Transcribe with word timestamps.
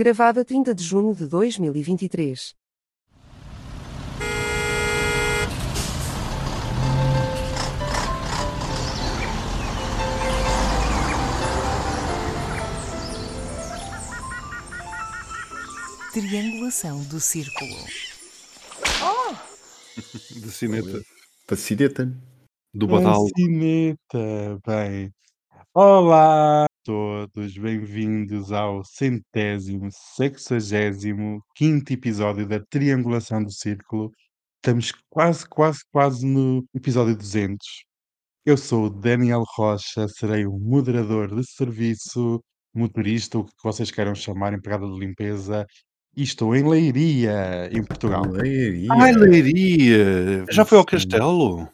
Gravado 0.00 0.40
a 0.40 0.44
30 0.46 0.74
de 0.74 0.82
junho 0.82 1.14
de 1.14 1.26
2023. 1.26 2.54
Triangulação 16.14 17.04
do 17.04 17.20
círculo. 17.20 17.76
De 20.30 20.50
cineta. 20.50 21.02
Pacineta. 21.46 22.10
Do 22.72 22.86
Badal. 22.86 23.26
Cineta, 23.36 24.58
bem. 24.66 25.12
Olá 25.74 26.69
todos, 26.84 27.58
bem-vindos 27.58 28.52
ao 28.52 28.82
centésimo, 28.84 29.88
sexagésimo, 29.92 31.42
quinto 31.54 31.92
episódio 31.92 32.46
da 32.48 32.58
Triangulação 32.58 33.42
do 33.42 33.52
Círculo. 33.52 34.10
Estamos 34.56 34.92
quase, 35.10 35.46
quase, 35.46 35.80
quase 35.92 36.26
no 36.26 36.64
episódio 36.74 37.16
200. 37.16 37.66
Eu 38.46 38.56
sou 38.56 38.86
o 38.86 38.90
Daniel 38.90 39.44
Rocha, 39.56 40.08
serei 40.08 40.46
o 40.46 40.58
moderador 40.58 41.34
de 41.34 41.46
serviço, 41.50 42.42
motorista, 42.74 43.38
o 43.38 43.44
que 43.44 43.52
vocês 43.62 43.90
queiram 43.90 44.14
chamar, 44.14 44.54
empregado 44.54 44.90
de 44.92 44.98
limpeza, 44.98 45.66
e 46.16 46.22
estou 46.22 46.56
em 46.56 46.66
Leiria, 46.66 47.68
em 47.72 47.84
Portugal. 47.84 48.24
Leiria. 48.26 48.88
Ai, 48.92 49.12
Leiria! 49.12 50.44
Já 50.50 50.64
foi 50.64 50.78
ao 50.78 50.84
castelo? 50.84 51.68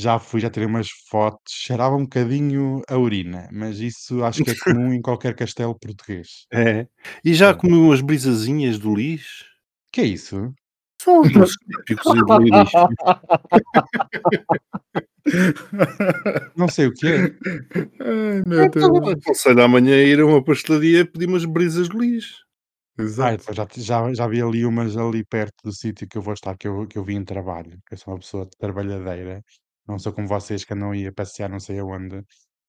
Já 0.00 0.16
fui, 0.20 0.40
já 0.40 0.48
tirei 0.48 0.68
umas 0.68 0.86
fotos, 1.10 1.52
cheirava 1.52 1.96
um 1.96 2.04
bocadinho 2.04 2.82
a 2.88 2.96
urina, 2.96 3.48
mas 3.52 3.80
isso 3.80 4.22
acho 4.22 4.44
que 4.44 4.52
é 4.52 4.54
comum 4.62 4.92
em 4.92 5.02
qualquer 5.02 5.34
castelo 5.34 5.76
português. 5.76 6.46
É. 6.52 6.86
E 7.24 7.34
já 7.34 7.52
comeu 7.52 7.80
umas 7.80 8.00
brisazinhas 8.00 8.78
do 8.78 8.94
lixo? 8.94 9.44
Que 9.92 10.02
é 10.02 10.04
isso? 10.04 10.54
São 11.02 11.22
os 11.22 11.32
doces 11.32 11.56
típicos 11.84 12.14
Leiria. 12.14 12.64
Não 16.56 16.68
sei 16.68 16.86
o 16.86 16.92
que 16.92 17.06
é. 17.08 17.18
Ai, 18.00 18.42
meu 18.46 18.70
Deus. 18.70 19.08
Aconselho 19.20 19.64
amanhã 19.64 19.96
ir 19.96 20.20
a 20.20 20.26
uma 20.26 20.44
pastelaria 20.44 21.00
e 21.00 21.04
pedir 21.04 21.26
umas 21.26 21.44
brisas 21.44 21.88
de 21.88 21.98
lixo. 21.98 22.36
Ah, 22.96 23.02
Exato. 23.02 23.42
então 23.42 23.54
já, 23.54 23.66
já, 23.76 24.14
já 24.14 24.28
vi 24.28 24.40
ali 24.40 24.64
umas 24.64 24.96
ali 24.96 25.24
perto 25.24 25.56
do 25.64 25.72
sítio 25.72 26.06
que 26.06 26.16
eu 26.18 26.22
vou 26.22 26.34
estar, 26.34 26.56
que 26.56 26.68
eu, 26.68 26.86
que 26.86 26.96
eu 26.96 27.02
vim 27.02 27.16
em 27.16 27.24
trabalho. 27.24 27.76
Eu 27.90 27.96
sou 27.98 28.14
uma 28.14 28.20
pessoa 28.20 28.48
trabalhadeira, 28.60 29.42
não 29.88 29.98
sou 29.98 30.12
como 30.12 30.28
vocês 30.28 30.64
que 30.64 30.74
andam 30.74 30.90
aí 30.90 31.06
a 31.06 31.12
passear 31.12 31.48
não 31.48 31.58
sei 31.58 31.78
aonde. 31.78 32.22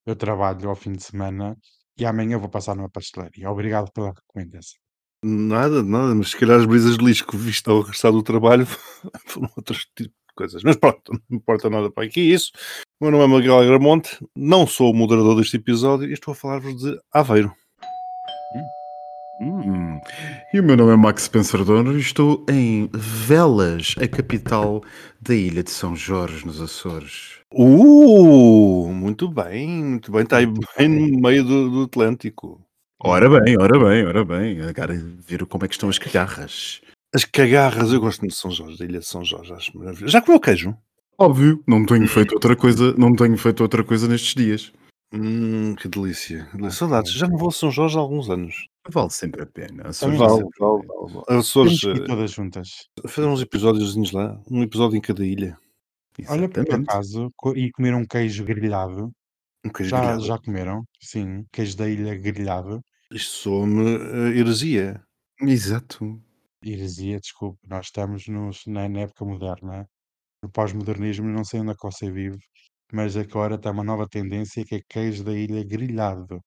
Eu 0.05 0.15
trabalho 0.15 0.69
ao 0.69 0.75
fim 0.75 0.93
de 0.93 1.03
semana 1.03 1.57
e 1.97 2.05
amanhã 2.05 2.37
vou 2.37 2.49
passar 2.49 2.75
numa 2.75 2.89
pastelaria. 2.89 3.49
Obrigado 3.49 3.91
pela 3.91 4.13
recomendação. 4.13 4.79
Nada, 5.21 5.83
nada, 5.83 6.15
mas 6.15 6.29
se 6.29 6.37
calhar 6.37 6.57
as 6.57 6.65
brisas 6.65 6.97
de 6.97 7.03
lixo 7.03 7.27
que 7.27 7.35
viste 7.35 7.69
ao 7.69 7.81
regressar 7.81 8.11
do 8.11 8.23
trabalho 8.23 8.65
foram 9.27 9.49
outros 9.57 9.85
tipos 9.93 10.13
de 10.13 10.33
coisas. 10.33 10.63
Mas 10.63 10.77
pronto, 10.77 11.11
não 11.29 11.37
importa 11.37 11.69
nada 11.69 11.91
para 11.91 12.05
aqui 12.05 12.21
isso. 12.21 12.51
O 13.01 13.05
meu 13.05 13.11
nome 13.11 13.35
é 13.35 13.37
Miguel 13.37 13.59
Agramonte, 13.59 14.17
não 14.33 14.65
sou 14.65 14.91
o 14.91 14.95
moderador 14.95 15.35
deste 15.35 15.57
episódio 15.57 16.09
e 16.09 16.13
estou 16.13 16.31
a 16.31 16.35
falar-vos 16.35 16.77
de 16.77 16.97
Aveiro. 17.11 17.53
Hum. 19.41 19.99
E 20.53 20.59
o 20.59 20.63
meu 20.63 20.75
nome 20.75 20.91
é 20.91 20.95
Max 20.97 21.23
Spencer 21.23 21.61
e 21.61 21.99
estou 21.99 22.45
em 22.49 22.89
Velas, 22.93 23.95
a 23.97 24.07
capital 24.07 24.83
da 25.21 25.33
ilha 25.33 25.63
de 25.63 25.71
São 25.71 25.95
Jorge, 25.95 26.45
nos 26.45 26.61
Açores. 26.61 27.39
Uh, 27.53 28.89
muito 28.93 29.29
bem, 29.29 29.67
muito 29.67 30.11
bem. 30.11 30.23
Está 30.23 30.37
aí 30.37 30.45
bem 30.77 30.89
no 30.89 31.21
meio 31.21 31.43
do, 31.43 31.69
do 31.69 31.83
Atlântico. 31.83 32.61
Ora 33.01 33.29
bem, 33.29 33.55
ora 33.57 33.79
bem, 33.79 34.05
ora 34.05 34.25
bem. 34.25 34.61
Agora 34.61 34.93
ver 35.25 35.45
como 35.45 35.63
é 35.63 35.67
que 35.69 35.73
estão 35.73 35.87
as 35.87 35.97
cagarras. 35.97 36.81
As 37.15 37.23
cagarras, 37.23 37.93
eu 37.93 38.01
gosto 38.01 38.19
muito 38.21 38.33
de 38.33 38.39
São 38.39 38.51
Jorge, 38.51 38.77
da 38.77 38.85
ilha 38.85 38.99
de 38.99 39.07
São 39.07 39.23
Jorge, 39.23 39.53
acho 39.53 39.77
maravilhoso. 39.77 40.11
Já 40.11 40.21
comeu 40.21 40.39
queijo? 40.39 40.77
Óbvio, 41.17 41.63
não 41.65 41.85
tenho 41.85 42.07
feito 42.07 42.33
outra 42.33 42.55
coisa, 42.55 42.93
não 42.97 43.15
tenho 43.15 43.37
feito 43.37 43.61
outra 43.61 43.83
coisa 43.83 44.07
nestes 44.07 44.35
dias. 44.35 44.71
Hum, 45.13 45.75
que 45.75 45.87
delícia. 45.87 46.45
que 46.51 46.57
delícia. 46.57 46.77
Saudades, 46.77 47.13
já 47.13 47.27
não 47.27 47.37
vou 47.37 47.49
a 47.49 47.51
São 47.51 47.71
Jorge 47.71 47.97
há 47.97 47.99
alguns 47.99 48.29
anos. 48.29 48.68
Vale 48.91 49.09
sempre 49.09 49.43
a 49.43 49.45
pena. 49.45 49.87
Açores 49.89 50.17
vale, 50.17 50.43
vale, 50.59 50.87
vale, 50.87 51.13
vale. 51.13 51.39
Açores, 51.39 51.79
Temos 51.79 51.97
que 51.97 52.01
ir 52.01 52.03
eh, 52.03 52.07
todas 52.07 52.31
juntas. 52.31 52.69
fazer 53.07 53.27
uns 53.27 53.41
episódios 53.41 54.11
lá, 54.11 54.41
um 54.49 54.63
episódio 54.63 54.97
em 54.97 55.01
cada 55.01 55.25
ilha. 55.25 55.57
Olha, 56.27 56.49
por 56.49 56.73
acaso, 56.73 57.31
e 57.55 57.71
comer 57.71 57.93
um 57.95 58.05
queijo 58.05 58.43
grelhado. 58.43 59.11
Um 59.65 59.69
queijo 59.69 59.91
Já, 59.91 59.99
grelhado. 59.99 60.25
já 60.25 60.37
comeram? 60.39 60.83
Sim, 61.01 61.45
queijo 61.51 61.77
da 61.77 61.87
ilha 61.89 62.15
grelhado. 62.15 62.81
Isto 63.11 63.31
soa-me 63.37 63.95
eh, 63.95 64.37
heresia. 64.39 65.01
Exato. 65.41 66.21
Heresia, 66.63 67.19
desculpe, 67.19 67.57
nós 67.67 67.85
estamos 67.85 68.27
nos, 68.27 68.65
na, 68.67 68.89
na 68.89 69.01
época 69.01 69.23
moderna, 69.23 69.87
no 70.43 70.49
pós-modernismo, 70.51 71.25
não 71.27 71.45
sei 71.45 71.61
onde 71.61 71.71
é 71.71 71.73
que 71.73 71.83
você 71.83 72.11
vive, 72.11 72.37
mas 72.91 73.15
agora 73.15 73.55
está 73.55 73.71
uma 73.71 73.83
nova 73.83 74.05
tendência 74.07 74.65
que 74.65 74.75
é 74.75 74.81
queijo 74.89 75.23
da 75.23 75.33
ilha 75.33 75.63
grelhado, 75.63 76.41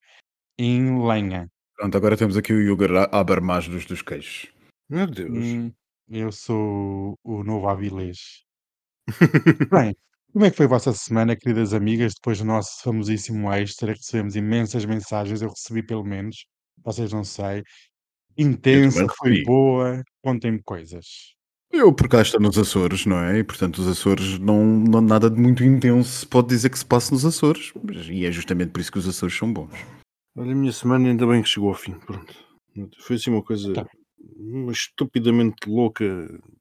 em 0.58 1.02
lenha. 1.06 1.48
Pronto, 1.82 1.97
agora 1.97 2.16
temos 2.16 2.37
aqui 2.37 2.53
o 2.53 2.60
Yugar 2.60 3.09
Habermas 3.10 3.66
dos, 3.66 3.84
dos 3.84 4.03
queijos. 4.03 4.47
Meu 4.88 5.04
Deus. 5.04 5.37
Hum, 5.37 5.72
eu 6.09 6.31
sou 6.31 7.19
o 7.25 7.43
novo 7.43 7.66
Avilés. 7.69 8.44
Bem, 9.69 9.93
como 10.32 10.44
é 10.44 10.50
que 10.53 10.56
foi 10.59 10.66
a 10.66 10.69
vossa 10.69 10.93
semana, 10.93 11.34
queridas 11.34 11.75
amigas? 11.75 12.15
Depois 12.15 12.38
do 12.38 12.44
nosso 12.44 12.81
famosíssimo 12.84 13.53
extra, 13.53 13.94
recebemos 13.94 14.37
imensas 14.37 14.84
mensagens, 14.84 15.43
eu 15.43 15.48
recebi 15.48 15.84
pelo 15.84 16.04
menos, 16.04 16.47
vocês 16.84 17.12
não 17.12 17.25
sei. 17.25 17.65
Intensa, 18.38 19.04
foi 19.19 19.43
boa, 19.43 20.04
contem-me 20.22 20.62
coisas. 20.62 21.34
Eu 21.72 21.93
por 21.93 22.09
cá 22.09 22.22
estou 22.22 22.41
nos 22.41 22.56
Açores, 22.56 23.06
não 23.06 23.19
é? 23.19 23.38
E 23.41 23.43
portanto 23.43 23.78
os 23.78 23.88
Açores 23.88 24.38
não, 24.38 24.64
não 24.64 25.00
nada 25.00 25.28
de 25.28 25.41
muito 25.41 25.64
intenso 25.64 26.20
se 26.20 26.26
pode 26.28 26.47
dizer 26.47 26.70
que 26.70 26.78
se 26.78 26.87
passa 26.87 27.12
nos 27.12 27.25
Açores. 27.25 27.72
E 28.09 28.25
é 28.25 28.31
justamente 28.31 28.70
por 28.70 28.81
isso 28.81 28.93
que 28.93 28.99
os 29.00 29.09
Açores 29.09 29.37
são 29.37 29.53
bons. 29.53 29.72
Olha, 30.37 30.53
a 30.53 30.54
minha 30.54 30.72
semana 30.72 31.09
ainda 31.09 31.26
bem 31.26 31.43
que 31.43 31.48
chegou 31.48 31.69
ao 31.69 31.75
fim. 31.75 31.93
Pronto. 32.00 32.34
Foi 33.00 33.16
assim 33.16 33.31
uma 33.31 33.43
coisa 33.43 33.72
Tá. 33.72 33.87
estupidamente 34.70 35.69
louca. 35.69 36.04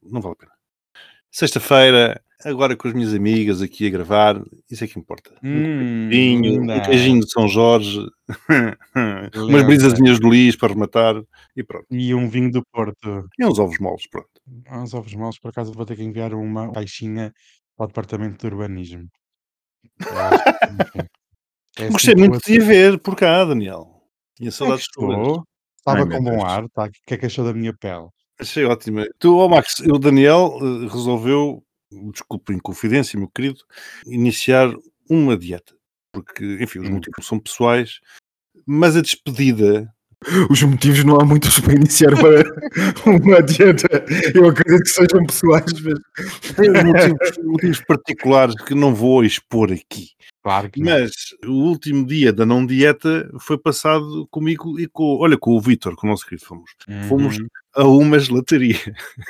Não 0.03 0.19
vale 0.21 0.33
a 0.33 0.37
pena. 0.37 0.51
Sexta-feira, 1.33 2.21
agora 2.43 2.75
com 2.75 2.89
as 2.89 2.93
minhas 2.93 3.13
amigas 3.13 3.61
aqui 3.61 3.87
a 3.87 3.89
gravar, 3.89 4.43
isso 4.69 4.83
é 4.83 4.87
que 4.87 4.99
importa. 4.99 5.33
Hum, 5.41 6.09
Vinho, 6.09 6.61
um 6.63 6.81
queijinho 6.81 7.21
de 7.21 7.31
São 7.31 7.47
Jorge, 7.47 8.05
umas 9.35 9.63
brisazinhas 9.65 10.19
do 10.19 10.29
lixo 10.29 10.57
para 10.57 10.73
rematar 10.73 11.23
e 11.55 11.63
pronto. 11.63 11.85
E 11.89 12.13
um 12.13 12.27
vinho 12.27 12.51
do 12.51 12.61
Porto. 12.73 13.25
E 13.39 13.45
uns 13.45 13.57
ovos 13.59 13.79
moles, 13.79 14.05
pronto. 14.09 14.27
Há 14.67 14.81
uns 14.81 14.93
ovos 14.93 15.13
maus, 15.15 15.39
por 15.39 15.49
acaso 15.49 15.71
vou 15.71 15.85
ter 15.85 15.95
que 15.95 16.03
enviar 16.03 16.33
uma 16.33 16.69
caixinha 16.73 17.31
para 17.77 17.85
o 17.85 17.87
Departamento 17.87 18.37
de 18.45 18.53
Urbanismo. 18.53 19.07
é 21.77 21.83
assim 21.83 21.91
Gostei 21.91 22.15
muito 22.15 22.39
de 22.39 22.53
ir 22.53 22.61
ver 22.63 22.99
por 22.99 23.15
cá, 23.15 23.45
Daniel. 23.45 23.87
Tinha 24.35 24.49
É 24.49 24.51
saudades 24.51 24.85
tuas. 24.91 25.17
estou. 25.17 25.43
Estava 25.77 26.07
com 26.07 26.23
bom 26.23 26.45
ar, 26.45 26.67
tá? 26.69 26.85
O 26.85 26.91
que 27.07 27.13
é 27.13 27.17
que 27.17 27.25
achou 27.25 27.43
da 27.45 27.53
minha 27.53 27.73
pele? 27.75 28.07
Achei 28.39 28.65
ótima. 28.65 29.05
Tu, 29.19 29.35
ó 29.35 29.47
Max, 29.47 29.79
o 29.79 29.97
Daniel 29.99 30.57
eh, 30.61 30.87
resolveu, 30.91 31.63
desculpa 32.13 32.51
a 32.51 32.55
inconfidência, 32.55 33.17
meu 33.19 33.29
querido, 33.29 33.59
iniciar 34.05 34.71
uma 35.09 35.35
dieta. 35.37 35.75
Porque, 36.13 36.57
enfim, 36.61 36.79
os 36.79 36.89
Hum. 36.89 36.93
motivos 36.93 37.25
são 37.25 37.39
pessoais, 37.39 37.99
mas 38.65 38.95
a 38.95 39.01
despedida. 39.01 39.91
Os 40.51 40.61
motivos 40.61 41.03
não 41.03 41.19
há 41.19 41.25
muitos 41.25 41.59
para 41.59 41.73
iniciar 41.73 42.13
uma, 42.13 42.29
uma 43.07 43.41
dieta. 43.41 43.87
Eu 44.35 44.47
acredito 44.49 44.83
que 44.83 44.89
sejam 44.89 45.25
pessoais, 45.25 45.65
mas 45.81 46.55
Tem 46.55 46.69
motivos, 46.71 47.37
motivos 47.43 47.81
particulares 47.85 48.55
que 48.63 48.75
não 48.75 48.93
vou 48.93 49.23
expor 49.23 49.71
aqui. 49.71 50.09
Claro 50.43 50.69
que 50.69 50.79
não. 50.79 50.91
Mas 50.91 51.11
o 51.45 51.51
último 51.51 52.05
dia 52.05 52.31
da 52.31 52.45
não 52.45 52.65
dieta 52.65 53.31
foi 53.39 53.57
passado 53.57 54.27
comigo 54.29 54.79
e 54.79 54.87
com, 54.87 55.17
olha, 55.17 55.37
com 55.37 55.51
o 55.51 55.59
Vítor, 55.61 55.95
com 55.95 56.05
o 56.05 56.09
nosso 56.11 56.25
querido. 56.25 56.45
Fomos 56.45 57.37
Uhum. 57.37 57.47
a 57.75 57.87
uma 57.87 58.19
gelataria. 58.19 58.77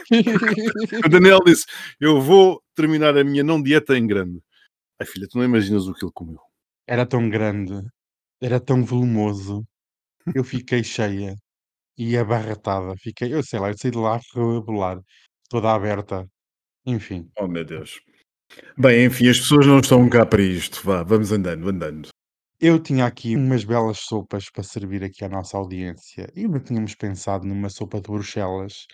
O 1.06 1.10
Daniel 1.10 1.40
disse: 1.46 1.66
Eu 2.00 2.22
vou 2.22 2.62
terminar 2.76 3.18
a 3.18 3.24
minha 3.24 3.44
não 3.44 3.62
dieta 3.62 3.98
em 3.98 4.06
grande. 4.06 4.40
Ai 5.00 5.08
filha, 5.08 5.28
tu 5.30 5.38
não 5.38 5.46
imaginas 5.46 5.88
o 5.88 5.94
que 5.94 6.04
ele 6.06 6.12
comeu. 6.14 6.40
Era 6.88 7.06
tão 7.06 7.30
grande, 7.30 7.82
era 8.42 8.60
tão 8.60 8.84
volumoso. 8.84 9.66
Eu 10.36 10.44
fiquei 10.44 10.84
cheia 10.84 11.36
e 11.98 12.18
abarratada. 12.18 12.96
Fiquei, 12.98 13.34
eu 13.34 13.44
sei 13.44 13.60
lá, 13.60 13.70
eu 13.70 13.78
saí 13.78 13.92
de 13.92 13.98
lá 13.98 14.20
rebolar, 14.34 15.00
toda 15.50 15.74
aberta. 15.74 16.28
Enfim, 16.86 17.30
Oh 17.38 17.48
meu 17.48 17.64
Deus. 17.66 18.00
Bem, 18.78 19.06
enfim, 19.06 19.30
as 19.30 19.40
pessoas 19.40 19.66
não 19.66 19.80
estão 19.80 20.10
cá 20.10 20.26
para 20.26 20.42
isto. 20.42 20.82
Vá, 20.84 21.04
vamos 21.04 21.32
andando, 21.32 21.70
andando. 21.70 22.10
eu 22.60 22.80
tinha 22.82 23.06
aqui 23.06 23.36
umas 23.36 23.64
belas 23.64 24.00
sopas 24.00 24.50
para 24.52 24.64
servir 24.64 25.04
aqui 25.04 25.24
à 25.24 25.30
nossa 25.30 25.58
audiência. 25.58 26.32
E 26.36 26.48
não 26.48 26.60
tínhamos 26.60 26.96
pensado 26.96 27.46
numa 27.48 27.70
sopa 27.70 28.02
de 28.02 28.10
Bruxelas, 28.10 28.86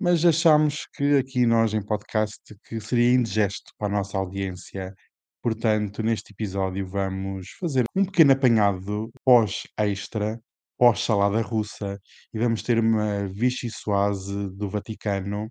mas 0.00 0.24
achámos 0.24 0.86
que 0.94 1.16
aqui 1.16 1.46
nós 1.46 1.74
em 1.74 1.82
podcast 1.84 2.38
que 2.64 2.80
seria 2.80 3.12
indigesto 3.14 3.72
para 3.78 3.88
a 3.88 3.96
nossa 3.98 4.18
audiência. 4.18 4.94
Portanto, 5.42 6.02
neste 6.02 6.32
episódio 6.32 6.86
vamos 6.86 7.50
fazer 7.60 7.84
um 7.96 8.04
pequeno 8.04 8.32
apanhado 8.32 9.10
pós-extra 9.24 10.38
pós-salada 10.78 11.42
russa 11.42 11.98
e 12.32 12.38
vamos 12.38 12.62
ter 12.62 12.78
uma 12.78 13.26
Vichy 13.28 13.70
Soase 13.70 14.48
do 14.50 14.70
Vaticano. 14.70 15.48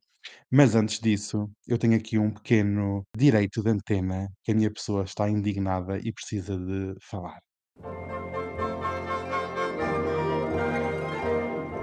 Mas 0.51 0.75
antes 0.75 0.99
disso, 0.99 1.49
eu 1.67 1.77
tenho 1.77 1.95
aqui 1.95 2.17
um 2.17 2.31
pequeno 2.31 3.05
direito 3.15 3.61
de 3.61 3.69
antena 3.69 4.27
que 4.43 4.51
a 4.51 4.55
minha 4.55 4.71
pessoa 4.71 5.03
está 5.03 5.29
indignada 5.29 5.99
e 5.99 6.11
precisa 6.11 6.57
de 6.57 6.95
falar. 7.01 7.39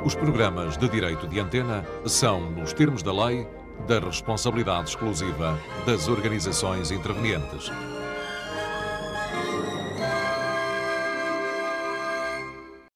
Os 0.04 0.14
programas 0.14 0.76
de 0.76 0.86
direito 0.88 1.26
de 1.26 1.40
antena 1.40 1.82
são, 2.06 2.50
nos 2.50 2.74
termos 2.74 3.02
da 3.02 3.26
lei, 3.26 3.46
da 3.86 3.98
responsabilidade 4.00 4.90
exclusiva 4.90 5.58
das 5.86 6.08
organizações 6.08 6.90
intervenientes. 6.90 7.70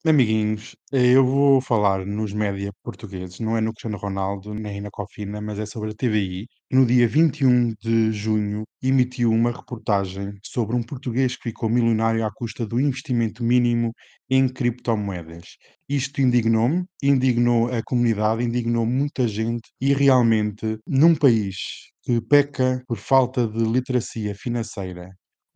Amiguinhos, 0.08 0.75
eu 0.90 1.22
vou 1.25 1.60
falar 1.60 2.06
nos 2.06 2.32
média 2.32 2.72
portugueses, 2.82 3.40
não 3.40 3.58
é 3.58 3.60
no 3.60 3.72
Cristiano 3.72 3.99
Ronaldo 3.99 4.55
nem 4.55 4.81
na 4.81 4.90
Cofina, 4.90 5.38
mas 5.38 5.58
é 5.58 5.66
sobre 5.66 5.90
a 5.90 5.94
TVI, 5.94 6.46
que 6.70 6.76
no 6.76 6.87
dia 6.87 7.06
21 7.06 7.75
de 7.75 8.10
junho 8.10 8.64
emitiu 8.82 9.31
uma 9.31 9.52
reportagem 9.52 10.38
sobre 10.43 10.75
um 10.75 10.82
português 10.82 11.37
que 11.37 11.50
ficou 11.50 11.69
milionário 11.69 12.25
à 12.25 12.31
custa 12.32 12.66
do 12.66 12.81
investimento 12.81 13.44
mínimo 13.44 13.93
em 14.31 14.49
criptomoedas. 14.49 15.58
Isto 15.87 16.22
indignou-me, 16.22 16.87
indignou 17.02 17.70
a 17.70 17.82
comunidade, 17.82 18.43
indignou 18.43 18.87
muita 18.87 19.28
gente 19.28 19.69
e 19.78 19.93
realmente 19.93 20.78
num 20.87 21.14
país 21.14 21.56
que 22.02 22.19
peca 22.22 22.82
por 22.88 22.96
falta 22.96 23.46
de 23.46 23.62
literacia 23.62 24.34
financeira, 24.34 25.10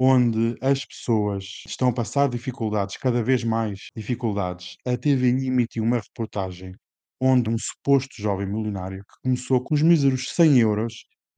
onde 0.04 0.56
as 0.60 0.84
pessoas 0.84 1.62
estão 1.64 1.87
a 1.90 1.93
passar 1.93 2.28
dificuldades, 2.28 2.96
cada 2.96 3.22
vez 3.22 3.44
mais 3.44 3.82
dificuldades, 3.96 4.76
a 4.84 4.96
TVI 4.96 5.46
emitiu 5.46 5.84
uma 5.84 6.00
reportagem 6.00 6.72
onde 7.20 7.49
um 7.49 7.56
suposto 7.56 8.20
jovem 8.20 8.49
milionário 8.49 9.04
que 9.08 9.14
começou 9.22 9.62
com 9.62 9.76
os 9.76 9.81
míseros 9.81 10.31
100 10.34 10.58
euros 10.58 10.94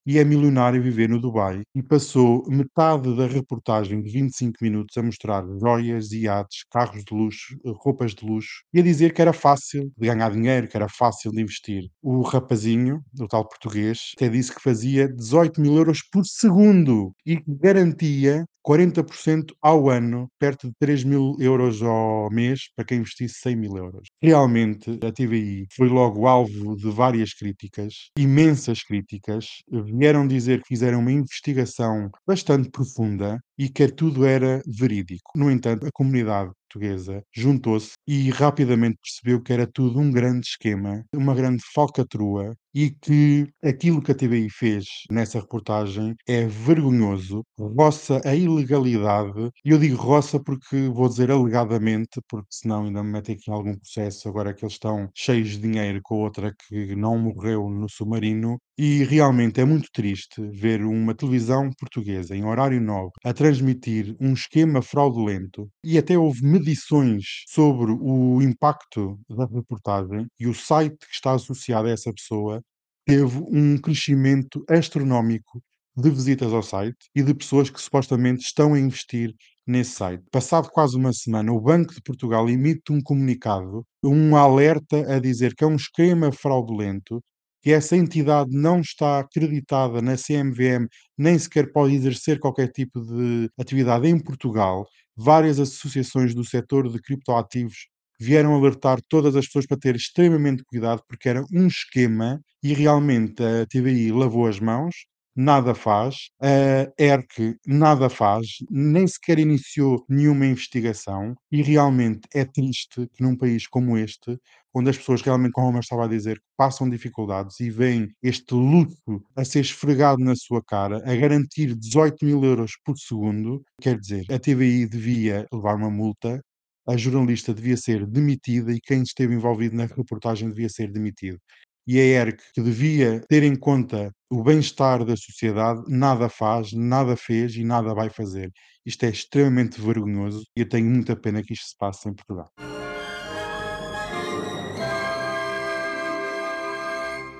e 0.06 0.18
é 0.18 0.24
milionário 0.24 0.82
viver 0.82 1.10
no 1.10 1.20
Dubai 1.20 1.60
e 1.74 1.82
passou 1.82 2.42
metade 2.48 3.14
da 3.14 3.26
reportagem 3.26 4.02
de 4.02 4.10
25 4.10 4.56
minutos 4.62 4.96
a 4.96 5.02
mostrar 5.02 5.44
joias, 5.60 6.10
iates, 6.12 6.64
carros 6.70 7.04
de 7.04 7.14
luxo, 7.14 7.58
roupas 7.66 8.14
de 8.14 8.24
luxo 8.24 8.62
e 8.72 8.80
a 8.80 8.82
dizer 8.82 9.12
que 9.12 9.20
era 9.20 9.34
fácil 9.34 9.92
de 9.98 10.06
ganhar 10.06 10.30
dinheiro, 10.30 10.68
que 10.68 10.76
era 10.76 10.88
fácil 10.88 11.30
de 11.32 11.42
investir. 11.42 11.90
O 12.02 12.22
rapazinho, 12.22 13.02
o 13.20 13.28
tal 13.28 13.46
português, 13.46 14.12
até 14.16 14.30
disse 14.30 14.54
que 14.54 14.62
fazia 14.62 15.06
18 15.06 15.60
mil 15.60 15.76
euros 15.76 16.00
por 16.10 16.24
segundo 16.24 17.12
e 17.26 17.36
que 17.36 17.54
garantia 17.60 18.46
40% 18.66 19.52
ao 19.60 19.90
ano, 19.90 20.28
perto 20.38 20.68
de 20.68 20.74
3 20.78 21.04
mil 21.04 21.36
euros 21.38 21.82
ao 21.82 22.30
mês, 22.30 22.70
para 22.74 22.84
quem 22.84 22.98
investisse 22.98 23.34
100 23.40 23.56
mil 23.56 23.76
euros. 23.76 24.08
Realmente, 24.22 24.98
a 25.02 25.12
TVI 25.12 25.66
foi 25.76 25.88
logo 25.88 26.26
alvo 26.26 26.76
de 26.76 26.90
várias 26.90 27.34
críticas, 27.34 28.10
imensas 28.18 28.82
críticas. 28.82 29.46
Vieram 29.70 30.26
dizer 30.26 30.62
que 30.62 30.68
fizeram 30.68 31.00
uma 31.00 31.12
investigação 31.12 32.10
bastante 32.26 32.70
profunda 32.70 33.38
e 33.58 33.68
que 33.68 33.88
tudo 33.88 34.24
era 34.24 34.60
verídico. 34.66 35.30
No 35.36 35.50
entanto, 35.50 35.86
a 35.86 35.90
comunidade 35.92 36.50
portuguesa 36.68 37.22
juntou-se 37.32 37.92
e 38.06 38.30
rapidamente 38.30 38.98
percebeu 39.00 39.40
que 39.42 39.52
era 39.52 39.66
tudo 39.66 39.98
um 40.00 40.10
grande 40.10 40.46
esquema, 40.46 41.04
uma 41.14 41.34
grande 41.34 41.62
falcatrua 41.72 42.54
e 42.74 42.90
que 42.90 43.46
aquilo 43.62 44.02
que 44.02 44.10
a 44.10 44.14
TVI 44.14 44.50
fez 44.50 44.84
nessa 45.10 45.38
reportagem 45.40 46.14
é 46.26 46.44
vergonhoso, 46.46 47.44
roça 47.58 48.20
a 48.24 48.34
ilegalidade, 48.34 49.50
e 49.64 49.70
eu 49.70 49.78
digo 49.78 49.96
roça 49.96 50.40
porque 50.42 50.88
vou 50.88 51.08
dizer 51.08 51.30
alegadamente, 51.30 52.20
porque 52.28 52.48
senão 52.50 52.84
ainda 52.84 53.02
me 53.02 53.12
metem 53.12 53.36
aqui 53.36 53.50
em 53.50 53.54
algum 53.54 53.74
processo, 53.78 54.28
agora 54.28 54.52
que 54.52 54.64
eles 54.64 54.74
estão 54.74 55.08
cheios 55.14 55.50
de 55.50 55.58
dinheiro 55.58 56.00
com 56.02 56.16
outra 56.20 56.52
que 56.68 56.94
não 56.96 57.16
morreu 57.18 57.68
no 57.70 57.88
submarino, 57.88 58.58
e 58.76 59.04
realmente 59.04 59.60
é 59.60 59.64
muito 59.64 59.88
triste 59.92 60.40
ver 60.52 60.82
uma 60.84 61.14
televisão 61.14 61.70
portuguesa 61.78 62.34
em 62.34 62.44
horário 62.44 62.80
nobre 62.80 63.12
a 63.24 63.32
transmitir 63.32 64.16
um 64.20 64.32
esquema 64.32 64.82
fraudulento 64.82 65.68
e 65.84 65.96
até 65.96 66.18
houve 66.18 66.42
medições 66.44 67.24
sobre 67.48 67.92
o 67.92 68.42
impacto 68.42 69.18
da 69.28 69.46
reportagem 69.46 70.26
e 70.40 70.46
o 70.48 70.54
site 70.54 70.98
que 70.98 71.14
está 71.14 71.32
associado 71.32 71.86
a 71.88 71.92
essa 71.92 72.12
pessoa 72.12 72.60
teve 73.06 73.38
um 73.50 73.78
crescimento 73.78 74.64
astronómico 74.68 75.62
de 75.96 76.10
visitas 76.10 76.52
ao 76.52 76.62
site 76.62 77.08
e 77.14 77.22
de 77.22 77.34
pessoas 77.34 77.70
que 77.70 77.80
supostamente 77.80 78.44
estão 78.44 78.74
a 78.74 78.80
investir 78.80 79.32
nesse 79.66 79.92
site. 79.92 80.24
Passado 80.30 80.68
quase 80.70 80.96
uma 80.96 81.12
semana, 81.12 81.52
o 81.52 81.60
Banco 81.60 81.94
de 81.94 82.02
Portugal 82.02 82.48
emite 82.48 82.92
um 82.92 83.00
comunicado, 83.00 83.84
um 84.02 84.36
alerta 84.36 85.14
a 85.14 85.18
dizer 85.20 85.54
que 85.54 85.62
é 85.64 85.66
um 85.66 85.76
esquema 85.76 86.32
fraudulento 86.32 87.22
que 87.64 87.72
essa 87.72 87.96
entidade 87.96 88.50
não 88.52 88.80
está 88.80 89.20
acreditada 89.20 90.02
na 90.02 90.16
CMVM, 90.18 90.86
nem 91.16 91.38
sequer 91.38 91.72
pode 91.72 91.94
exercer 91.94 92.38
qualquer 92.38 92.68
tipo 92.70 93.00
de 93.00 93.48
atividade 93.58 94.06
em 94.06 94.18
Portugal. 94.18 94.86
Várias 95.16 95.58
associações 95.58 96.34
do 96.34 96.44
setor 96.44 96.90
de 96.92 97.00
criptoativos 97.00 97.88
vieram 98.20 98.54
alertar 98.54 99.00
todas 99.08 99.34
as 99.34 99.46
pessoas 99.46 99.66
para 99.66 99.78
ter 99.78 99.96
extremamente 99.96 100.62
cuidado, 100.64 101.02
porque 101.08 101.26
era 101.26 101.42
um 101.54 101.66
esquema 101.66 102.38
e 102.62 102.74
realmente 102.74 103.42
a 103.42 103.64
TVI 103.66 104.12
lavou 104.12 104.46
as 104.46 104.60
mãos, 104.60 104.94
nada 105.36 105.74
faz, 105.74 106.30
a 106.40 106.92
ERC 106.98 107.56
nada 107.66 108.08
faz, 108.08 108.46
nem 108.70 109.06
sequer 109.06 109.38
iniciou 109.38 110.04
nenhuma 110.08 110.46
investigação 110.46 111.34
e 111.50 111.62
realmente 111.62 112.20
é 112.34 112.44
triste 112.44 113.08
que 113.12 113.22
num 113.22 113.36
país 113.36 113.66
como 113.66 113.98
este, 113.98 114.38
onde 114.74 114.90
as 114.90 114.98
pessoas 114.98 115.22
realmente, 115.22 115.52
como 115.52 115.68
Omar 115.68 115.80
estava 115.80 116.04
a 116.04 116.08
dizer, 116.08 116.40
passam 116.56 116.88
dificuldades 116.90 117.60
e 117.60 117.70
veem 117.70 118.08
este 118.22 118.54
luto 118.54 119.22
a 119.36 119.44
ser 119.44 119.60
esfregado 119.60 120.22
na 120.22 120.34
sua 120.34 120.62
cara, 120.62 120.98
a 121.04 121.16
garantir 121.16 121.74
18 121.74 122.24
mil 122.24 122.44
euros 122.44 122.72
por 122.84 122.98
segundo, 122.98 123.62
quer 123.80 123.98
dizer, 123.98 124.26
a 124.30 124.38
TVI 124.38 124.86
devia 124.86 125.46
levar 125.52 125.76
uma 125.76 125.90
multa, 125.90 126.40
a 126.86 126.96
jornalista 126.96 127.54
devia 127.54 127.76
ser 127.76 128.06
demitida 128.06 128.72
e 128.72 128.80
quem 128.80 129.02
esteve 129.02 129.34
envolvido 129.34 129.76
na 129.76 129.86
reportagem 129.86 130.48
devia 130.48 130.68
ser 130.68 130.90
demitido. 130.90 131.38
E 131.86 131.98
a 131.98 132.02
ERC, 132.02 132.42
que 132.54 132.62
devia 132.62 133.20
ter 133.28 133.42
em 133.42 133.54
conta 133.54 134.10
o 134.34 134.42
bem-estar 134.42 135.04
da 135.04 135.16
sociedade, 135.16 135.84
nada 135.86 136.28
faz, 136.28 136.72
nada 136.72 137.16
fez 137.16 137.54
e 137.54 137.62
nada 137.62 137.94
vai 137.94 138.10
fazer. 138.10 138.52
Isto 138.84 139.04
é 139.04 139.10
extremamente 139.10 139.80
vergonhoso 139.80 140.44
e 140.56 140.62
eu 140.62 140.68
tenho 140.68 140.90
muita 140.90 141.14
pena 141.14 141.40
que 141.40 141.52
isto 141.52 141.68
se 141.68 141.76
passe 141.78 142.08
em 142.08 142.14
Portugal. 142.14 142.50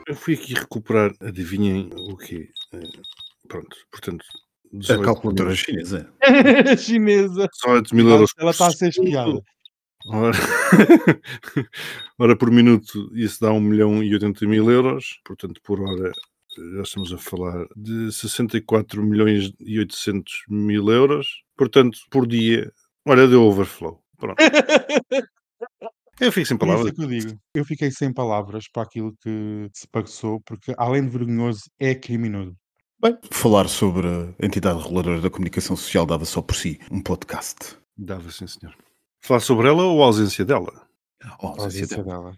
Eu 0.07 0.15
fui 0.15 0.35
aqui 0.35 0.55
recuperar, 0.55 1.11
adivinhem 1.21 1.91
o 2.11 2.17
quê? 2.17 2.49
Eh, 2.75 2.81
Pronto, 3.49 3.77
portanto, 3.91 4.25
A 4.73 4.79
18 4.79 5.03
calculadora 5.03 5.49
mil, 5.49 5.57
chinesa. 5.57 6.13
Chinesa. 6.79 7.49
18 7.65 7.95
mil 7.97 8.07
Ela, 8.07 8.15
euros 8.15 8.31
ela 8.39 8.51
está 8.53 8.69
a 8.69 8.71
ser 8.71 8.91
espiada. 8.91 9.43
Ora, 10.07 10.37
ora, 12.19 12.37
por 12.37 12.51
minuto 12.53 13.11
isso 13.17 13.41
dá 13.41 13.51
1 13.53 13.61
milhão 13.61 14.03
e 14.03 14.15
80 14.15 14.47
mil 14.47 14.71
euros, 14.71 15.19
portanto 15.25 15.61
por 15.65 15.81
hora 15.81 16.13
já 16.77 16.83
estamos 16.83 17.13
a 17.13 17.19
falar 17.19 17.67
de 17.77 18.13
64 18.13 19.03
milhões 19.03 19.53
e 19.61 19.79
800 19.79 20.45
mil 20.49 20.89
euros, 20.91 21.43
portanto 21.57 21.99
por 22.11 22.27
dia, 22.27 22.73
olha, 23.07 23.27
deu 23.29 23.43
overflow. 23.43 24.01
Pronto. 24.17 24.37
Eu 26.21 26.31
fico 26.31 26.47
sem 26.47 26.55
isso 26.55 26.59
palavras. 26.59 26.93
é 26.97 27.03
eu 27.03 27.09
digo, 27.09 27.41
eu 27.55 27.65
fiquei 27.65 27.91
sem 27.91 28.13
palavras 28.13 28.69
para 28.69 28.85
aquilo 28.85 29.13
que 29.21 29.69
se 29.73 29.87
passou, 29.89 30.41
porque 30.43 30.73
além 30.79 31.03
de 31.03 31.09
vergonhoso, 31.09 31.63
é 31.79 31.93
criminoso. 31.93 32.57
Bem, 33.03 33.19
falar 33.31 33.69
sobre 33.69 34.07
a 34.07 34.47
entidade 34.47 34.81
reguladora 34.81 35.21
da 35.21 35.29
comunicação 35.29 35.75
social 35.77 36.07
dava 36.07 36.25
só 36.25 36.41
por 36.41 36.55
si 36.55 36.79
um 36.91 37.03
podcast. 37.03 37.77
Dava 37.97 38.31
sim, 38.31 38.47
senhor. 38.47 38.75
Falar 39.21 39.41
sobre 39.41 39.69
ela 39.69 39.83
ou 39.83 40.03
a 40.03 40.07
ausência 40.07 40.45
dela? 40.45 40.84
Oh, 41.41 41.55
A 41.59 41.65
ausência 41.65 42.03
dela. 42.05 42.35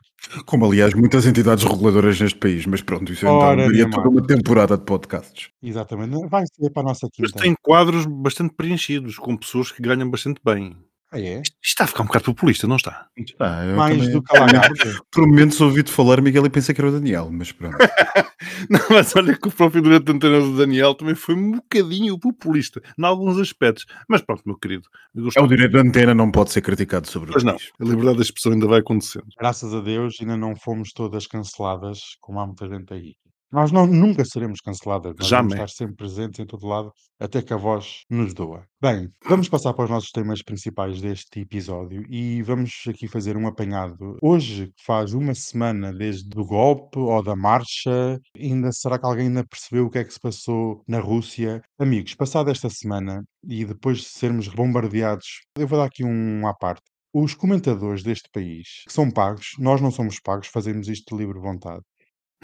Como 0.46 0.64
aliás 0.66 0.94
muitas 0.94 1.26
entidades 1.26 1.64
reguladoras 1.64 2.20
neste 2.20 2.38
país, 2.38 2.66
mas 2.66 2.82
pronto, 2.82 3.12
isso 3.12 3.26
então 3.26 3.38
Ora, 3.38 3.62
daria 3.62 3.86
minha 3.86 3.88
toda 3.88 4.08
uma 4.08 4.26
temporada 4.26 4.76
de 4.76 4.84
podcasts. 4.84 5.50
Exatamente. 5.62 6.16
Vai 6.28 6.44
ser 6.46 6.70
para 6.70 6.82
a 6.82 6.84
nossa 6.86 7.08
Mas 7.18 7.32
quinta. 7.32 7.32
tem 7.32 7.54
quadros 7.62 8.06
bastante 8.06 8.54
preenchidos, 8.54 9.16
com 9.18 9.36
pessoas 9.36 9.70
que 9.72 9.82
ganham 9.82 10.10
bastante 10.10 10.40
bem. 10.44 10.85
Ah, 11.16 11.20
é? 11.20 11.40
Isto 11.40 11.56
está 11.62 11.84
a 11.84 11.86
ficar 11.86 12.02
um 12.02 12.06
bocado 12.06 12.24
populista, 12.26 12.66
não 12.66 12.76
está? 12.76 13.06
Ah, 13.40 13.64
eu 13.64 13.76
Mais 13.76 13.96
também- 13.96 14.12
do 14.12 14.22
que 14.22 14.36
a 14.36 14.40
lagarta. 14.40 14.68
Por 15.10 15.26
momentos 15.26 15.58
ouvi-te 15.62 15.90
falar, 15.90 16.20
Miguel, 16.20 16.44
e 16.44 16.50
pensei 16.50 16.74
que 16.74 16.80
era 16.80 16.90
o 16.90 16.92
Daniel, 16.92 17.30
mas 17.32 17.52
pronto. 17.52 17.76
Não, 18.68 18.80
mas 18.90 19.16
olha 19.16 19.34
que 19.36 19.48
o 19.48 19.50
próprio 19.50 19.82
direito 19.82 20.04
de 20.04 20.12
antena 20.12 20.40
do 20.40 20.56
Daniel 20.56 20.94
também 20.94 21.14
foi 21.14 21.34
um 21.34 21.52
bocadinho 21.52 22.18
populista, 22.18 22.82
em 22.98 23.04
alguns 23.04 23.38
aspectos. 23.38 23.86
Mas 24.08 24.20
pronto, 24.20 24.42
meu 24.44 24.58
querido. 24.58 24.86
É 25.34 25.40
o 25.40 25.46
direito 25.46 25.72
da 25.72 25.80
antena, 25.80 26.14
não 26.14 26.30
pode 26.30 26.52
ser 26.52 26.60
criticado 26.60 27.08
sobre 27.08 27.30
o 27.30 27.32
Pois 27.32 27.42
que 27.42 27.50
não, 27.50 27.56
a 27.56 27.90
liberdade 27.90 28.16
da 28.18 28.22
expressão 28.22 28.52
ainda 28.52 28.66
vai 28.66 28.80
acontecendo. 28.80 29.26
Graças 29.38 29.72
a 29.72 29.80
Deus 29.80 30.16
ainda 30.20 30.36
não 30.36 30.54
fomos 30.54 30.92
todas 30.92 31.26
canceladas, 31.26 32.16
como 32.20 32.38
há 32.40 32.46
muita 32.46 32.68
gente 32.68 32.92
aí. 32.92 33.14
Nós 33.56 33.72
não, 33.72 33.86
nunca 33.86 34.22
seremos 34.22 34.60
canceladas, 34.60 35.14
nós 35.18 35.30
vamos 35.30 35.54
Jamais. 35.54 35.54
estar 35.54 35.68
sempre 35.68 35.96
presentes 35.96 36.38
em 36.38 36.44
todo 36.44 36.66
lado, 36.66 36.92
até 37.18 37.40
que 37.40 37.54
a 37.54 37.56
voz 37.56 38.02
nos 38.10 38.34
doa. 38.34 38.66
Bem, 38.78 39.08
vamos 39.26 39.48
passar 39.48 39.72
para 39.72 39.86
os 39.86 39.90
nossos 39.90 40.10
temas 40.10 40.42
principais 40.42 41.00
deste 41.00 41.40
episódio 41.40 42.04
e 42.10 42.42
vamos 42.42 42.70
aqui 42.86 43.08
fazer 43.08 43.34
um 43.34 43.46
apanhado. 43.46 44.18
Hoje 44.22 44.70
faz 44.84 45.14
uma 45.14 45.34
semana 45.34 45.90
desde 45.90 46.38
o 46.38 46.44
golpe 46.44 46.98
ou 46.98 47.22
da 47.22 47.34
marcha, 47.34 48.20
ainda 48.38 48.70
será 48.72 48.98
que 48.98 49.06
alguém 49.06 49.28
ainda 49.28 49.46
percebeu 49.46 49.86
o 49.86 49.90
que 49.90 50.00
é 50.00 50.04
que 50.04 50.12
se 50.12 50.20
passou 50.20 50.82
na 50.86 51.00
Rússia? 51.00 51.62
Amigos, 51.78 52.14
passada 52.14 52.50
esta 52.50 52.68
semana 52.68 53.24
e 53.42 53.64
depois 53.64 54.00
de 54.00 54.08
sermos 54.10 54.48
bombardeados, 54.48 55.40
eu 55.56 55.66
vou 55.66 55.78
dar 55.78 55.86
aqui 55.86 56.04
um 56.04 56.46
à 56.46 56.52
parte. 56.52 56.82
Os 57.10 57.32
comentadores 57.32 58.02
deste 58.02 58.28
país, 58.30 58.82
que 58.86 58.92
são 58.92 59.10
pagos, 59.10 59.52
nós 59.58 59.80
não 59.80 59.90
somos 59.90 60.20
pagos, 60.20 60.48
fazemos 60.48 60.88
isto 60.88 61.16
de 61.16 61.24
livre 61.24 61.40
vontade. 61.40 61.80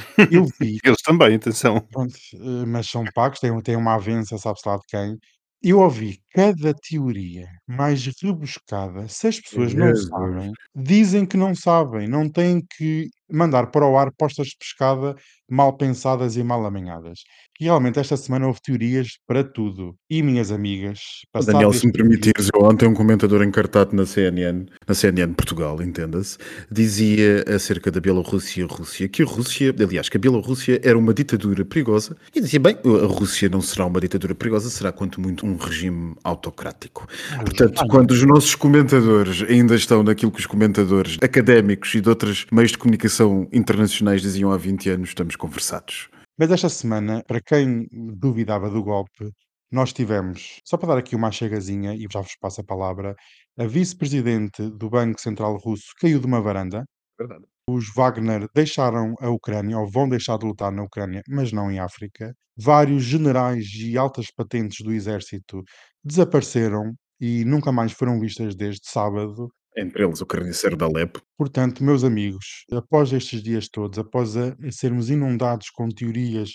Eu 0.30 0.44
vi, 0.60 0.78
Eles 0.84 1.02
também, 1.04 1.34
atenção. 1.36 1.88
pronto, 1.90 2.14
eh, 2.34 2.66
mas 2.66 2.88
são 2.88 3.04
pagos, 3.14 3.40
têm, 3.40 3.60
têm 3.62 3.76
uma 3.76 3.94
avença, 3.94 4.38
sabe-se 4.38 4.68
lá 4.68 4.76
de 4.76 4.86
quem. 4.88 5.18
Eu 5.62 5.80
ouvi 5.80 6.20
cada 6.34 6.74
teoria 6.74 7.46
mais 7.66 8.06
rebuscada. 8.20 9.06
Se 9.08 9.28
as 9.28 9.40
pessoas 9.40 9.74
não 9.74 9.88
Jesus. 9.88 10.08
sabem, 10.08 10.52
dizem 10.74 11.26
que 11.26 11.36
não 11.36 11.54
sabem, 11.54 12.08
não 12.08 12.28
têm 12.28 12.62
que 12.76 13.10
mandar 13.30 13.68
para 13.68 13.86
o 13.86 13.96
ar 13.96 14.12
postas 14.12 14.48
de 14.48 14.56
pescada 14.58 15.16
mal 15.52 15.76
pensadas 15.76 16.36
e 16.36 16.42
mal 16.42 16.64
amanhadas. 16.64 17.20
E 17.60 17.64
realmente 17.64 17.98
esta 17.98 18.16
semana 18.16 18.46
houve 18.46 18.60
teorias 18.62 19.18
para 19.26 19.44
tudo. 19.44 19.94
E 20.08 20.22
minhas 20.22 20.50
amigas, 20.50 20.98
Daniel, 21.46 21.72
se 21.72 21.86
me 21.86 21.92
permitires, 21.92 22.48
eu 22.54 22.62
ontem 22.62 22.88
um 22.88 22.94
comentador 22.94 23.42
encartado 23.42 23.94
na 23.94 24.06
CNN, 24.06 24.66
na 24.86 24.94
CNN 24.94 25.34
Portugal, 25.34 25.80
entenda-se, 25.82 26.38
dizia 26.70 27.44
acerca 27.54 27.90
da 27.90 28.00
Bielorrússia 28.00 28.66
Rússia 28.66 29.08
que 29.08 29.22
a 29.22 29.26
Rússia, 29.26 29.74
aliás, 29.78 30.08
que 30.08 30.16
a 30.16 30.20
Bielorrússia 30.20 30.80
era 30.82 30.98
uma 30.98 31.12
ditadura 31.12 31.64
perigosa 31.64 32.16
e 32.34 32.40
dizia, 32.40 32.58
bem, 32.58 32.76
a 33.02 33.06
Rússia 33.06 33.48
não 33.48 33.60
será 33.60 33.86
uma 33.86 34.00
ditadura 34.00 34.34
perigosa, 34.34 34.70
será 34.70 34.90
quanto 34.90 35.20
muito 35.20 35.46
um 35.46 35.56
regime 35.56 36.14
autocrático. 36.24 37.06
Portanto, 37.40 37.86
quando 37.88 38.10
os 38.12 38.22
nossos 38.24 38.54
comentadores 38.54 39.42
ainda 39.42 39.74
estão 39.74 40.02
naquilo 40.02 40.32
que 40.32 40.40
os 40.40 40.46
comentadores 40.46 41.18
académicos 41.22 41.94
e 41.94 42.00
de 42.00 42.08
outros 42.08 42.46
meios 42.50 42.72
de 42.72 42.78
comunicação 42.78 43.48
internacionais 43.52 44.22
diziam 44.22 44.50
há 44.52 44.56
20 44.56 44.90
anos, 44.90 45.08
estamos 45.10 45.36
conversados. 45.36 46.08
Mas 46.38 46.50
esta 46.50 46.68
semana, 46.68 47.22
para 47.26 47.40
quem 47.40 47.86
duvidava 47.92 48.70
do 48.70 48.82
golpe, 48.82 49.30
nós 49.70 49.92
tivemos, 49.92 50.60
só 50.64 50.76
para 50.76 50.88
dar 50.88 50.98
aqui 50.98 51.16
uma 51.16 51.30
chegazinha 51.30 51.94
e 51.94 52.06
já 52.10 52.20
vos 52.20 52.36
passo 52.38 52.60
a 52.60 52.64
palavra, 52.64 53.14
a 53.58 53.66
vice-presidente 53.66 54.62
do 54.70 54.90
Banco 54.90 55.20
Central 55.20 55.56
Russo 55.56 55.92
caiu 55.98 56.20
de 56.20 56.26
uma 56.26 56.40
varanda. 56.40 56.84
Verdade. 57.18 57.44
Os 57.68 57.92
Wagner 57.94 58.48
deixaram 58.54 59.14
a 59.20 59.30
Ucrânia, 59.30 59.78
ou 59.78 59.88
vão 59.88 60.08
deixar 60.08 60.36
de 60.36 60.46
lutar 60.46 60.72
na 60.72 60.82
Ucrânia, 60.82 61.22
mas 61.28 61.52
não 61.52 61.70
em 61.70 61.78
África. 61.78 62.34
Vários 62.56 63.04
generais 63.04 63.66
e 63.76 63.96
altas 63.96 64.26
patentes 64.34 64.84
do 64.84 64.92
exército 64.92 65.62
desapareceram 66.04 66.92
e 67.20 67.44
nunca 67.44 67.70
mais 67.70 67.92
foram 67.92 68.18
vistas 68.18 68.56
desde 68.56 68.88
sábado. 68.88 69.48
Entre 69.76 70.04
eles 70.04 70.20
o 70.20 70.26
carniceiro 70.26 70.76
da 70.76 70.86
Alepo. 70.86 71.22
Portanto, 71.38 71.84
meus 71.84 72.02
amigos, 72.04 72.64
após 72.72 73.12
estes 73.12 73.42
dias 73.42 73.68
todos, 73.68 73.98
após 73.98 74.36
a, 74.36 74.48
a 74.48 74.72
sermos 74.72 75.08
inundados 75.08 75.70
com 75.70 75.88
teorias, 75.88 76.50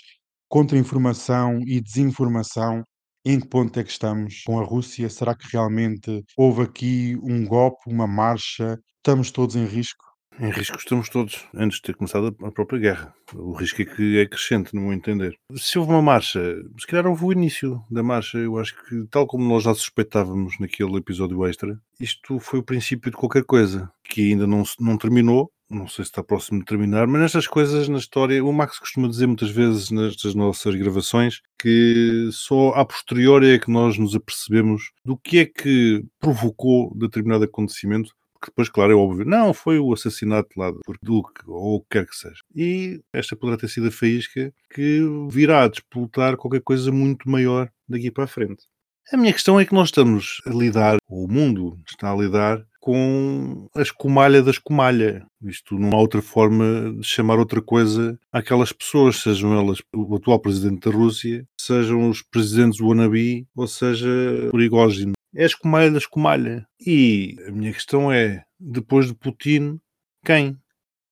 contra-informação 0.48 1.58
e 1.66 1.80
desinformação, 1.80 2.84
em 3.24 3.40
que 3.40 3.48
ponto 3.48 3.78
é 3.80 3.84
que 3.84 3.90
estamos 3.90 4.42
com 4.46 4.60
a 4.60 4.64
Rússia? 4.64 5.08
Será 5.10 5.34
que 5.34 5.48
realmente 5.50 6.22
houve 6.36 6.62
aqui 6.62 7.16
um 7.22 7.44
golpe, 7.46 7.80
uma 7.86 8.06
marcha? 8.06 8.78
Estamos 8.98 9.30
todos 9.30 9.56
em 9.56 9.64
risco? 9.64 10.07
Em 10.40 10.50
risco 10.50 10.76
estamos 10.78 11.08
todos, 11.08 11.44
antes 11.52 11.78
de 11.78 11.82
ter 11.82 11.96
começado 11.96 12.36
a 12.44 12.52
própria 12.52 12.78
guerra. 12.78 13.14
O 13.34 13.52
risco 13.54 13.82
é 13.82 13.84
que 13.84 14.18
é 14.18 14.26
crescente, 14.26 14.72
no 14.72 14.82
meu 14.82 14.92
entender. 14.92 15.36
Se 15.56 15.76
houve 15.80 15.90
uma 15.90 16.00
marcha, 16.00 16.40
se 16.78 16.86
calhar 16.86 17.08
houve 17.08 17.24
o 17.24 17.32
início 17.32 17.82
da 17.90 18.04
marcha. 18.04 18.38
Eu 18.38 18.56
acho 18.56 18.72
que, 18.84 19.04
tal 19.10 19.26
como 19.26 19.48
nós 19.48 19.64
já 19.64 19.74
suspeitávamos 19.74 20.56
naquele 20.60 20.96
episódio 20.96 21.44
extra, 21.44 21.76
isto 21.98 22.38
foi 22.38 22.60
o 22.60 22.62
princípio 22.62 23.10
de 23.10 23.16
qualquer 23.16 23.42
coisa, 23.42 23.90
que 24.04 24.30
ainda 24.30 24.46
não, 24.46 24.62
não 24.78 24.96
terminou. 24.96 25.50
Não 25.68 25.88
sei 25.88 26.04
se 26.04 26.12
está 26.12 26.22
próximo 26.22 26.60
de 26.60 26.64
terminar, 26.64 27.06
mas 27.06 27.20
nestas 27.20 27.46
coisas 27.46 27.88
na 27.88 27.98
história, 27.98 28.42
o 28.42 28.50
Max 28.52 28.78
costuma 28.78 29.06
dizer 29.06 29.26
muitas 29.26 29.50
vezes 29.50 29.90
nestas 29.90 30.34
nossas 30.34 30.74
gravações 30.74 31.42
que 31.60 32.30
só 32.32 32.70
a 32.70 32.86
posteriori 32.86 33.50
é 33.50 33.58
que 33.58 33.70
nós 33.70 33.98
nos 33.98 34.14
apercebemos 34.14 34.92
do 35.04 35.14
que 35.18 35.40
é 35.40 35.44
que 35.44 36.02
provocou 36.18 36.90
determinado 36.96 37.44
acontecimento 37.44 38.14
porque 38.38 38.50
depois, 38.50 38.68
claro, 38.68 38.92
é 38.92 38.94
óbvio, 38.94 39.24
não, 39.24 39.52
foi 39.52 39.78
o 39.78 39.92
assassinato 39.92 40.48
lá 40.56 40.70
do 40.70 40.80
Duque, 41.02 41.42
ou 41.46 41.76
o 41.76 41.80
que 41.80 41.86
quer 41.90 42.06
que 42.06 42.16
seja. 42.16 42.40
E 42.54 43.00
esta 43.12 43.36
poderá 43.36 43.58
ter 43.58 43.68
sido 43.68 43.88
a 43.88 43.92
faísca 43.92 44.52
que 44.72 45.00
virá 45.30 45.64
a 45.64 45.68
despoltar 45.68 46.36
qualquer 46.36 46.62
coisa 46.62 46.92
muito 46.92 47.28
maior 47.28 47.68
daqui 47.88 48.10
para 48.10 48.24
a 48.24 48.28
frente. 48.28 48.64
A 49.12 49.16
minha 49.16 49.32
questão 49.32 49.58
é 49.58 49.64
que 49.64 49.74
nós 49.74 49.88
estamos 49.88 50.42
a 50.46 50.50
lidar, 50.50 50.98
ou 51.08 51.24
o 51.24 51.32
mundo 51.32 51.78
está 51.88 52.12
a 52.12 52.16
lidar, 52.16 52.62
com 52.78 53.68
a 53.74 53.82
escumalha 53.82 54.42
da 54.42 54.50
escumalha. 54.50 55.26
Isto 55.42 55.78
não 55.78 55.92
há 55.92 55.96
outra 56.00 56.22
forma 56.22 56.94
de 56.98 57.06
chamar 57.06 57.38
outra 57.38 57.60
coisa 57.60 58.18
àquelas 58.30 58.72
pessoas, 58.72 59.16
sejam 59.16 59.58
elas 59.58 59.78
o 59.94 60.14
atual 60.14 60.38
presidente 60.38 60.88
da 60.88 60.94
Rússia, 60.94 61.46
sejam 61.58 62.08
os 62.10 62.22
presidentes 62.22 62.80
wannabe, 62.80 63.46
ou 63.56 63.66
seja, 63.66 64.08
Prigozhin. 64.50 65.12
É 65.34 65.44
escumalha 65.44 65.90
da 65.90 65.98
escumalha. 65.98 66.66
E 66.80 67.36
a 67.46 67.50
minha 67.50 67.72
questão 67.72 68.10
é, 68.12 68.44
depois 68.58 69.06
de 69.06 69.14
Putin, 69.14 69.78
quem? 70.24 70.58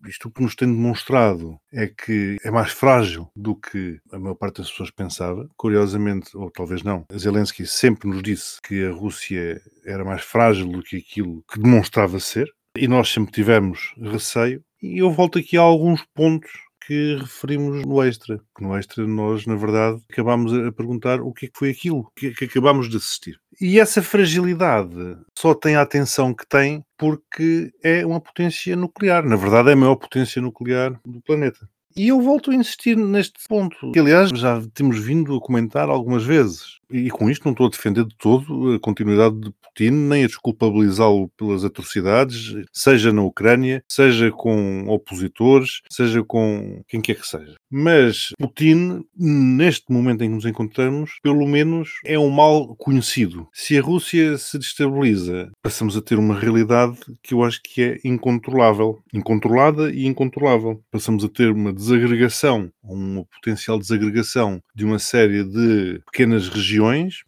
Isto 0.07 0.31
que 0.31 0.43
nos 0.43 0.55
tem 0.55 0.69
demonstrado 0.69 1.59
é 1.73 1.87
que 1.87 2.37
é 2.45 2.51
mais 2.51 2.71
frágil 2.71 3.29
do 3.35 3.57
que 3.57 3.99
a 4.13 4.19
maior 4.19 4.35
parte 4.35 4.59
das 4.59 4.71
pessoas 4.71 4.91
pensava. 4.91 5.49
Curiosamente, 5.57 6.37
ou 6.37 6.51
talvez 6.51 6.83
não, 6.83 7.05
Zelensky 7.17 7.67
sempre 7.67 8.09
nos 8.09 8.23
disse 8.23 8.59
que 8.63 8.85
a 8.85 8.93
Rússia 8.93 9.61
era 9.85 10.05
mais 10.05 10.23
frágil 10.23 10.69
do 10.69 10.83
que 10.83 10.97
aquilo 10.97 11.43
que 11.51 11.59
demonstrava 11.59 12.21
ser. 12.21 12.49
E 12.77 12.87
nós 12.87 13.09
sempre 13.09 13.33
tivemos 13.33 13.95
receio. 13.99 14.63
E 14.83 14.99
eu 14.99 15.11
volto 15.11 15.39
aqui 15.39 15.57
a 15.57 15.63
alguns 15.63 16.05
pontos 16.15 16.53
que 16.87 17.17
referimos 17.17 17.85
no 17.85 18.03
extra. 18.03 18.41
No 18.61 18.77
extra, 18.77 19.07
nós, 19.07 19.45
na 19.47 19.57
verdade, 19.57 20.01
acabámos 20.11 20.53
a 20.55 20.71
perguntar 20.71 21.21
o 21.21 21.33
que 21.33 21.47
é 21.47 21.49
que 21.49 21.59
foi 21.59 21.71
aquilo 21.71 22.11
que, 22.15 22.31
que 22.31 22.45
acabámos 22.45 22.89
de 22.89 22.97
assistir. 22.97 23.41
E 23.61 23.81
essa 23.81 24.03
fragilidade 24.03 25.17
só 25.37 25.55
tem 25.55 25.77
a 25.77 25.83
atenção 25.83 26.33
que 26.33 26.47
tem 26.47 26.85
porque 26.97 27.73
é 27.83 28.07
uma 28.07 28.21
potência 28.21 28.77
nuclear. 28.77 29.25
Na 29.25 29.37
verdade, 29.37 29.71
é 29.71 29.73
a 29.73 29.77
maior 29.77 29.97
potência 29.97 30.41
nuclear 30.41 30.99
do 31.05 31.21
planeta. 31.21 31.69
E 31.97 32.09
eu 32.09 32.21
volto 32.21 32.51
a 32.51 32.55
insistir 32.55 32.95
neste 32.95 33.49
ponto, 33.49 33.91
que 33.91 33.99
aliás 33.99 34.29
já 34.29 34.63
temos 34.75 34.99
vindo 34.99 35.35
a 35.35 35.41
comentar 35.41 35.89
algumas 35.89 36.25
vezes. 36.25 36.79
E 36.91 37.11
com 37.11 37.29
isto 37.29 37.45
não 37.45 37.53
estou 37.53 37.67
a 37.67 37.71
defender 37.71 38.05
de 38.05 38.15
todo 38.17 38.75
a 38.75 38.79
continuidade 38.79 39.39
de 39.41 39.51
Putin, 39.51 39.91
nem 39.91 40.25
a 40.25 40.27
desculpabilizá-lo 40.27 41.29
pelas 41.37 41.65
atrocidades, 41.65 42.55
seja 42.73 43.13
na 43.13 43.23
Ucrânia, 43.23 43.83
seja 43.91 44.31
com 44.31 44.85
opositores, 44.89 45.81
seja 45.91 46.23
com 46.23 46.83
quem 46.89 47.01
quer 47.01 47.17
que 47.17 47.27
seja. 47.27 47.55
Mas 47.71 48.31
Putin, 48.39 49.05
neste 49.17 49.93
momento 49.93 50.23
em 50.23 50.29
que 50.29 50.35
nos 50.35 50.47
encontramos, 50.47 51.19
pelo 51.23 51.47
menos 51.47 51.91
é 52.05 52.19
um 52.19 52.31
mal 52.31 52.75
conhecido. 52.77 53.49
Se 53.53 53.77
a 53.77 53.83
Rússia 53.83 54.39
se 54.39 54.59
destabiliza, 54.59 55.51
passamos 55.63 55.97
a 55.97 56.03
ter 56.03 56.19
uma 56.19 56.39
realidade 56.39 56.99
que 57.23 57.35
eu 57.35 57.43
acho 57.43 57.61
que 57.63 57.83
é 57.83 57.99
incontrolável. 58.05 59.01
Incontrolada 59.13 59.91
e 59.91 60.07
incontrolável. 60.07 60.81
Passamos 60.91 61.25
a 61.25 61.29
ter 61.29 61.51
uma 61.51 61.73
desagregação, 61.73 62.71
uma 62.83 63.25
potencial 63.25 63.79
desagregação 63.79 64.61
de 64.75 64.85
uma 64.85 64.99
série 64.99 65.43
de 65.43 66.01
pequenas 66.11 66.49
regiões 66.49 66.76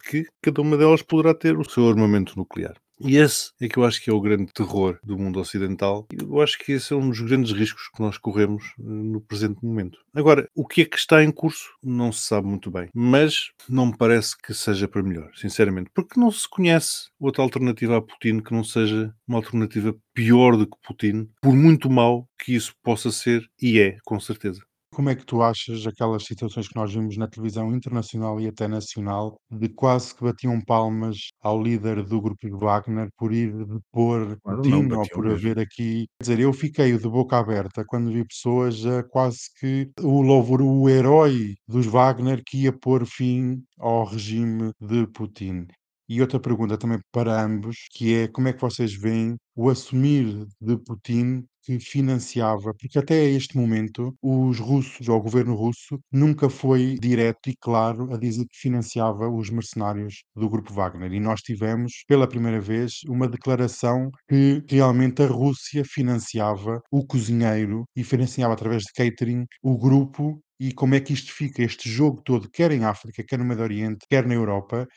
que 0.09 0.27
cada 0.43 0.61
uma 0.63 0.77
delas 0.77 1.03
poderá 1.03 1.35
ter 1.35 1.57
o 1.59 1.69
seu 1.69 1.89
armamento 1.89 2.37
nuclear. 2.37 2.75
E 3.01 3.17
esse 3.17 3.53
é 3.61 3.69
que 3.69 3.79
eu 3.79 3.85
acho 3.85 4.03
que 4.03 4.11
é 4.11 4.13
o 4.13 4.21
grande 4.21 4.53
terror 4.53 4.99
do 5.05 5.17
mundo 5.17 5.39
ocidental. 5.39 6.07
Eu 6.13 6.41
acho 6.41 6.59
que 6.59 6.73
esse 6.73 6.93
é 6.93 6.97
um 6.97 7.09
dos 7.09 7.21
grandes 7.21 7.53
riscos 7.53 7.89
que 7.95 8.03
nós 8.03 8.19
corremos 8.19 8.65
eh, 8.79 8.83
no 8.83 9.21
presente 9.21 9.65
momento. 9.65 9.99
Agora, 10.13 10.49
o 10.55 10.67
que 10.67 10.83
é 10.83 10.85
que 10.85 10.97
está 10.97 11.23
em 11.23 11.31
curso 11.31 11.71
não 11.83 12.11
se 12.11 12.25
sabe 12.25 12.49
muito 12.49 12.71
bem, 12.71 12.89
mas 12.93 13.53
não 13.69 13.87
me 13.87 13.97
parece 13.97 14.37
que 14.37 14.53
seja 14.53 14.89
para 14.89 15.03
melhor, 15.03 15.31
sinceramente, 15.37 15.91
porque 15.95 16.19
não 16.19 16.31
se 16.33 16.49
conhece 16.49 17.09
outra 17.21 17.43
alternativa 17.43 17.97
a 17.97 18.03
Putin 18.03 18.41
que 18.41 18.53
não 18.53 18.65
seja 18.65 19.15
uma 19.29 19.39
alternativa 19.39 19.95
pior 20.13 20.57
do 20.57 20.67
que 20.67 20.77
Putin, 20.83 21.29
por 21.41 21.55
muito 21.55 21.89
mal 21.89 22.29
que 22.37 22.55
isso 22.55 22.75
possa 22.83 23.13
ser, 23.13 23.49
e 23.63 23.79
é, 23.79 23.97
com 24.05 24.19
certeza. 24.19 24.61
Como 24.93 25.11
é 25.11 25.15
que 25.15 25.25
tu 25.25 25.43
achas 25.43 25.87
aquelas 25.87 26.25
situações 26.25 26.67
que 26.69 26.75
nós 26.77 26.93
vimos 26.93 27.17
na 27.17 27.29
televisão 27.29 27.73
internacional 27.75 28.41
e 28.41 28.49
até 28.49 28.67
nacional, 28.67 29.41
de 29.51 29.69
quase 29.69 30.15
que 30.15 30.25
batiam 30.25 30.61
palmas 30.61 31.17
ao 31.41 31.63
líder 31.63 32.03
do 32.05 32.21
grupo 32.21 32.59
Wagner 32.59 33.09
por 33.17 33.33
ir 33.33 33.53
depor 33.67 34.39
Claro, 34.43 34.63
Putin 34.63 34.75
ou 34.75 34.83
batiam 34.89 35.09
por 35.11 35.25
mesmo. 35.25 35.49
haver 35.49 35.59
aqui. 35.59 36.07
Quer 36.19 36.23
dizer, 36.25 36.41
eu 36.41 36.53
fiquei 36.53 36.97
de 36.99 37.09
boca 37.09 37.39
aberta 37.39 37.85
quando 37.87 38.13
vi 38.13 38.25
pessoas 38.27 38.85
a 38.87 39.03
quase 39.05 39.39
que 39.61 39.91
o 40.01 40.23
louvor, 40.23 40.63
o 40.63 40.89
herói 40.89 41.55
dos 41.67 41.87
Wagner 41.87 42.43
que 42.45 42.63
ia 42.65 42.73
pôr 42.73 43.07
fim 43.07 43.63
ao 43.79 44.05
regime 44.05 44.73
de 44.81 45.07
Putin. 45.09 45.67
E 46.09 46.21
outra 46.21 46.41
pergunta 46.41 46.79
também 46.79 46.99
para 47.13 47.43
ambos, 47.45 47.77
que 47.93 48.15
é 48.15 48.29
como 48.29 48.49
é 48.49 48.53
que 48.53 48.61
vocês 48.61 48.95
veem 48.95 49.37
o 49.55 49.69
assumir 49.69 50.47
de 50.61 50.77
Putin 50.79 51.45
que 51.63 51.79
financiava, 51.79 52.73
porque 52.75 52.99
até 52.99 53.25
este 53.25 53.57
momento 53.57 54.17
os 54.23 54.59
russos, 54.59 55.07
ou 55.09 55.19
o 55.19 55.23
governo 55.23 55.55
russo, 55.55 56.01
nunca 56.11 56.49
foi 56.49 56.97
direto 56.99 57.51
e 57.51 57.57
claro 57.61 58.13
a 58.15 58.17
dizer 58.17 58.47
que 58.47 58.57
financiava 58.59 59.29
os 59.29 59.51
mercenários 59.51 60.23
do 60.35 60.49
grupo 60.49 60.73
Wagner. 60.73 61.13
E 61.13 61.21
nós 61.21 61.43
tivemos, 61.43 61.93
pela 62.09 62.27
primeira 62.27 62.59
vez, 62.61 63.01
uma 63.07 63.29
declaração 63.29 64.11
que 64.29 64.65
realmente 64.67 65.23
a 65.23 65.27
Rússia 65.27 65.85
financiava 65.85 66.81
o 66.91 67.05
cozinheiro 67.07 67.85
e 67.95 68.03
financiava 68.03 68.55
através 68.55 68.85
de 68.85 68.93
catering 68.95 69.45
o 69.63 69.77
grupo 69.77 70.41
e 70.61 70.73
como 70.73 70.95
é 70.95 71.01
que 71.01 71.13
isto 71.13 71.33
fica, 71.33 71.63
este 71.63 71.89
jogo 71.89 72.21
todo, 72.25 72.51
quer 72.51 72.73
em 72.73 72.85
África, 72.85 73.23
quer 73.25 73.39
no 73.39 73.45
Médio 73.45 73.63
Oriente, 73.63 74.07
quer 74.11 74.27
na 74.27 74.35
Europa, 74.35 74.89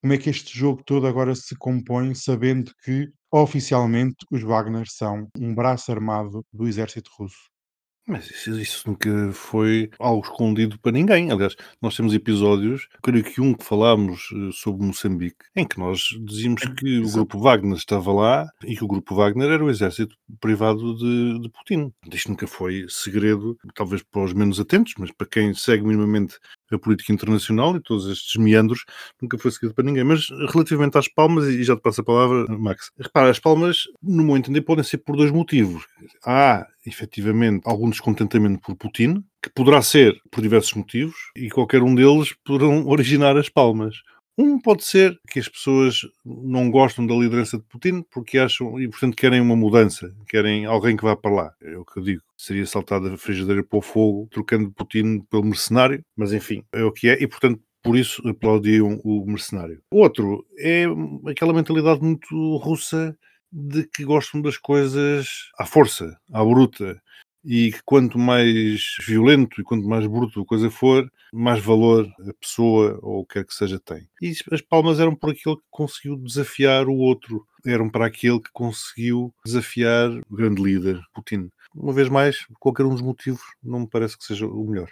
como 0.00 0.12
é 0.14 0.18
que 0.18 0.30
este 0.30 0.56
jogo 0.58 0.82
todo 0.84 1.06
agora 1.06 1.34
se 1.34 1.56
compõe, 1.56 2.14
sabendo 2.14 2.72
que 2.84 3.12
oficialmente 3.32 4.16
os 4.30 4.42
Wagner 4.42 4.86
são 4.88 5.28
um 5.38 5.54
braço 5.54 5.92
armado 5.92 6.44
do 6.52 6.66
exército 6.68 7.10
russo? 7.18 7.50
Mas 8.10 8.28
isso, 8.28 8.60
isso 8.60 8.88
nunca 8.88 9.30
foi 9.32 9.88
algo 10.00 10.24
escondido 10.24 10.76
para 10.80 10.90
ninguém. 10.90 11.30
Aliás, 11.30 11.54
nós 11.80 11.94
temos 11.94 12.12
episódios, 12.12 12.88
creio 13.00 13.22
que 13.22 13.40
um 13.40 13.54
que 13.54 13.64
falámos 13.64 14.30
eh, 14.34 14.50
sobre 14.52 14.84
Moçambique, 14.84 15.44
em 15.54 15.64
que 15.64 15.78
nós 15.78 16.08
dizíamos 16.22 16.62
que 16.76 16.98
o 16.98 17.10
grupo 17.12 17.38
Wagner 17.38 17.76
estava 17.76 18.12
lá 18.12 18.50
e 18.64 18.74
que 18.74 18.82
o 18.82 18.88
grupo 18.88 19.14
Wagner 19.14 19.50
era 19.50 19.64
o 19.64 19.70
exército 19.70 20.16
privado 20.40 20.96
de, 20.96 21.40
de 21.40 21.48
Putin. 21.50 21.92
Isto 22.12 22.30
nunca 22.30 22.48
foi 22.48 22.84
segredo, 22.88 23.56
talvez 23.76 24.02
para 24.02 24.24
os 24.24 24.32
menos 24.32 24.58
atentos, 24.58 24.94
mas 24.98 25.12
para 25.12 25.28
quem 25.28 25.54
segue 25.54 25.86
minimamente 25.86 26.36
a 26.72 26.78
política 26.78 27.12
internacional 27.12 27.76
e 27.76 27.80
todos 27.80 28.06
estes 28.06 28.36
meandros, 28.36 28.84
nunca 29.20 29.38
foi 29.38 29.50
segredo 29.50 29.74
para 29.74 29.84
ninguém. 29.84 30.04
Mas 30.04 30.28
relativamente 30.52 30.98
às 30.98 31.08
palmas, 31.08 31.46
e 31.46 31.62
já 31.62 31.76
te 31.76 31.82
passo 31.82 32.00
a 32.00 32.04
palavra, 32.04 32.46
Max, 32.58 32.90
repara, 32.98 33.30
as 33.30 33.38
palmas, 33.38 33.84
no 34.02 34.24
meu 34.24 34.36
entender, 34.36 34.62
podem 34.62 34.84
ser 34.84 34.98
por 34.98 35.16
dois 35.16 35.30
motivos. 35.30 35.84
Há, 36.24 36.66
efetivamente, 36.86 37.62
algum 37.64 37.90
descontentamento 37.90 38.60
por 38.60 38.76
Putin, 38.76 39.24
que 39.42 39.50
poderá 39.50 39.82
ser 39.82 40.20
por 40.30 40.42
diversos 40.42 40.74
motivos, 40.74 41.16
e 41.36 41.50
qualquer 41.50 41.82
um 41.82 41.94
deles 41.94 42.34
poderão 42.44 42.86
originar 42.86 43.36
as 43.36 43.48
palmas. 43.48 43.96
Um 44.38 44.58
pode 44.58 44.84
ser 44.84 45.20
que 45.28 45.38
as 45.38 45.48
pessoas 45.48 46.00
não 46.24 46.70
gostam 46.70 47.06
da 47.06 47.14
liderança 47.14 47.58
de 47.58 47.64
Putin 47.64 48.02
porque 48.10 48.38
acham 48.38 48.80
e, 48.80 48.88
portanto, 48.88 49.14
querem 49.14 49.38
uma 49.38 49.54
mudança, 49.54 50.14
querem 50.26 50.64
alguém 50.64 50.96
que 50.96 51.04
vá 51.04 51.14
para 51.14 51.30
lá. 51.30 51.54
É 51.60 51.76
o 51.76 51.84
que 51.84 51.98
eu 51.98 52.02
digo. 52.02 52.22
Seria 52.38 52.64
saltar 52.64 53.02
da 53.02 53.18
frigideira 53.18 53.62
para 53.62 53.78
o 53.78 53.82
fogo, 53.82 54.28
trocando 54.30 54.72
Putin 54.72 55.20
pelo 55.30 55.44
mercenário, 55.44 56.02
mas 56.16 56.32
enfim, 56.32 56.64
é 56.72 56.82
o 56.82 56.92
que 56.92 57.08
é, 57.08 57.22
e 57.22 57.26
portanto. 57.26 57.60
Por 57.82 57.96
isso 57.96 58.20
aplaudiam 58.28 59.00
o 59.02 59.24
mercenário. 59.24 59.80
Outro 59.90 60.44
é 60.58 60.84
aquela 61.26 61.54
mentalidade 61.54 62.02
muito 62.02 62.56
russa 62.58 63.16
de 63.52 63.84
que 63.84 64.04
gostam 64.04 64.40
das 64.40 64.56
coisas 64.56 65.50
à 65.58 65.66
força, 65.66 66.18
à 66.32 66.44
bruta, 66.44 67.00
e 67.44 67.72
que 67.72 67.80
quanto 67.84 68.18
mais 68.18 68.96
violento 69.06 69.60
e 69.60 69.64
quanto 69.64 69.86
mais 69.88 70.06
bruto 70.06 70.42
a 70.42 70.46
coisa 70.46 70.70
for, 70.70 71.10
mais 71.32 71.62
valor 71.62 72.06
a 72.28 72.34
pessoa 72.34 72.98
ou 73.02 73.20
o 73.20 73.26
que 73.26 73.34
quer 73.34 73.46
que 73.46 73.54
seja 73.54 73.80
tem. 73.80 74.06
E 74.20 74.34
as 74.52 74.60
palmas 74.60 75.00
eram 75.00 75.14
por 75.14 75.30
aquele 75.30 75.56
que 75.56 75.62
conseguiu 75.70 76.16
desafiar 76.16 76.88
o 76.88 76.96
outro, 76.96 77.46
eram 77.64 77.88
para 77.88 78.06
aquele 78.06 78.40
que 78.40 78.50
conseguiu 78.52 79.34
desafiar 79.44 80.10
o 80.10 80.36
grande 80.36 80.62
líder, 80.62 81.00
Putin. 81.14 81.50
Uma 81.74 81.92
vez 81.92 82.08
mais, 82.08 82.46
qualquer 82.58 82.84
um 82.84 82.90
dos 82.90 83.02
motivos 83.02 83.42
não 83.62 83.80
me 83.80 83.88
parece 83.88 84.18
que 84.18 84.24
seja 84.24 84.46
o 84.46 84.66
melhor. 84.68 84.88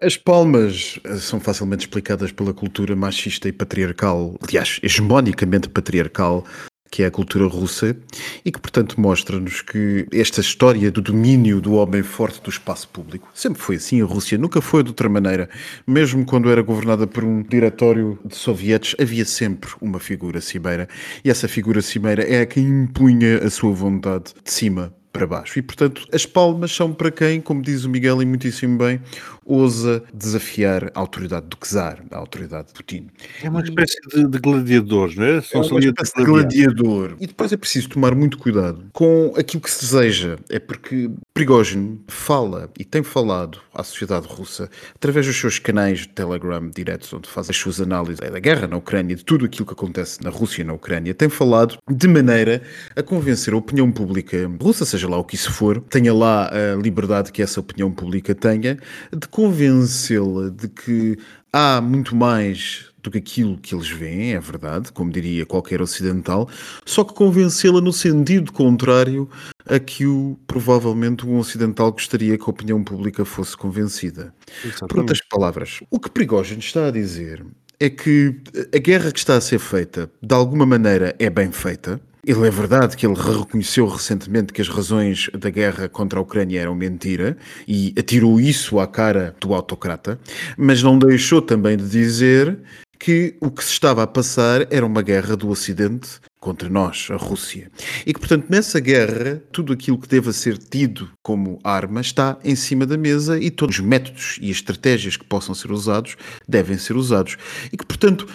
As 0.00 0.16
palmas 0.16 0.98
eh, 1.04 1.16
são 1.16 1.38
facilmente 1.38 1.86
explicadas 1.86 2.32
pela 2.32 2.54
cultura 2.54 2.96
machista 2.96 3.48
e 3.48 3.52
patriarcal, 3.52 4.34
aliás, 4.42 4.80
hegemonicamente 4.82 5.68
patriarcal, 5.68 6.44
que 6.92 7.02
é 7.02 7.06
a 7.06 7.10
cultura 7.10 7.46
russa, 7.46 7.96
e 8.44 8.52
que, 8.52 8.60
portanto, 8.60 9.00
mostra-nos 9.00 9.62
que 9.62 10.06
esta 10.12 10.42
história 10.42 10.90
do 10.90 11.00
domínio 11.00 11.58
do 11.58 11.72
homem 11.72 12.02
forte 12.02 12.42
do 12.42 12.50
espaço 12.50 12.86
público 12.86 13.30
sempre 13.32 13.62
foi 13.62 13.76
assim. 13.76 14.02
A 14.02 14.04
Rússia 14.04 14.36
nunca 14.36 14.60
foi 14.60 14.82
de 14.82 14.90
outra 14.90 15.08
maneira. 15.08 15.48
Mesmo 15.86 16.22
quando 16.26 16.50
era 16.50 16.60
governada 16.60 17.06
por 17.06 17.24
um 17.24 17.42
diretório 17.42 18.18
de 18.22 18.36
sovietes, 18.36 18.94
havia 19.00 19.24
sempre 19.24 19.70
uma 19.80 19.98
figura 19.98 20.38
cimeira, 20.42 20.86
e 21.24 21.30
essa 21.30 21.48
figura 21.48 21.80
cimeira 21.80 22.22
é 22.24 22.42
a 22.42 22.46
que 22.46 22.60
impunha 22.60 23.38
a 23.38 23.48
sua 23.48 23.72
vontade 23.72 24.34
de 24.44 24.52
cima 24.52 24.92
para 25.12 25.26
baixo. 25.26 25.58
E, 25.58 25.62
portanto, 25.62 26.06
as 26.12 26.24
palmas 26.24 26.72
são 26.72 26.92
para 26.92 27.10
quem, 27.10 27.40
como 27.40 27.62
diz 27.62 27.84
o 27.84 27.90
Miguel 27.90 28.22
e 28.22 28.26
muitíssimo 28.26 28.78
bem, 28.78 29.00
ousa 29.44 30.02
desafiar 30.12 30.90
a 30.94 31.00
autoridade 31.00 31.46
do 31.46 31.56
czar, 31.56 32.02
a 32.10 32.18
autoridade 32.18 32.68
de 32.68 32.74
Putin. 32.74 33.08
É 33.42 33.48
uma 33.48 33.62
espécie 33.62 33.98
de, 34.14 34.26
de 34.26 34.38
gladiadores, 34.38 35.16
não 35.16 35.24
é? 35.24 35.36
É 35.36 35.40
São 35.40 35.62
uma 35.62 35.76
ali 35.78 35.86
a 35.86 35.90
espécie 35.90 36.16
de 36.16 36.24
gladiador. 36.24 37.16
E 37.20 37.26
depois 37.26 37.52
é 37.52 37.56
preciso 37.56 37.88
tomar 37.88 38.14
muito 38.14 38.38
cuidado 38.38 38.84
com 38.92 39.32
aquilo 39.36 39.62
que 39.62 39.70
se 39.70 39.80
deseja. 39.80 40.36
É 40.48 40.58
porque 40.58 41.10
Prigozhin 41.34 42.00
fala 42.08 42.70
e 42.78 42.84
tem 42.84 43.02
falado 43.02 43.58
à 43.74 43.82
sociedade 43.82 44.26
russa 44.26 44.68
através 44.94 45.26
dos 45.26 45.36
seus 45.36 45.58
canais 45.58 46.00
de 46.00 46.08
Telegram 46.08 46.70
diretos, 46.70 47.12
onde 47.12 47.28
faz 47.28 47.50
as 47.50 47.56
suas 47.56 47.80
análises 47.80 48.20
da 48.20 48.38
guerra 48.38 48.66
na 48.66 48.76
Ucrânia, 48.76 49.16
de 49.16 49.24
tudo 49.24 49.44
aquilo 49.44 49.66
que 49.66 49.72
acontece 49.72 50.22
na 50.22 50.30
Rússia 50.30 50.62
e 50.62 50.64
na 50.64 50.72
Ucrânia, 50.72 51.14
tem 51.14 51.28
falado 51.28 51.78
de 51.90 52.08
maneira 52.08 52.62
a 52.96 53.02
convencer 53.02 53.54
a 53.54 53.56
opinião 53.56 53.90
pública 53.90 54.50
russa, 54.60 54.84
seja 54.84 55.08
lá 55.08 55.16
o 55.16 55.24
que 55.24 55.34
isso 55.34 55.52
for, 55.52 55.80
tenha 55.80 56.12
lá 56.12 56.48
a 56.48 56.76
liberdade 56.76 57.32
que 57.32 57.42
essa 57.42 57.60
opinião 57.60 57.90
pública 57.90 58.34
tenha, 58.34 58.78
de 59.16 59.28
convencê-la 59.32 60.50
de 60.50 60.68
que 60.68 61.18
há 61.50 61.80
muito 61.80 62.14
mais 62.14 62.92
do 63.02 63.10
que 63.10 63.18
aquilo 63.18 63.58
que 63.58 63.74
eles 63.74 63.88
veem, 63.88 64.34
é 64.34 64.38
verdade, 64.38 64.92
como 64.92 65.10
diria 65.10 65.44
qualquer 65.44 65.80
ocidental, 65.82 66.48
só 66.84 67.02
que 67.02 67.14
convencê-la 67.14 67.80
no 67.80 67.92
sentido 67.92 68.52
contrário 68.52 69.28
a 69.66 69.78
que 69.80 70.06
o, 70.06 70.38
provavelmente 70.46 71.26
um 71.26 71.38
ocidental 71.38 71.90
gostaria 71.90 72.36
que 72.36 72.44
a 72.44 72.50
opinião 72.50 72.84
pública 72.84 73.24
fosse 73.24 73.56
convencida. 73.56 74.34
Por 74.60 74.68
Exatamente. 74.68 74.98
outras 74.98 75.20
palavras, 75.28 75.80
o 75.90 75.98
que 75.98 76.10
Prigozhin 76.10 76.58
está 76.58 76.86
a 76.88 76.90
dizer 76.90 77.44
é 77.80 77.90
que 77.90 78.36
a 78.72 78.78
guerra 78.78 79.10
que 79.10 79.18
está 79.18 79.36
a 79.36 79.40
ser 79.40 79.58
feita, 79.58 80.08
de 80.22 80.34
alguma 80.34 80.66
maneira, 80.66 81.16
é 81.18 81.28
bem 81.28 81.50
feita. 81.50 82.00
Ele 82.24 82.46
é 82.46 82.50
verdade 82.50 82.96
que 82.96 83.04
ele 83.04 83.16
reconheceu 83.16 83.84
recentemente 83.88 84.52
que 84.52 84.62
as 84.62 84.68
razões 84.68 85.28
da 85.36 85.50
guerra 85.50 85.88
contra 85.88 86.20
a 86.20 86.22
Ucrânia 86.22 86.60
eram 86.60 86.72
mentira 86.72 87.36
e 87.66 87.92
atirou 87.98 88.38
isso 88.38 88.78
à 88.78 88.86
cara 88.86 89.34
do 89.40 89.52
autocrata, 89.52 90.20
mas 90.56 90.84
não 90.84 90.96
deixou 90.96 91.42
também 91.42 91.76
de 91.76 91.88
dizer 91.88 92.60
que 92.96 93.34
o 93.40 93.50
que 93.50 93.64
se 93.64 93.72
estava 93.72 94.04
a 94.04 94.06
passar 94.06 94.72
era 94.72 94.86
uma 94.86 95.02
guerra 95.02 95.36
do 95.36 95.48
Ocidente 95.48 96.20
contra 96.38 96.68
nós, 96.68 97.08
a 97.10 97.16
Rússia. 97.16 97.68
E 98.06 98.14
que, 98.14 98.20
portanto, 98.20 98.46
nessa 98.48 98.78
guerra, 98.78 99.42
tudo 99.50 99.72
aquilo 99.72 99.98
que 99.98 100.06
deva 100.06 100.32
ser 100.32 100.56
tido 100.56 101.10
como 101.24 101.58
arma 101.64 102.00
está 102.00 102.38
em 102.44 102.54
cima 102.54 102.86
da 102.86 102.96
mesa 102.96 103.36
e 103.40 103.50
todos 103.50 103.80
os 103.80 103.84
métodos 103.84 104.38
e 104.40 104.48
estratégias 104.48 105.16
que 105.16 105.24
possam 105.24 105.56
ser 105.56 105.72
usados 105.72 106.16
devem 106.48 106.78
ser 106.78 106.94
usados. 106.94 107.36
E 107.72 107.76
que, 107.76 107.84
portanto, 107.84 108.28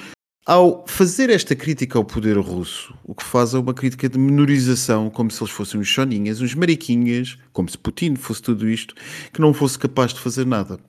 ao 0.48 0.86
fazer 0.88 1.30
esta 1.30 1.54
crítica 1.54 1.98
ao 1.98 2.06
poder 2.06 2.38
russo, 2.38 2.96
o 3.04 3.14
que 3.14 3.22
faz 3.22 3.54
é 3.54 3.60
uma 3.60 3.74
crítica 3.74 4.08
de 4.08 4.18
menorização, 4.18 5.10
como 5.10 5.30
se 5.30 5.44
eles 5.44 5.52
fossem 5.52 5.78
uns 5.78 5.90
choninhas, 5.90 6.40
uns 6.40 6.56
mariquinhas, 6.56 7.38
como 7.52 7.68
se 7.68 7.78
Putin 7.78 8.16
fosse 8.16 8.42
tudo 8.42 8.70
isto, 8.70 8.96
que 9.34 9.42
não 9.42 9.54
fosse 9.54 9.78
capaz 9.78 10.14
de 10.14 10.22
fazer 10.22 10.46
nada. 10.46 10.80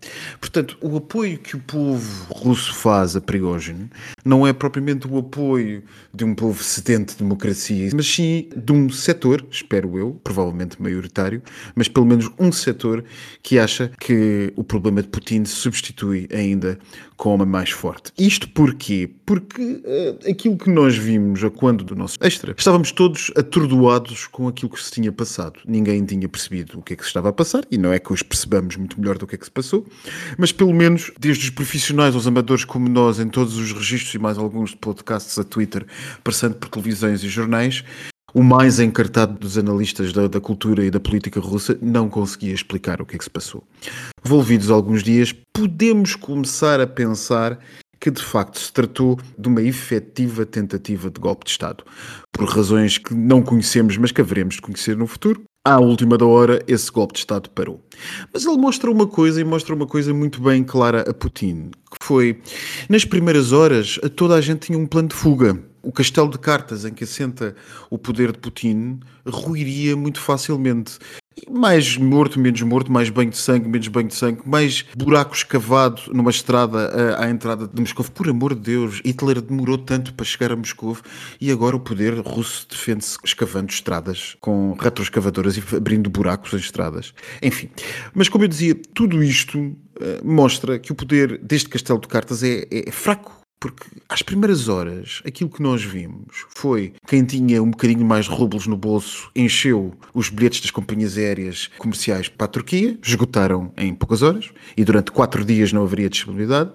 Portanto, 0.40 0.78
o 0.80 0.96
apoio 0.96 1.38
que 1.38 1.56
o 1.56 1.58
povo 1.58 2.32
russo 2.32 2.72
faz 2.72 3.16
a 3.16 3.20
Prigozhin 3.20 3.90
não 4.24 4.46
é 4.46 4.52
propriamente 4.52 5.08
o 5.08 5.18
apoio 5.18 5.82
de 6.14 6.24
um 6.24 6.36
povo 6.36 6.62
sedente 6.62 7.14
de 7.14 7.24
democracia, 7.24 7.90
mas 7.92 8.06
sim 8.06 8.48
de 8.56 8.70
um 8.70 8.88
setor, 8.88 9.44
espero 9.50 9.98
eu, 9.98 10.20
provavelmente 10.22 10.80
maioritário, 10.80 11.42
mas 11.74 11.88
pelo 11.88 12.06
menos 12.06 12.30
um 12.38 12.52
setor 12.52 13.02
que 13.42 13.58
acha 13.58 13.90
que 13.98 14.52
o 14.54 14.62
problema 14.62 15.02
de 15.02 15.08
Putin 15.08 15.44
se 15.44 15.56
substitui 15.56 16.28
ainda 16.32 16.78
com 17.16 17.34
uma 17.34 17.44
mais 17.44 17.70
forte. 17.70 18.12
Isto 18.16 18.48
porquê? 18.50 19.10
Porque 19.26 19.47
eh, 19.58 20.30
aquilo 20.30 20.56
que 20.56 20.70
nós 20.70 20.96
vimos 20.96 21.42
a 21.42 21.50
quando 21.50 21.84
do 21.84 21.94
nosso 21.94 22.18
extra, 22.20 22.54
estávamos 22.56 22.92
todos 22.92 23.32
atordoados 23.36 24.26
com 24.26 24.48
aquilo 24.48 24.70
que 24.70 24.82
se 24.82 24.90
tinha 24.90 25.12
passado. 25.12 25.60
Ninguém 25.66 26.04
tinha 26.04 26.28
percebido 26.28 26.78
o 26.78 26.82
que 26.82 26.94
é 26.94 26.96
que 26.96 27.02
se 27.02 27.08
estava 27.08 27.28
a 27.28 27.32
passar, 27.32 27.64
e 27.70 27.78
não 27.78 27.92
é 27.92 27.98
que 27.98 28.12
os 28.12 28.22
percebamos 28.22 28.76
muito 28.76 29.00
melhor 29.00 29.18
do 29.18 29.26
que 29.26 29.34
é 29.34 29.38
que 29.38 29.44
se 29.44 29.50
passou, 29.50 29.86
mas 30.36 30.52
pelo 30.52 30.74
menos, 30.74 31.10
desde 31.18 31.44
os 31.44 31.50
profissionais 31.50 32.14
aos 32.14 32.26
amadores 32.26 32.64
como 32.64 32.88
nós, 32.88 33.18
em 33.20 33.28
todos 33.28 33.56
os 33.56 33.72
registros 33.72 34.14
e 34.14 34.18
mais 34.18 34.38
alguns 34.38 34.70
de 34.70 34.76
podcasts 34.76 35.38
a 35.38 35.44
Twitter, 35.44 35.86
passando 36.22 36.56
por 36.56 36.68
televisões 36.68 37.22
e 37.22 37.28
jornais, 37.28 37.84
o 38.34 38.42
mais 38.42 38.78
encartado 38.78 39.38
dos 39.38 39.56
analistas 39.56 40.12
da, 40.12 40.28
da 40.28 40.40
cultura 40.40 40.84
e 40.84 40.90
da 40.90 41.00
política 41.00 41.40
russa 41.40 41.78
não 41.80 42.10
conseguia 42.10 42.52
explicar 42.52 43.00
o 43.00 43.06
que 43.06 43.16
é 43.16 43.18
que 43.18 43.24
se 43.24 43.30
passou. 43.30 43.64
Volvidos 44.22 44.70
alguns 44.70 45.02
dias, 45.02 45.34
podemos 45.52 46.14
começar 46.14 46.80
a 46.80 46.86
pensar 46.86 47.58
que 48.00 48.10
de 48.10 48.22
facto 48.22 48.58
se 48.58 48.72
tratou 48.72 49.18
de 49.38 49.48
uma 49.48 49.62
efetiva 49.62 50.46
tentativa 50.46 51.10
de 51.10 51.20
golpe 51.20 51.44
de 51.44 51.50
Estado. 51.50 51.84
Por 52.32 52.48
razões 52.48 52.98
que 52.98 53.14
não 53.14 53.42
conhecemos, 53.42 53.96
mas 53.96 54.12
que 54.12 54.20
haveremos 54.20 54.56
de 54.56 54.62
conhecer 54.62 54.96
no 54.96 55.06
futuro, 55.06 55.42
à 55.64 55.78
última 55.78 56.16
da 56.16 56.24
hora, 56.24 56.62
esse 56.66 56.90
golpe 56.90 57.14
de 57.14 57.18
Estado 57.18 57.50
parou. 57.50 57.84
Mas 58.32 58.46
ele 58.46 58.56
mostra 58.56 58.90
uma 58.90 59.06
coisa, 59.06 59.40
e 59.40 59.44
mostra 59.44 59.74
uma 59.74 59.86
coisa 59.86 60.14
muito 60.14 60.40
bem 60.40 60.64
clara 60.64 61.02
a 61.02 61.12
Putin, 61.12 61.70
que 61.90 62.06
foi, 62.06 62.40
nas 62.88 63.04
primeiras 63.04 63.52
horas, 63.52 63.98
toda 64.16 64.34
a 64.34 64.40
gente 64.40 64.66
tinha 64.66 64.78
um 64.78 64.86
plano 64.86 65.08
de 65.08 65.14
fuga. 65.14 65.58
o 65.82 65.92
castelo 65.92 66.28
de 66.28 66.38
cartas 66.38 66.84
em 66.84 66.92
que 66.92 67.04
assenta 67.04 67.54
o 67.90 67.96
poder 67.96 68.32
de 68.32 68.38
Putin 68.38 69.00
ruiria 69.26 69.96
muito 69.96 70.20
facilmente. 70.20 70.98
Mais 71.50 71.96
morto, 71.96 72.38
menos 72.38 72.60
morto, 72.62 72.90
mais 72.90 73.10
banho 73.10 73.30
de 73.30 73.36
sangue, 73.36 73.68
menos 73.68 73.88
banho 73.88 74.08
de 74.08 74.14
sangue, 74.14 74.40
mais 74.44 74.84
buraco 74.96 75.34
escavado 75.34 76.02
numa 76.12 76.30
estrada 76.30 77.16
à, 77.16 77.24
à 77.24 77.30
entrada 77.30 77.66
de 77.66 77.80
Moscou. 77.80 78.04
Por 78.04 78.28
amor 78.28 78.54
de 78.54 78.60
Deus, 78.60 79.00
Hitler 79.04 79.40
demorou 79.40 79.78
tanto 79.78 80.14
para 80.14 80.24
chegar 80.24 80.52
a 80.52 80.56
Moscou 80.56 80.96
e 81.40 81.50
agora 81.50 81.76
o 81.76 81.80
poder 81.80 82.18
russo 82.20 82.66
defende-se 82.68 83.18
escavando 83.24 83.70
estradas 83.70 84.36
com 84.40 84.74
retroescavadoras 84.78 85.56
e 85.56 85.76
abrindo 85.76 86.10
buracos 86.10 86.52
em 86.52 86.56
estradas. 86.56 87.12
Enfim, 87.42 87.68
mas 88.14 88.28
como 88.28 88.44
eu 88.44 88.48
dizia, 88.48 88.74
tudo 88.94 89.22
isto 89.22 89.58
uh, 89.58 89.76
mostra 90.24 90.78
que 90.78 90.92
o 90.92 90.94
poder 90.94 91.38
deste 91.38 91.68
castelo 91.68 92.00
de 92.00 92.08
cartas 92.08 92.42
é, 92.42 92.66
é 92.70 92.90
fraco 92.90 93.38
porque 93.60 93.86
às 94.08 94.22
primeiras 94.22 94.68
horas, 94.68 95.22
aquilo 95.26 95.50
que 95.50 95.62
nós 95.62 95.82
vimos 95.82 96.46
foi 96.50 96.94
quem 97.06 97.24
tinha 97.24 97.62
um 97.62 97.70
bocadinho 97.70 98.04
mais 98.04 98.26
rublos 98.26 98.66
no 98.66 98.76
bolso 98.76 99.30
encheu 99.34 99.94
os 100.14 100.28
bilhetes 100.28 100.60
das 100.60 100.70
companhias 100.70 101.16
aéreas 101.16 101.68
comerciais 101.78 102.28
para 102.28 102.44
a 102.44 102.48
Turquia, 102.48 102.98
esgotaram 103.02 103.72
em 103.76 103.94
poucas 103.94 104.22
horas 104.22 104.50
e 104.76 104.84
durante 104.84 105.10
quatro 105.10 105.44
dias 105.44 105.72
não 105.72 105.82
haveria 105.82 106.08
disponibilidade. 106.08 106.72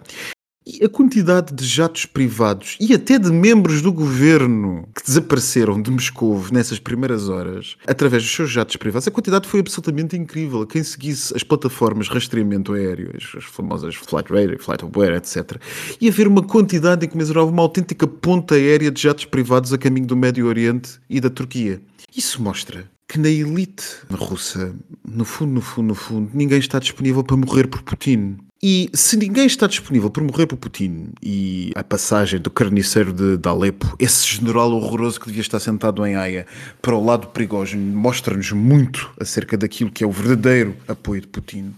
E 0.65 0.83
a 0.85 0.87
quantidade 0.87 1.53
de 1.53 1.65
jatos 1.65 2.05
privados 2.05 2.77
e 2.79 2.93
até 2.93 3.19
de 3.19 3.29
membros 3.29 3.81
do 3.81 3.91
governo 3.91 4.87
que 4.95 5.05
desapareceram 5.05 5.81
de 5.81 5.91
Moscou 5.91 6.41
nessas 6.51 6.79
primeiras 6.79 7.27
horas, 7.27 7.75
através 7.85 8.23
dos 8.23 8.33
seus 8.33 8.49
jatos 8.49 8.77
privados, 8.77 9.07
a 9.07 9.11
quantidade 9.11 9.47
foi 9.47 9.59
absolutamente 9.59 10.15
incrível. 10.15 10.65
Quem 10.65 10.81
seguisse 10.81 11.35
as 11.35 11.43
plataformas 11.43 12.05
de 12.05 12.13
rastreamento 12.13 12.73
aéreo, 12.73 13.11
as 13.15 13.43
famosas 13.43 13.95
Flight 13.95 14.31
Radar, 14.31 14.57
Flight 14.57 14.85
Aware, 14.85 15.15
etc., 15.15 15.59
ia 15.99 16.11
ver 16.11 16.27
uma 16.29 16.41
quantidade 16.41 17.05
incomensurável, 17.05 17.49
uma 17.49 17.61
autêntica 17.61 18.07
ponta 18.07 18.55
aérea 18.55 18.89
de 18.89 19.01
jatos 19.01 19.25
privados 19.25 19.73
a 19.73 19.77
caminho 19.77 20.07
do 20.07 20.15
Médio 20.15 20.47
Oriente 20.47 20.99
e 21.09 21.19
da 21.19 21.29
Turquia. 21.29 21.81
Isso 22.15 22.41
mostra 22.41 22.89
que 23.07 23.19
na 23.19 23.29
elite 23.29 23.83
russa, 24.11 24.73
no 25.07 25.25
fundo, 25.25 25.53
no 25.53 25.61
fundo, 25.61 25.87
no 25.89 25.95
fundo, 25.95 26.31
ninguém 26.33 26.59
está 26.59 26.79
disponível 26.79 27.23
para 27.23 27.37
morrer 27.37 27.67
por 27.67 27.83
Putin. 27.83 28.37
E 28.65 28.89
se 28.93 29.17
ninguém 29.17 29.45
está 29.45 29.67
disponível 29.67 30.09
para 30.09 30.23
morrer 30.23 30.47
por 30.47 30.55
Putin 30.55 31.09
e 31.21 31.73
a 31.75 31.83
passagem 31.83 32.39
do 32.39 32.49
carniceiro 32.49 33.11
de, 33.11 33.35
de 33.35 33.49
Alepo, 33.49 33.93
esse 33.99 34.25
general 34.25 34.71
horroroso 34.71 35.19
que 35.19 35.25
devia 35.27 35.41
estar 35.41 35.59
sentado 35.59 36.07
em 36.07 36.15
Haia, 36.15 36.47
para 36.81 36.95
o 36.95 37.03
lado 37.03 37.27
perigoso, 37.27 37.75
mostra-nos 37.75 38.53
muito 38.53 39.13
acerca 39.19 39.57
daquilo 39.57 39.91
que 39.91 40.01
é 40.01 40.07
o 40.07 40.11
verdadeiro 40.11 40.77
apoio 40.87 41.19
de 41.19 41.27
Putin. 41.27 41.75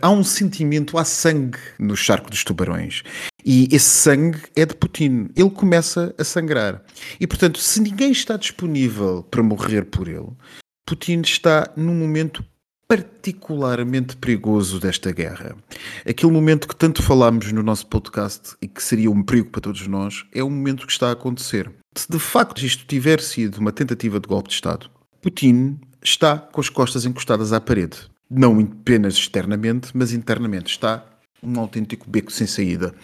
Há 0.00 0.08
um 0.08 0.24
sentimento, 0.24 0.96
há 0.96 1.04
sangue 1.04 1.58
no 1.78 1.94
charco 1.94 2.30
dos 2.30 2.42
tubarões. 2.42 3.02
E 3.44 3.68
esse 3.70 3.84
sangue 3.84 4.38
é 4.56 4.64
de 4.64 4.74
Putin. 4.74 5.28
Ele 5.36 5.50
começa 5.50 6.14
a 6.16 6.24
sangrar. 6.24 6.82
E, 7.20 7.26
portanto, 7.26 7.58
se 7.58 7.78
ninguém 7.78 8.10
está 8.10 8.38
disponível 8.38 9.22
para 9.30 9.42
morrer 9.42 9.84
por 9.84 10.08
ele, 10.08 10.30
Putin 10.86 11.20
está 11.20 11.70
num 11.76 11.94
momento 11.94 12.42
particularmente 12.88 14.16
perigoso 14.16 14.78
desta 14.78 15.10
guerra. 15.10 15.56
Aquele 16.08 16.32
momento 16.32 16.68
que 16.68 16.76
tanto 16.76 17.02
falámos 17.02 17.50
no 17.52 17.62
nosso 17.62 17.86
podcast 17.86 18.56
e 18.62 18.68
que 18.68 18.82
seria 18.82 19.10
um 19.10 19.22
perigo 19.22 19.50
para 19.50 19.60
todos 19.60 19.86
nós, 19.86 20.24
é 20.32 20.42
o 20.42 20.50
momento 20.50 20.86
que 20.86 20.92
está 20.92 21.08
a 21.08 21.12
acontecer. 21.12 21.70
Se 21.94 22.10
de 22.10 22.18
facto 22.18 22.64
isto 22.64 22.86
tiver 22.86 23.20
sido 23.20 23.58
uma 23.58 23.72
tentativa 23.72 24.20
de 24.20 24.28
golpe 24.28 24.48
de 24.48 24.54
Estado, 24.54 24.90
Putin 25.20 25.80
está 26.02 26.38
com 26.38 26.60
as 26.60 26.68
costas 26.68 27.04
encostadas 27.04 27.52
à 27.52 27.60
parede. 27.60 27.98
Não 28.30 28.60
apenas 28.60 29.14
externamente, 29.14 29.90
mas 29.94 30.12
internamente. 30.12 30.70
Está 30.70 31.04
um 31.42 31.60
autêntico 31.60 32.08
beco 32.08 32.32
sem 32.32 32.46
saída. 32.46 32.94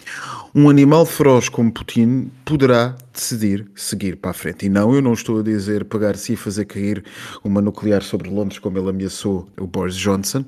Um 0.55 0.69
animal 0.69 1.07
feroz 1.07 1.49
como 1.49 1.73
Putin 1.73 2.31
poderá 2.45 2.97
decidir 3.13 3.67
seguir 3.75 4.17
para 4.17 4.31
a 4.31 4.35
frente. 4.35 4.67
E 4.67 4.69
não, 4.69 4.95
eu 4.95 5.03
não 5.03 5.13
estou 5.13 5.41
a 5.41 5.43
dizer 5.43 5.85
pagar-se 5.85 6.33
e 6.33 6.37
fazer 6.37 6.65
cair 6.65 7.05
uma 7.45 7.61
nuclear 7.61 8.03
sobre 8.03 8.29
Londres 8.29 8.59
como 8.59 8.79
ele 8.79 8.91
ameaçou 8.91 9.49
o 9.59 9.67
Boris 9.67 9.97
Johnson. 9.97 10.45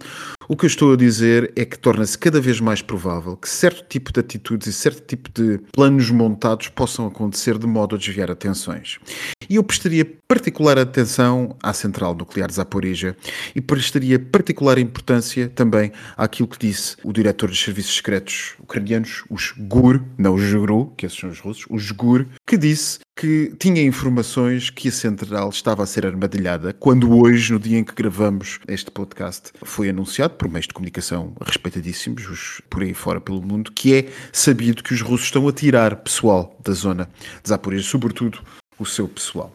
O 0.49 0.57
que 0.57 0.64
eu 0.64 0.68
estou 0.68 0.92
a 0.92 0.97
dizer 0.97 1.53
é 1.57 1.64
que 1.64 1.79
torna-se 1.79 2.18
cada 2.18 2.40
vez 2.40 2.61
mais 2.61 2.83
provável 2.83 3.37
que 3.37 3.49
certo 3.49 3.87
tipo 3.88 4.12
de 4.12 4.20
atitudes 4.20 4.66
e 4.66 4.73
certo 4.73 5.03
tipo 5.07 5.31
de 5.33 5.59
planos 5.73 6.11
montados 6.11 6.68
possam 6.68 7.07
acontecer 7.07 7.59
de 7.59 7.66
modo 7.66 7.94
a 7.94 7.99
desviar 7.99 8.31
atenções. 8.31 8.99
E 9.48 9.57
eu 9.57 9.64
prestaria 9.64 10.04
particular 10.26 10.78
atenção 10.78 11.57
à 11.62 11.72
central 11.72 12.14
nuclear 12.14 12.48
de 12.48 12.54
Zaporizhia 12.54 13.16
e 13.54 13.61
prestaria 13.61 14.18
particular 14.18 14.78
importância 14.78 15.48
também 15.48 15.92
àquilo 16.16 16.48
que 16.48 16.59
disse 16.59 16.96
o 17.04 17.12
diretor 17.12 17.48
dos 17.48 17.62
serviços 17.62 17.96
secretos 17.96 18.54
ucranianos, 18.61 19.24
os 19.30 19.52
GUR, 19.57 20.02
não 20.18 20.35
os 20.35 20.42
GRU, 20.52 20.92
que 20.96 21.07
esses 21.07 21.18
são 21.18 21.30
os 21.30 21.40
russos, 21.40 21.66
os 21.68 21.90
GUR, 21.90 22.26
que 22.46 22.57
disse 22.57 23.00
que 23.16 23.54
tinha 23.59 23.83
informações 23.83 24.70
que 24.70 24.88
a 24.88 24.92
central 24.92 25.48
estava 25.48 25.85
a 25.85 25.87
ser 25.87 26.04
armadilhada, 26.04 26.72
quando 26.72 27.16
hoje, 27.16 27.52
no 27.52 27.61
dia 27.61 27.78
em 27.78 27.85
que 27.85 27.94
gravamos 27.94 28.59
este 28.66 28.90
podcast, 28.90 29.52
foi 29.62 29.88
anunciado 29.88 30.35
por 30.35 30.48
meios 30.48 30.66
de 30.66 30.74
comunicação 30.74 31.33
respeitadíssimos, 31.40 32.28
os, 32.28 32.61
por 32.68 32.83
aí 32.83 32.92
fora 32.92 33.20
pelo 33.20 33.40
mundo, 33.40 33.70
que 33.72 33.94
é 33.94 34.09
sabido 34.33 34.83
que 34.83 34.92
os 34.92 35.00
russos 35.00 35.26
estão 35.26 35.46
a 35.46 35.52
tirar 35.52 35.96
pessoal 35.96 36.59
da 36.64 36.72
zona 36.72 37.09
de 37.42 37.48
Zaporizhia, 37.48 37.88
sobretudo 37.88 38.40
o 38.79 38.87
seu 38.87 39.09
pessoal. 39.09 39.55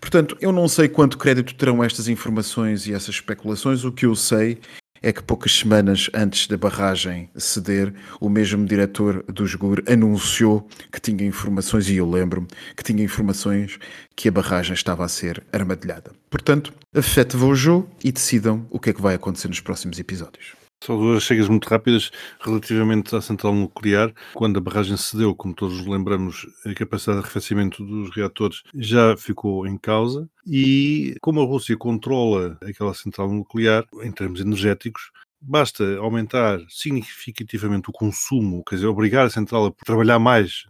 Portanto, 0.00 0.36
eu 0.40 0.52
não 0.52 0.68
sei 0.68 0.88
quanto 0.88 1.18
crédito 1.18 1.54
terão 1.54 1.82
estas 1.82 2.08
informações 2.08 2.86
e 2.86 2.92
essas 2.92 3.16
especulações, 3.16 3.84
o 3.84 3.92
que 3.92 4.06
eu 4.06 4.14
sei 4.14 4.58
é 5.02 5.12
que 5.12 5.22
poucas 5.22 5.52
semanas 5.52 6.10
antes 6.12 6.46
da 6.48 6.56
barragem 6.56 7.30
ceder, 7.36 7.92
o 8.20 8.28
mesmo 8.28 8.64
diretor 8.66 9.22
do 9.28 9.46
JGUR 9.46 9.82
anunciou 9.88 10.66
que 10.90 11.00
tinha 11.00 11.24
informações, 11.24 11.88
e 11.88 11.96
eu 11.96 12.08
lembro-me, 12.08 12.48
que 12.76 12.82
tinha 12.82 13.04
informações 13.04 13.78
que 14.16 14.28
a 14.28 14.32
barragem 14.32 14.74
estava 14.74 15.04
a 15.04 15.08
ser 15.08 15.44
armadilhada. 15.52 16.12
Portanto, 16.30 16.72
afete-vos 16.94 17.48
o 17.48 17.54
jogo 17.54 17.90
e 18.02 18.10
decidam 18.10 18.66
o 18.70 18.80
que 18.80 18.90
é 18.90 18.92
que 18.92 19.02
vai 19.02 19.14
acontecer 19.14 19.48
nos 19.48 19.60
próximos 19.60 19.98
episódios. 19.98 20.65
Só 20.86 20.96
duas 20.96 21.24
chegas 21.24 21.48
muito 21.48 21.66
rápidas 21.66 22.12
relativamente 22.38 23.16
à 23.16 23.20
central 23.20 23.52
nuclear. 23.52 24.14
Quando 24.34 24.58
a 24.58 24.60
barragem 24.60 24.96
cedeu, 24.96 25.34
como 25.34 25.52
todos 25.52 25.78
nos 25.78 25.86
lembramos, 25.88 26.46
a 26.64 26.72
capacidade 26.74 27.18
de 27.18 27.24
arrefecimento 27.24 27.84
dos 27.84 28.14
reatores 28.14 28.62
já 28.72 29.16
ficou 29.16 29.66
em 29.66 29.76
causa. 29.76 30.30
E 30.46 31.16
como 31.20 31.40
a 31.40 31.44
Rússia 31.44 31.76
controla 31.76 32.56
aquela 32.62 32.94
central 32.94 33.28
nuclear, 33.32 33.84
em 34.00 34.12
termos 34.12 34.40
energéticos, 34.40 35.10
basta 35.40 35.96
aumentar 35.96 36.60
significativamente 36.68 37.90
o 37.90 37.92
consumo, 37.92 38.62
quer 38.62 38.76
dizer, 38.76 38.86
obrigar 38.86 39.26
a 39.26 39.30
central 39.30 39.66
a 39.66 39.84
trabalhar 39.84 40.20
mais, 40.20 40.66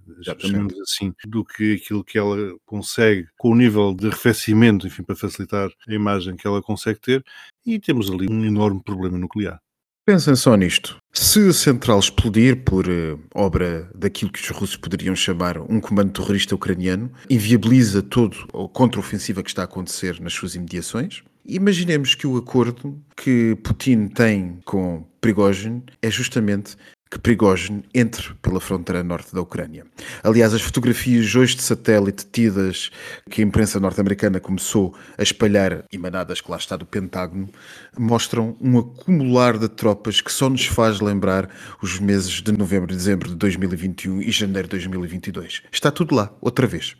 assim, 0.82 1.12
do 1.26 1.44
que 1.44 1.74
aquilo 1.74 2.02
que 2.02 2.16
ela 2.16 2.38
consegue 2.64 3.26
com 3.36 3.50
o 3.50 3.54
nível 3.54 3.94
de 3.94 4.06
arrefecimento, 4.06 4.86
enfim, 4.86 5.02
para 5.02 5.14
facilitar 5.14 5.68
a 5.86 5.92
imagem 5.92 6.36
que 6.36 6.46
ela 6.46 6.62
consegue 6.62 7.00
ter, 7.00 7.22
e 7.66 7.78
temos 7.78 8.10
ali 8.10 8.26
um 8.30 8.46
enorme 8.46 8.82
problema 8.82 9.18
nuclear. 9.18 9.60
Pensem 10.06 10.36
só 10.36 10.54
nisto. 10.54 10.98
Se 11.12 11.48
a 11.48 11.52
central 11.52 11.98
explodir 11.98 12.62
por 12.62 12.86
uh, 12.86 13.20
obra 13.34 13.90
daquilo 13.92 14.30
que 14.30 14.40
os 14.40 14.48
russos 14.50 14.76
poderiam 14.76 15.16
chamar 15.16 15.58
um 15.58 15.80
comando 15.80 16.12
terrorista 16.12 16.54
ucraniano, 16.54 17.10
inviabiliza 17.28 18.00
todo 18.00 18.36
a 18.54 18.68
contraofensiva 18.68 19.42
que 19.42 19.48
está 19.48 19.62
a 19.62 19.64
acontecer 19.64 20.20
nas 20.20 20.32
suas 20.32 20.54
imediações. 20.54 21.24
Imaginemos 21.44 22.14
que 22.14 22.24
o 22.24 22.36
acordo 22.36 22.96
que 23.16 23.56
Putin 23.64 24.06
tem 24.06 24.60
com 24.64 25.04
Prigozhin 25.20 25.82
é 26.00 26.08
justamente 26.08 26.76
que 27.10 27.18
Prigozhin 27.18 27.84
entre 27.94 28.34
pela 28.42 28.60
fronteira 28.60 29.02
norte 29.02 29.34
da 29.34 29.40
Ucrânia. 29.40 29.86
Aliás, 30.22 30.52
as 30.52 30.62
fotografias 30.62 31.34
hoje 31.34 31.56
de 31.56 31.62
satélite 31.62 32.26
tidas 32.30 32.90
que 33.30 33.40
a 33.40 33.44
imprensa 33.44 33.78
norte-americana 33.78 34.40
começou 34.40 34.94
a 35.16 35.22
espalhar, 35.22 35.84
emanadas 35.92 36.40
que 36.40 36.50
lá 36.50 36.56
está 36.56 36.76
do 36.76 36.84
Pentágono, 36.84 37.48
mostram 37.96 38.56
um 38.60 38.78
acumular 38.78 39.56
de 39.56 39.68
tropas 39.68 40.20
que 40.20 40.32
só 40.32 40.50
nos 40.50 40.66
faz 40.66 41.00
lembrar 41.00 41.48
os 41.80 41.98
meses 42.00 42.42
de 42.42 42.52
novembro 42.52 42.92
e 42.92 42.96
dezembro 42.96 43.28
de 43.28 43.36
2021 43.36 44.22
e 44.22 44.30
janeiro 44.30 44.68
de 44.68 44.72
2022. 44.72 45.62
Está 45.70 45.90
tudo 45.90 46.14
lá, 46.14 46.34
outra 46.40 46.66
vez 46.66 46.96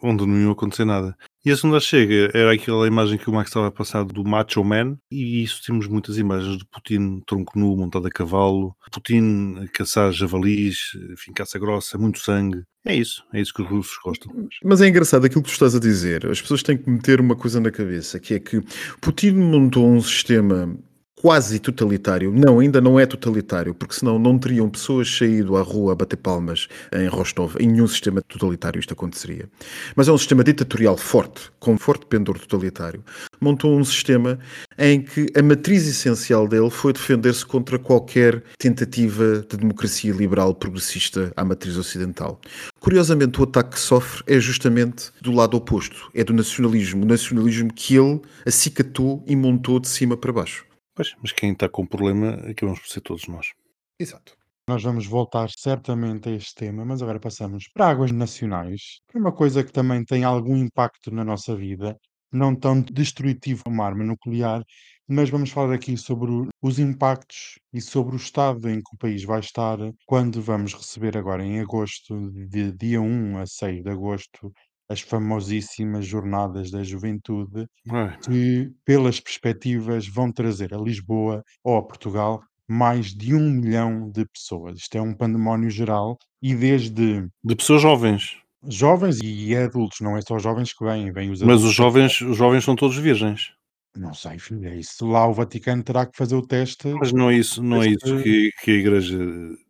onde 0.00 0.26
não 0.26 0.38
ia 0.38 0.50
acontecer 0.50 0.84
nada. 0.84 1.16
E 1.44 1.50
a 1.50 1.56
segunda 1.56 1.80
chega 1.80 2.30
era 2.32 2.52
aquela 2.52 2.86
imagem 2.86 3.18
que 3.18 3.28
o 3.28 3.32
Max 3.32 3.50
estava 3.50 3.66
a 3.66 3.70
passar 3.70 4.04
do 4.04 4.24
Macho 4.24 4.62
Man, 4.62 4.96
e 5.10 5.42
isso 5.42 5.60
temos 5.66 5.88
muitas 5.88 6.16
imagens 6.16 6.58
de 6.58 6.64
Putin 6.64 7.20
tronco 7.26 7.58
nu, 7.58 7.76
montado 7.76 8.06
a 8.06 8.10
cavalo, 8.10 8.76
Putin 8.92 9.56
a 9.60 9.68
caçar 9.68 10.12
javalis, 10.12 10.92
enfim, 11.10 11.32
caça 11.32 11.58
grossa, 11.58 11.98
muito 11.98 12.20
sangue. 12.20 12.62
É 12.84 12.94
isso, 12.94 13.24
é 13.32 13.40
isso 13.40 13.52
que 13.54 13.62
os 13.62 13.68
russos 13.68 13.98
gostam. 14.04 14.32
Mas 14.64 14.80
é 14.80 14.88
engraçado 14.88 15.24
aquilo 15.24 15.42
que 15.42 15.48
tu 15.48 15.52
estás 15.52 15.74
a 15.74 15.80
dizer. 15.80 16.26
As 16.26 16.40
pessoas 16.40 16.62
têm 16.62 16.76
que 16.76 16.88
meter 16.88 17.20
uma 17.20 17.36
coisa 17.36 17.60
na 17.60 17.70
cabeça, 17.70 18.18
que 18.20 18.34
é 18.34 18.40
que 18.40 18.60
Putin 19.00 19.32
montou 19.32 19.88
um 19.88 20.00
sistema 20.00 20.76
quase 21.22 21.60
totalitário. 21.60 22.32
Não, 22.32 22.58
ainda 22.58 22.80
não 22.80 22.98
é 22.98 23.06
totalitário, 23.06 23.72
porque 23.72 23.94
senão 23.94 24.18
não 24.18 24.36
teriam 24.36 24.68
pessoas 24.68 25.08
saído 25.08 25.56
à 25.56 25.62
rua 25.62 25.92
a 25.92 25.94
bater 25.94 26.16
palmas 26.16 26.66
em 26.92 27.06
Rostov. 27.06 27.54
Em 27.60 27.68
nenhum 27.68 27.86
sistema 27.86 28.20
totalitário 28.22 28.80
isto 28.80 28.92
aconteceria. 28.92 29.48
Mas 29.94 30.08
é 30.08 30.12
um 30.12 30.18
sistema 30.18 30.42
ditatorial 30.42 30.96
forte, 30.96 31.42
com 31.60 31.78
forte 31.78 32.06
pendor 32.06 32.40
totalitário. 32.40 33.04
Montou 33.40 33.78
um 33.78 33.84
sistema 33.84 34.36
em 34.76 35.00
que 35.00 35.28
a 35.36 35.42
matriz 35.42 35.86
essencial 35.86 36.48
dele 36.48 36.70
foi 36.70 36.92
defender-se 36.92 37.46
contra 37.46 37.78
qualquer 37.78 38.42
tentativa 38.58 39.46
de 39.48 39.56
democracia 39.56 40.12
liberal 40.12 40.52
progressista 40.52 41.32
à 41.36 41.44
matriz 41.44 41.76
ocidental. 41.76 42.40
Curiosamente, 42.80 43.40
o 43.40 43.44
ataque 43.44 43.70
que 43.70 43.80
sofre 43.80 44.24
é 44.26 44.40
justamente 44.40 45.12
do 45.20 45.30
lado 45.30 45.56
oposto. 45.56 46.10
É 46.12 46.24
do 46.24 46.32
nacionalismo. 46.32 47.04
O 47.04 47.06
nacionalismo 47.06 47.72
que 47.72 47.94
ele 47.94 48.20
acicatou 48.44 49.22
e 49.24 49.36
montou 49.36 49.78
de 49.78 49.86
cima 49.86 50.16
para 50.16 50.32
baixo. 50.32 50.71
Pois, 50.94 51.14
mas 51.20 51.32
quem 51.32 51.52
está 51.52 51.68
com 51.68 51.86
problema 51.86 52.34
acabamos 52.50 52.80
por 52.80 52.88
ser 52.88 53.00
todos 53.00 53.26
nós. 53.26 53.52
Exato. 53.98 54.36
Nós 54.68 54.82
vamos 54.82 55.06
voltar 55.06 55.50
certamente 55.50 56.28
a 56.28 56.32
este 56.32 56.54
tema, 56.54 56.84
mas 56.84 57.02
agora 57.02 57.18
passamos 57.18 57.68
para 57.74 57.88
águas 57.88 58.12
nacionais, 58.12 59.00
é 59.14 59.18
uma 59.18 59.32
coisa 59.32 59.64
que 59.64 59.72
também 59.72 60.04
tem 60.04 60.22
algum 60.22 60.56
impacto 60.56 61.10
na 61.10 61.24
nossa 61.24 61.56
vida, 61.56 61.98
não 62.32 62.54
tão 62.54 62.80
destrutivo 62.80 63.64
como 63.64 63.76
uma 63.76 63.86
arma 63.86 64.04
nuclear, 64.04 64.62
mas 65.08 65.28
vamos 65.28 65.50
falar 65.50 65.74
aqui 65.74 65.96
sobre 65.96 66.30
os 66.62 66.78
impactos 66.78 67.58
e 67.72 67.80
sobre 67.80 68.14
o 68.14 68.16
estado 68.16 68.68
em 68.70 68.76
que 68.76 68.94
o 68.94 68.98
país 68.98 69.24
vai 69.24 69.40
estar 69.40 69.78
quando 70.06 70.40
vamos 70.40 70.74
receber 70.74 71.16
agora 71.16 71.44
em 71.44 71.60
agosto, 71.60 72.30
de 72.48 72.72
dia 72.72 73.00
1 73.00 73.38
a 73.38 73.46
6 73.46 73.82
de 73.82 73.90
agosto, 73.90 74.52
as 74.92 75.00
famosíssimas 75.00 76.06
Jornadas 76.06 76.70
da 76.70 76.82
Juventude, 76.84 77.66
Ai, 77.90 78.16
que, 78.24 78.70
pelas 78.84 79.18
perspectivas, 79.18 80.06
vão 80.06 80.30
trazer 80.30 80.72
a 80.74 80.78
Lisboa 80.78 81.42
ou 81.64 81.76
a 81.76 81.82
Portugal 81.82 82.40
mais 82.68 83.06
de 83.14 83.34
um 83.34 83.50
milhão 83.50 84.10
de 84.10 84.24
pessoas. 84.26 84.78
Isto 84.78 84.96
é 84.96 85.02
um 85.02 85.14
pandemónio 85.14 85.68
geral 85.70 86.16
e 86.40 86.54
desde 86.54 87.26
de 87.44 87.56
pessoas 87.56 87.82
jovens. 87.82 88.36
jovens 88.68 89.18
e 89.22 89.54
adultos, 89.56 90.00
não 90.00 90.16
é 90.16 90.22
só 90.22 90.38
jovens 90.38 90.72
que 90.72 90.84
vêm, 90.84 91.10
vêm 91.12 91.30
os 91.30 91.40
Mas 91.40 91.48
adultos. 91.50 91.64
os 91.70 91.74
jovens, 91.74 92.20
os 92.20 92.36
jovens 92.36 92.64
são 92.64 92.76
todos 92.76 92.96
virgens. 92.96 93.50
Não 93.94 94.14
sei, 94.14 94.38
filho, 94.38 94.66
é 94.66 94.76
isso. 94.76 95.06
Lá 95.06 95.26
o 95.26 95.34
Vaticano 95.34 95.82
terá 95.82 96.06
que 96.06 96.16
fazer 96.16 96.34
o 96.34 96.40
teste. 96.46 96.88
Mas 96.94 97.12
não 97.12 97.28
é 97.28 97.36
isso, 97.36 97.62
não 97.62 97.82
é 97.82 97.88
isso 97.88 98.22
que, 98.22 98.50
que 98.62 98.70
a 98.70 98.74
igreja 98.74 99.18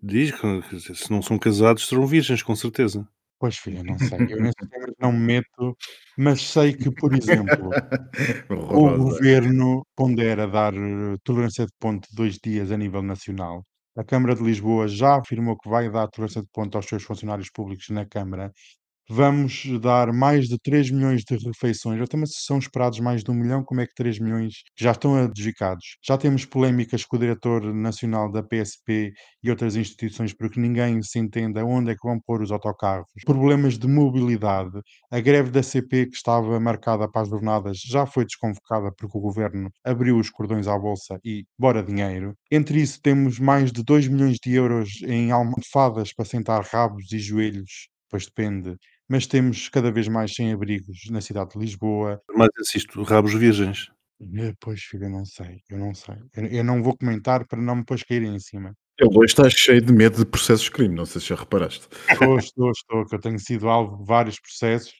diz. 0.00 0.30
que- 0.30 0.94
Se 0.94 1.10
não 1.10 1.20
são 1.20 1.36
casados, 1.36 1.88
serão 1.88 2.06
virgens, 2.06 2.40
com 2.40 2.54
certeza. 2.54 3.04
Pois, 3.42 3.56
filho, 3.58 3.78
eu 3.78 3.84
não 3.84 3.98
sei. 3.98 4.20
Eu 4.32 4.38
nesses 4.54 4.68
temas 4.70 4.92
não 5.00 5.10
me 5.12 5.18
meto, 5.18 5.76
mas 6.16 6.40
sei 6.40 6.72
que, 6.72 6.92
por 6.92 7.12
exemplo, 7.12 7.70
o 8.50 8.88
governo 8.96 9.84
pondera 9.96 10.46
dar 10.46 10.72
eh, 10.74 11.16
tolerância 11.24 11.66
de 11.66 11.72
ponto 11.80 12.08
de 12.08 12.14
dois 12.16 12.38
dias 12.44 12.70
a 12.70 12.76
nível 12.76 13.02
nacional. 13.02 13.64
A 13.96 14.04
Câmara 14.04 14.36
de 14.36 14.44
Lisboa 14.44 14.86
já 14.86 15.18
afirmou 15.18 15.58
que 15.58 15.68
vai 15.68 15.90
dar 15.90 16.06
tolerância 16.08 16.40
de 16.40 16.48
ponto 16.52 16.76
aos 16.76 16.86
seus 16.86 17.02
funcionários 17.02 17.50
públicos 17.50 17.88
na 17.90 18.06
Câmara. 18.06 18.52
Vamos 19.08 19.64
dar 19.80 20.12
mais 20.12 20.46
de 20.48 20.58
3 20.58 20.90
milhões 20.90 21.22
de 21.22 21.36
refeições. 21.36 22.00
Até 22.00 22.16
mas 22.16 22.34
se 22.34 22.44
são 22.44 22.58
esperados 22.58 22.98
mais 23.00 23.22
de 23.22 23.30
1 23.30 23.34
milhão, 23.34 23.62
como 23.64 23.80
é 23.80 23.86
que 23.86 23.94
3 23.94 24.18
milhões 24.18 24.62
já 24.78 24.92
estão 24.92 25.14
adjudicados? 25.16 25.98
Já 26.06 26.16
temos 26.16 26.44
polémicas 26.44 27.04
com 27.04 27.16
o 27.16 27.18
diretor 27.18 27.62
nacional 27.74 28.30
da 28.30 28.42
PSP 28.42 29.12
e 29.42 29.50
outras 29.50 29.76
instituições 29.76 30.32
porque 30.32 30.58
ninguém 30.60 31.02
se 31.02 31.18
entende 31.18 31.58
aonde 31.60 31.90
é 31.90 31.94
que 31.94 32.06
vão 32.06 32.18
pôr 32.20 32.42
os 32.42 32.50
autocarros. 32.50 33.06
Problemas 33.26 33.76
de 33.78 33.86
mobilidade. 33.86 34.80
A 35.10 35.20
greve 35.20 35.50
da 35.50 35.62
CP 35.62 36.06
que 36.06 36.16
estava 36.16 36.58
marcada 36.60 37.08
para 37.10 37.22
as 37.22 37.28
jornadas 37.28 37.78
já 37.80 38.06
foi 38.06 38.24
desconvocada 38.24 38.90
porque 38.96 39.16
o 39.18 39.20
governo 39.20 39.70
abriu 39.84 40.18
os 40.18 40.30
cordões 40.30 40.66
à 40.66 40.78
bolsa 40.78 41.18
e 41.24 41.44
bora 41.58 41.82
dinheiro. 41.82 42.34
Entre 42.50 42.80
isso 42.80 43.00
temos 43.02 43.38
mais 43.38 43.70
de 43.72 43.82
2 43.82 44.08
milhões 44.08 44.38
de 44.42 44.52
euros 44.54 45.02
em 45.02 45.30
almofadas 45.30 46.12
para 46.14 46.24
sentar 46.24 46.62
rabos 46.64 47.12
e 47.12 47.18
joelhos, 47.18 47.88
pois 48.12 48.26
depende. 48.26 48.76
Mas 49.08 49.26
temos 49.26 49.70
cada 49.70 49.90
vez 49.90 50.06
mais 50.06 50.34
sem-abrigos 50.34 51.08
na 51.10 51.22
cidade 51.22 51.52
de 51.52 51.58
Lisboa. 51.58 52.20
Mas 52.36 52.50
assisto 52.60 53.02
rabos 53.02 53.32
virgens. 53.32 53.90
Eh, 54.20 54.52
Pois, 54.60 54.82
filho, 54.82 55.04
eu 55.04 55.10
não 55.10 55.24
sei, 55.24 55.62
eu 55.70 55.78
não 55.78 55.94
sei. 55.94 56.16
Eu, 56.36 56.46
eu 56.46 56.64
não 56.64 56.82
vou 56.82 56.96
comentar 56.96 57.46
para 57.46 57.60
não 57.60 57.76
me 57.76 57.80
depois 57.80 58.02
caírem 58.02 58.34
em 58.34 58.38
cima. 58.38 58.74
Ele 58.98 59.10
hoje 59.16 59.32
está 59.32 59.48
cheio 59.48 59.80
de 59.80 59.92
medo 59.92 60.18
de 60.18 60.26
processos 60.26 60.64
de 60.64 60.70
crime, 60.70 60.94
não 60.94 61.06
sei 61.06 61.20
se 61.22 61.28
já 61.28 61.34
reparaste. 61.34 61.88
Estou, 62.10 62.36
estou, 62.36 62.70
estou, 62.70 63.06
que 63.06 63.14
eu 63.14 63.20
tenho 63.20 63.38
sido 63.38 63.68
alvo 63.68 63.96
de 63.96 64.04
vários 64.04 64.38
processos. 64.38 64.92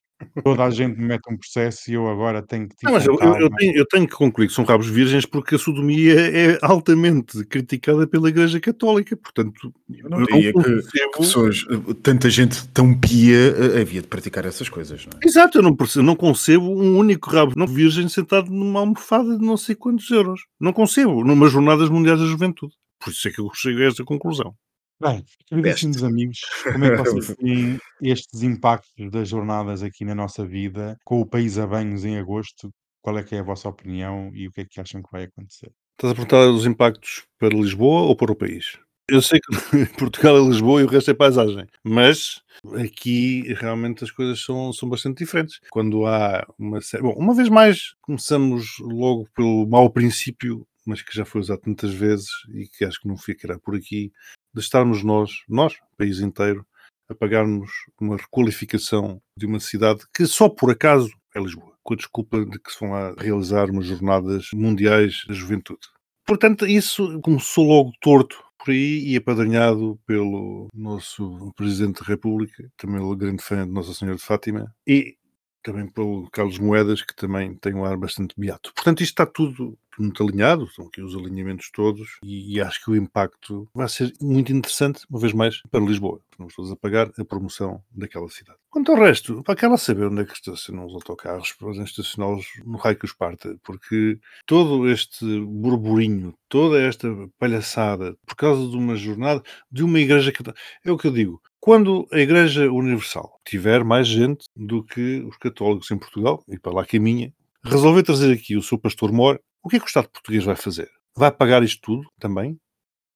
Toda 0.45 0.65
a 0.65 0.71
gente 0.71 0.99
me 0.99 1.07
mete 1.07 1.23
um 1.31 1.37
processo 1.37 1.91
e 1.91 1.95
eu 1.95 2.09
agora 2.09 2.43
tenho 2.43 2.69
que. 2.69 2.75
Não, 2.83 2.93
mas 2.93 3.05
eu, 3.07 3.19
eu- 3.21 3.51
tenho, 3.51 3.77
eu 3.77 3.87
tenho 3.87 4.07
que 4.09 4.15
concluir 4.15 4.49
que 4.49 4.53
são 4.55 4.65
rabos 4.65 4.89
virgens 4.89 5.25
porque 5.27 5.55
a 5.55 5.59
sodomia 5.59 6.15
é 6.21 6.59
altamente 6.63 7.45
criticada 7.47 8.07
pela 8.07 8.29
Igreja 8.29 8.59
Católica. 8.61 9.17
Portanto, 9.17 9.73
Eu 9.91 10.09
não 10.11 10.23
diria 10.25 10.53
que, 10.53 10.63
concebo- 10.63 10.83
que 11.13 11.19
pessoas, 11.19 11.67
eh, 11.71 11.95
tanta 12.03 12.29
gente 12.31 12.67
tão 12.69 12.95
pia 12.99 13.37
eh, 13.37 13.81
havia 13.81 14.01
de 14.03 14.09
praticar 14.09 14.45
essas 14.45 14.69
coisas, 14.69 15.07
não 15.07 15.19
é? 15.23 15.27
Exato, 15.27 15.59
eu 15.59 15.63
não, 15.63 15.75
percebo, 15.77 16.05
não 16.07 16.17
concebo 16.17 16.65
um 16.71 16.97
único 16.99 17.31
rabo 17.31 17.53
não 17.57 17.67
virgem 17.67 18.09
sentado 18.09 18.51
numa 18.51 18.81
almofada 18.81 19.37
de 19.39 19.45
não 19.45 19.57
sei 19.57 19.75
quantos 19.75 20.11
euros. 20.11 20.43
Não 20.61 20.73
concebo, 20.73 21.25
numas 21.25 21.53
Jornadas 21.53 21.89
Mundiais 21.89 22.19
da 22.21 22.27
Juventude. 22.27 22.73
Por 23.01 23.11
isso 23.11 23.27
é 23.27 23.31
que 23.31 23.41
eu 23.41 23.51
chego 23.55 23.81
a 23.81 23.85
esta 23.85 24.05
conclusão. 24.05 24.55
Bem, 25.03 25.25
queridíssimos 25.47 26.05
amigos, 26.05 26.38
como 26.62 26.85
é 26.85 26.91
que 26.91 27.03
vocês 27.03 27.37
veem 27.41 27.77
estes 28.01 28.45
impactos 28.45 29.11
das 29.11 29.29
jornadas 29.29 29.83
aqui 29.83 30.05
na 30.05 30.15
nossa 30.15 30.47
vida, 30.47 30.97
com 31.05 31.21
o 31.21 31.27
país 31.27 31.59
a 31.59 31.67
banhos 31.67 32.05
em 32.05 32.19
agosto? 32.19 32.73
Qual 33.01 33.19
é 33.19 33.25
que 33.25 33.35
é 33.35 33.41
a 33.41 33.43
vossa 33.43 33.69
opinião 33.69 34.31
e 34.33 34.47
o 34.47 34.53
que 34.53 34.61
é 34.61 34.65
que 34.65 34.81
acham 34.81 35.03
que 35.03 35.11
vai 35.11 35.25
acontecer? 35.25 35.73
Estás 35.95 36.12
a 36.12 36.15
perguntar 36.15 36.49
os 36.49 36.67
impactos 36.67 37.25
para 37.37 37.49
Lisboa 37.49 38.03
ou 38.03 38.15
para 38.15 38.31
o 38.31 38.37
país? 38.37 38.79
Eu 39.09 39.21
sei 39.21 39.41
que 39.41 39.49
Portugal 39.99 40.37
é 40.37 40.49
Lisboa 40.49 40.81
e 40.81 40.85
o 40.85 40.88
resto 40.88 41.11
é 41.11 41.15
paisagem, 41.15 41.67
mas 41.83 42.41
aqui 42.81 43.53
realmente 43.55 44.05
as 44.05 44.12
coisas 44.12 44.38
são, 44.38 44.73
são 44.73 44.88
bastante 44.88 45.19
diferentes. 45.19 45.59
Quando 45.71 46.07
há 46.07 46.47
uma 46.57 46.81
série. 46.81 47.03
Bom, 47.03 47.15
uma 47.15 47.35
vez 47.35 47.49
mais, 47.49 47.97
começamos 48.01 48.77
logo 48.79 49.29
pelo 49.35 49.67
mau 49.67 49.91
princípio, 49.91 50.65
mas 50.87 51.03
que 51.03 51.12
já 51.12 51.25
foi 51.25 51.41
usado 51.41 51.62
tantas 51.62 51.93
vezes 51.93 52.29
e 52.55 52.69
que 52.69 52.85
acho 52.85 53.01
que 53.01 53.09
não 53.09 53.17
ficará 53.17 53.59
por 53.59 53.75
aqui, 53.75 54.12
de 54.55 54.61
estarmos 54.61 55.03
nós, 55.03 55.43
nós, 55.49 55.75
país 55.97 56.21
inteiro, 56.21 56.67
a 57.09 57.15
pagarmos 57.15 57.71
uma 58.01 58.17
requalificação 58.17 59.21
de 59.37 59.47
uma 59.47 59.61
cidade 59.61 60.05
que 60.15 60.27
só 60.27 60.49
por 60.49 60.71
acaso 60.71 61.11
é 61.35 61.41
Lisboa, 61.41 61.75
com 61.83 61.95
a 61.95 61.97
desculpa 61.97 62.45
de 62.45 62.59
que 62.59 62.73
se 62.73 62.81
vão 62.81 62.91
lá 62.91 63.15
realizar 63.19 63.71
umas 63.71 63.87
jornadas 63.87 64.49
mundiais 64.53 65.25
da 65.27 65.35
juventude. 65.35 65.87
Portanto, 66.27 66.67
isso 66.67 67.21
começou 67.21 67.67
logo 67.67 67.93
torto 68.01 68.43
por 68.59 68.71
aí 68.71 69.09
e 69.09 69.17
apadrinhado 69.17 69.99
pelo 70.07 70.69
nosso 70.73 71.53
Presidente 71.57 72.01
da 72.01 72.07
República, 72.07 72.71
também 72.77 73.05
ele 73.05 73.17
grande 73.17 73.43
fã 73.43 73.67
de 73.67 73.73
Nossa 73.73 73.93
Senhora 73.93 74.17
de 74.17 74.23
Fátima, 74.23 74.73
e 74.87 75.17
também 75.62 75.87
pelo 75.88 76.29
Carlos 76.31 76.59
Moedas, 76.59 77.03
que 77.03 77.15
também 77.15 77.55
tem 77.57 77.75
um 77.75 77.85
ar 77.85 77.97
bastante 77.97 78.35
beato. 78.37 78.73
Portanto, 78.75 79.03
isto 79.03 79.12
está 79.12 79.27
tudo 79.27 79.79
muito 80.00 80.22
alinhado, 80.22 80.64
estão 80.64 80.87
aqui 80.87 81.02
os 81.02 81.14
alinhamentos 81.14 81.70
todos, 81.72 82.18
e, 82.22 82.55
e 82.57 82.61
acho 82.61 82.85
que 82.85 82.90
o 82.90 82.96
impacto 82.96 83.68
vai 83.74 83.88
ser 83.88 84.12
muito 84.20 84.52
interessante, 84.52 85.05
uma 85.11 85.18
vez 85.18 85.33
mais, 85.33 85.61
para 85.70 85.85
Lisboa. 85.85 86.20
Vamos 86.38 86.55
todos 86.55 86.72
a 86.72 86.76
pagar 86.76 87.11
a 87.18 87.24
promoção 87.24 87.83
daquela 87.90 88.28
cidade. 88.28 88.59
Quanto 88.70 88.90
ao 88.92 88.98
resto, 88.98 89.42
para 89.42 89.55
quer 89.55 89.68
lá 89.68 89.76
saber 89.76 90.07
onde 90.07 90.22
é 90.22 90.24
que 90.24 90.33
estacionam 90.33 90.87
os 90.87 90.94
autocarros, 90.94 91.52
podem 91.52 91.85
estacioná-los 91.85 92.46
no 92.64 92.78
raio 92.78 92.96
que 92.96 93.05
os 93.05 93.12
parta, 93.12 93.57
porque 93.62 94.18
todo 94.46 94.88
este 94.88 95.24
burburinho, 95.40 96.35
toda 96.48 96.81
esta 96.81 97.09
palhaçada, 97.38 98.16
por 98.26 98.35
causa 98.35 98.68
de 98.68 98.76
uma 98.76 98.96
jornada, 98.96 99.42
de 99.70 99.83
uma 99.83 100.00
igreja 100.00 100.33
que... 100.33 100.42
É 100.85 100.90
o 100.90 100.96
que 100.96 101.07
eu 101.07 101.12
digo, 101.12 101.40
quando 101.61 102.09
a 102.11 102.18
Igreja 102.18 102.72
Universal 102.72 103.38
tiver 103.44 103.85
mais 103.85 104.09
gente 104.09 104.46
do 104.57 104.83
que 104.83 105.20
os 105.20 105.37
católicos 105.37 105.88
em 105.92 105.96
Portugal, 105.98 106.42
e 106.48 106.59
para 106.59 106.72
lá 106.72 106.85
caminha, 106.85 107.33
resolver 107.64 108.03
trazer 108.03 108.33
aqui 108.33 108.57
o 108.57 108.62
seu 108.62 108.79
pastor 108.79 109.12
mor, 109.12 109.40
o 109.62 109.68
que 109.68 109.77
é 109.77 109.79
que 109.79 109.85
o 109.85 109.88
Estado 109.88 110.09
português 110.09 110.44
vai 110.44 110.57
fazer? 110.57 110.90
Vai 111.16 111.31
pagar 111.31 111.62
isto 111.62 111.81
tudo 111.83 112.09
também? 112.18 112.59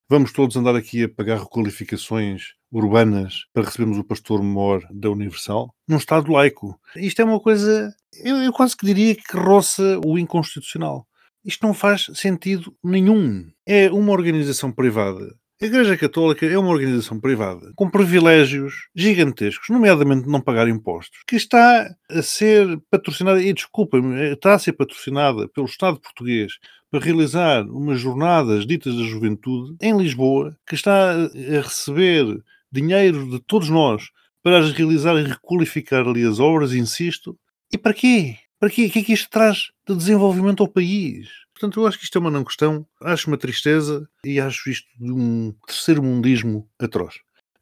Vamos 0.08 0.32
todos 0.32 0.56
andar 0.56 0.76
aqui 0.76 1.02
a 1.02 1.08
pagar 1.08 1.38
requalificações 1.38 2.54
urbanas 2.70 3.46
para 3.52 3.64
recebermos 3.64 3.98
o 3.98 4.04
pastor 4.04 4.42
mor 4.42 4.86
da 4.90 5.10
Universal? 5.10 5.74
Num 5.88 5.96
Estado 5.96 6.30
laico. 6.30 6.78
Isto 6.94 7.22
é 7.22 7.24
uma 7.24 7.40
coisa, 7.40 7.92
eu, 8.22 8.36
eu 8.36 8.52
quase 8.52 8.76
que 8.76 8.86
diria 8.86 9.16
que 9.16 9.36
roça 9.36 10.00
o 10.04 10.16
inconstitucional. 10.18 11.06
Isto 11.44 11.66
não 11.66 11.74
faz 11.74 12.06
sentido 12.14 12.76
nenhum. 12.82 13.50
É 13.66 13.90
uma 13.90 14.12
organização 14.12 14.70
privada 14.70 15.34
a 15.60 15.64
Igreja 15.64 15.96
Católica 15.96 16.44
é 16.44 16.58
uma 16.58 16.68
organização 16.68 17.18
privada 17.18 17.72
com 17.74 17.88
privilégios 17.88 18.88
gigantescos, 18.94 19.70
nomeadamente 19.70 20.28
não 20.28 20.40
pagar 20.40 20.68
impostos, 20.68 21.20
que 21.26 21.36
está 21.36 21.88
a 22.10 22.22
ser 22.22 22.78
patrocinada, 22.90 23.42
e 23.42 23.54
desculpem-me, 23.54 24.34
está 24.34 24.54
a 24.54 24.58
ser 24.58 24.74
patrocinada 24.74 25.48
pelo 25.48 25.66
Estado 25.66 25.98
português 25.98 26.58
para 26.90 27.00
realizar 27.00 27.62
umas 27.62 27.98
jornadas 27.98 28.66
ditas 28.66 28.94
da 28.94 29.04
juventude 29.04 29.76
em 29.80 29.96
Lisboa, 29.96 30.54
que 30.68 30.74
está 30.74 31.12
a 31.12 31.60
receber 31.62 32.38
dinheiro 32.70 33.30
de 33.30 33.40
todos 33.40 33.70
nós 33.70 34.10
para 34.42 34.58
as 34.58 34.72
realizar 34.72 35.16
e 35.16 35.24
requalificar 35.24 36.06
ali 36.06 36.24
as 36.24 36.38
obras, 36.38 36.74
insisto. 36.74 37.36
E 37.72 37.78
para 37.78 37.94
quê? 37.94 38.36
Para 38.60 38.68
quê? 38.68 38.86
O 38.86 38.90
que 38.90 38.98
é 38.98 39.02
que 39.02 39.12
isto 39.14 39.30
traz 39.30 39.70
de 39.88 39.96
desenvolvimento 39.96 40.62
ao 40.62 40.68
país? 40.68 41.45
Portanto, 41.58 41.80
eu 41.80 41.86
acho 41.86 41.98
que 41.98 42.04
isto 42.04 42.18
é 42.18 42.20
uma 42.20 42.30
não 42.30 42.44
questão, 42.44 42.86
acho 43.00 43.28
uma 43.28 43.38
tristeza 43.38 44.06
e 44.22 44.38
acho 44.38 44.68
isto 44.68 44.86
de 45.00 45.10
um 45.10 45.54
terceiro 45.66 46.02
mundismo 46.02 46.68
atroz. 46.78 47.14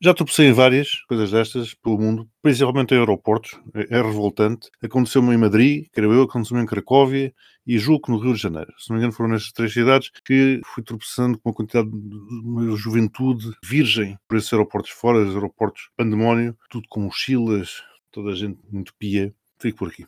Já 0.03 0.13
tropecei 0.13 0.49
em 0.49 0.53
várias 0.53 1.05
coisas 1.07 1.31
destas 1.31 1.75
pelo 1.75 1.97
mundo, 1.97 2.29
principalmente 2.43 2.93
em 2.93 2.99
aeroportos. 2.99 3.57
É, 3.73 3.99
é 3.99 4.03
revoltante. 4.03 4.69
Aconteceu-me 4.83 5.33
em 5.33 5.39
Madrid, 5.39 5.87
creio 5.93 6.13
eu, 6.13 6.23
aconteceu-me 6.23 6.65
em 6.65 6.67
Cracóvia 6.67 7.33
e 7.65 7.79
julgo 7.79 8.07
que 8.07 8.11
no 8.11 8.19
Rio 8.19 8.35
de 8.35 8.43
Janeiro. 8.43 8.75
Se 8.79 8.91
não 8.91 8.97
me 8.97 9.01
engano, 9.01 9.13
foram 9.13 9.31
nestas 9.31 9.53
três 9.53 9.73
cidades 9.73 10.11
que 10.25 10.61
fui 10.65 10.83
tropeçando 10.83 11.39
com 11.39 11.51
uma 11.51 11.55
quantidade 11.55 11.89
de 11.89 11.97
uma 12.45 12.77
juventude 12.77 13.57
virgem 13.65 14.19
por 14.27 14.37
esses 14.37 14.53
aeroportos 14.53 14.91
fora, 14.91 15.25
os 15.25 15.37
aeroportos 15.37 15.89
pandemónio, 15.97 16.59
tudo 16.69 16.89
com 16.89 16.99
mochilas, 16.99 17.81
toda 18.11 18.33
a 18.33 18.35
gente 18.35 18.59
muito 18.73 18.93
pia. 18.99 19.33
Fico 19.61 19.79
por 19.79 19.89
aqui 19.89 20.05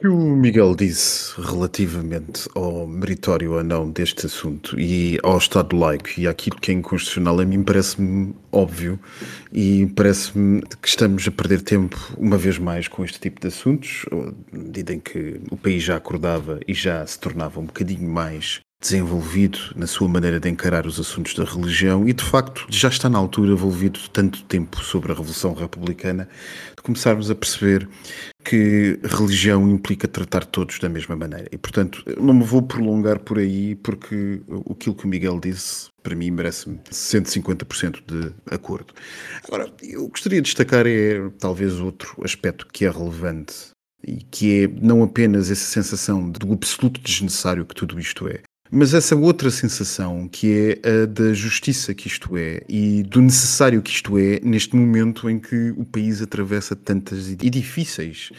que 0.00 0.08
o 0.08 0.34
Miguel 0.34 0.74
disse 0.74 1.38
relativamente 1.38 2.48
ao 2.54 2.86
meritório 2.86 3.52
ou 3.52 3.62
não 3.62 3.90
deste 3.90 4.24
assunto 4.24 4.80
e 4.80 5.18
ao 5.22 5.36
Estado 5.36 5.76
laico 5.76 6.08
e 6.16 6.26
àquilo 6.26 6.56
que 6.56 6.70
é 6.70 6.74
inconstitucional, 6.74 7.38
a 7.38 7.44
mim 7.44 7.62
parece-me 7.62 8.34
óbvio 8.50 8.98
e 9.52 9.86
parece-me 9.94 10.62
que 10.80 10.88
estamos 10.88 11.28
a 11.28 11.30
perder 11.30 11.60
tempo 11.60 11.98
uma 12.16 12.38
vez 12.38 12.58
mais 12.58 12.88
com 12.88 13.04
este 13.04 13.20
tipo 13.20 13.42
de 13.42 13.48
assuntos, 13.48 14.06
à 14.10 14.56
medida 14.56 14.94
em 14.94 15.00
que 15.00 15.38
o 15.50 15.56
país 15.56 15.82
já 15.82 15.96
acordava 15.96 16.60
e 16.66 16.72
já 16.72 17.06
se 17.06 17.18
tornava 17.18 17.60
um 17.60 17.66
bocadinho 17.66 18.08
mais 18.08 18.62
desenvolvido 18.80 19.58
na 19.76 19.86
sua 19.86 20.08
maneira 20.08 20.40
de 20.40 20.48
encarar 20.48 20.86
os 20.86 20.98
assuntos 20.98 21.34
da 21.34 21.44
religião 21.44 22.08
e, 22.08 22.14
de 22.14 22.24
facto, 22.24 22.66
já 22.70 22.88
está 22.88 23.10
na 23.10 23.18
altura, 23.18 23.52
envolvido 23.52 24.00
tanto 24.10 24.42
tempo 24.44 24.82
sobre 24.82 25.12
a 25.12 25.14
Revolução 25.14 25.52
Republicana, 25.52 26.26
de 26.74 26.82
começarmos 26.82 27.30
a 27.30 27.34
perceber 27.34 27.86
que 28.42 28.98
religião 29.04 29.68
implica 29.68 30.08
tratar 30.08 30.46
todos 30.46 30.78
da 30.78 30.88
mesma 30.88 31.14
maneira. 31.14 31.46
E, 31.52 31.58
portanto, 31.58 32.02
não 32.18 32.32
me 32.32 32.42
vou 32.42 32.62
prolongar 32.62 33.18
por 33.18 33.38
aí, 33.38 33.74
porque 33.76 34.40
aquilo 34.70 34.94
que 34.94 35.04
o 35.04 35.08
Miguel 35.08 35.38
disse, 35.38 35.88
para 36.02 36.16
mim, 36.16 36.30
merece-me 36.30 36.78
150% 36.90 38.00
de 38.06 38.32
acordo. 38.50 38.94
Agora, 39.46 39.70
eu 39.82 40.08
gostaria 40.08 40.40
de 40.40 40.46
destacar 40.46 40.86
é 40.86 41.28
talvez 41.38 41.78
outro 41.78 42.16
aspecto 42.24 42.66
que 42.72 42.86
é 42.86 42.90
relevante 42.90 43.54
e 44.02 44.22
que 44.30 44.64
é 44.64 44.68
não 44.68 45.02
apenas 45.02 45.50
essa 45.50 45.66
sensação 45.66 46.30
do 46.30 46.54
absoluto 46.54 46.98
desnecessário 47.02 47.66
que 47.66 47.74
tudo 47.74 48.00
isto 48.00 48.26
é, 48.26 48.40
mas 48.70 48.94
essa 48.94 49.16
outra 49.16 49.50
sensação, 49.50 50.28
que 50.28 50.78
é 50.84 51.02
a 51.02 51.06
da 51.06 51.32
justiça 51.32 51.94
que 51.94 52.06
isto 52.06 52.36
é 52.36 52.62
e 52.68 53.02
do 53.02 53.20
necessário 53.20 53.82
que 53.82 53.90
isto 53.90 54.18
é 54.18 54.40
neste 54.42 54.76
momento 54.76 55.28
em 55.28 55.38
que 55.38 55.70
o 55.76 55.84
país 55.84 56.22
atravessa 56.22 56.76
tantas 56.76 57.28
e 57.28 57.36
difíceis 57.36 58.30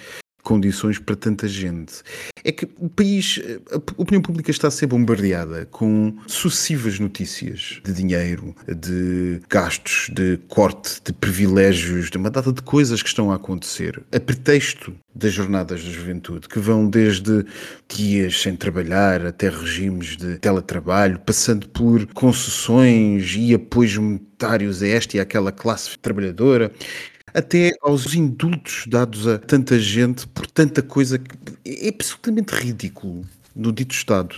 condições 0.42 1.00
para 1.00 1.16
tanta 1.16 1.48
gente. 1.48 2.02
É 2.44 2.52
que 2.52 2.68
o 2.78 2.90
país, 2.90 3.40
a 3.72 4.02
opinião 4.02 4.22
pública 4.22 4.52
está 4.52 4.68
a 4.68 4.72
ser 4.72 4.88
bombardeada 4.88 5.68
com 5.72 6.16
sucessivas 6.28 7.00
notícias 7.00 7.80
de 7.84 7.94
dinheiro, 7.94 8.56
de 8.68 9.42
gastos, 9.50 10.10
de 10.14 10.38
corte, 10.48 11.02
de 11.04 11.14
privilégios, 11.14 12.10
de 12.10 12.18
uma 12.18 12.30
data 12.30 12.52
de 12.52 12.62
coisas 12.62 13.02
que 13.02 13.10
estão 13.10 13.32
a 13.32 13.36
acontecer, 13.36 14.02
a 14.12 14.20
pretexto 14.20 14.94
das 15.14 15.34
jornadas 15.34 15.84
da 15.84 15.92
juventude, 15.92 16.48
que 16.48 16.60
vão 16.60 16.90
desde 16.90 17.46
dias 17.88 18.42
sem 18.42 18.56
trabalhar 18.56 19.26
até 19.26 19.50
regimes 19.50 20.16
de 20.18 20.38
teletrabalho, 20.38 21.20
passando 21.20 21.68
por 21.70 22.06
concessões 22.14 23.36
e 23.38 23.54
apoios 23.54 23.98
monetários 23.98 24.82
a 24.82 24.88
esta 24.88 25.18
e 25.18 25.20
àquela 25.20 25.52
classe 25.52 25.98
trabalhadora 26.00 26.72
até 27.34 27.72
aos 27.82 28.14
indultos 28.14 28.86
dados 28.88 29.28
a 29.28 29.38
tanta 29.38 29.80
gente 29.80 30.28
por 30.28 30.48
tanta 30.48 30.82
coisa 30.82 31.18
que 31.18 31.36
é 31.66 31.90
absolutamente 31.90 32.54
ridículo 32.54 33.26
no 33.56 33.72
dito 33.72 33.94
Estado 33.94 34.36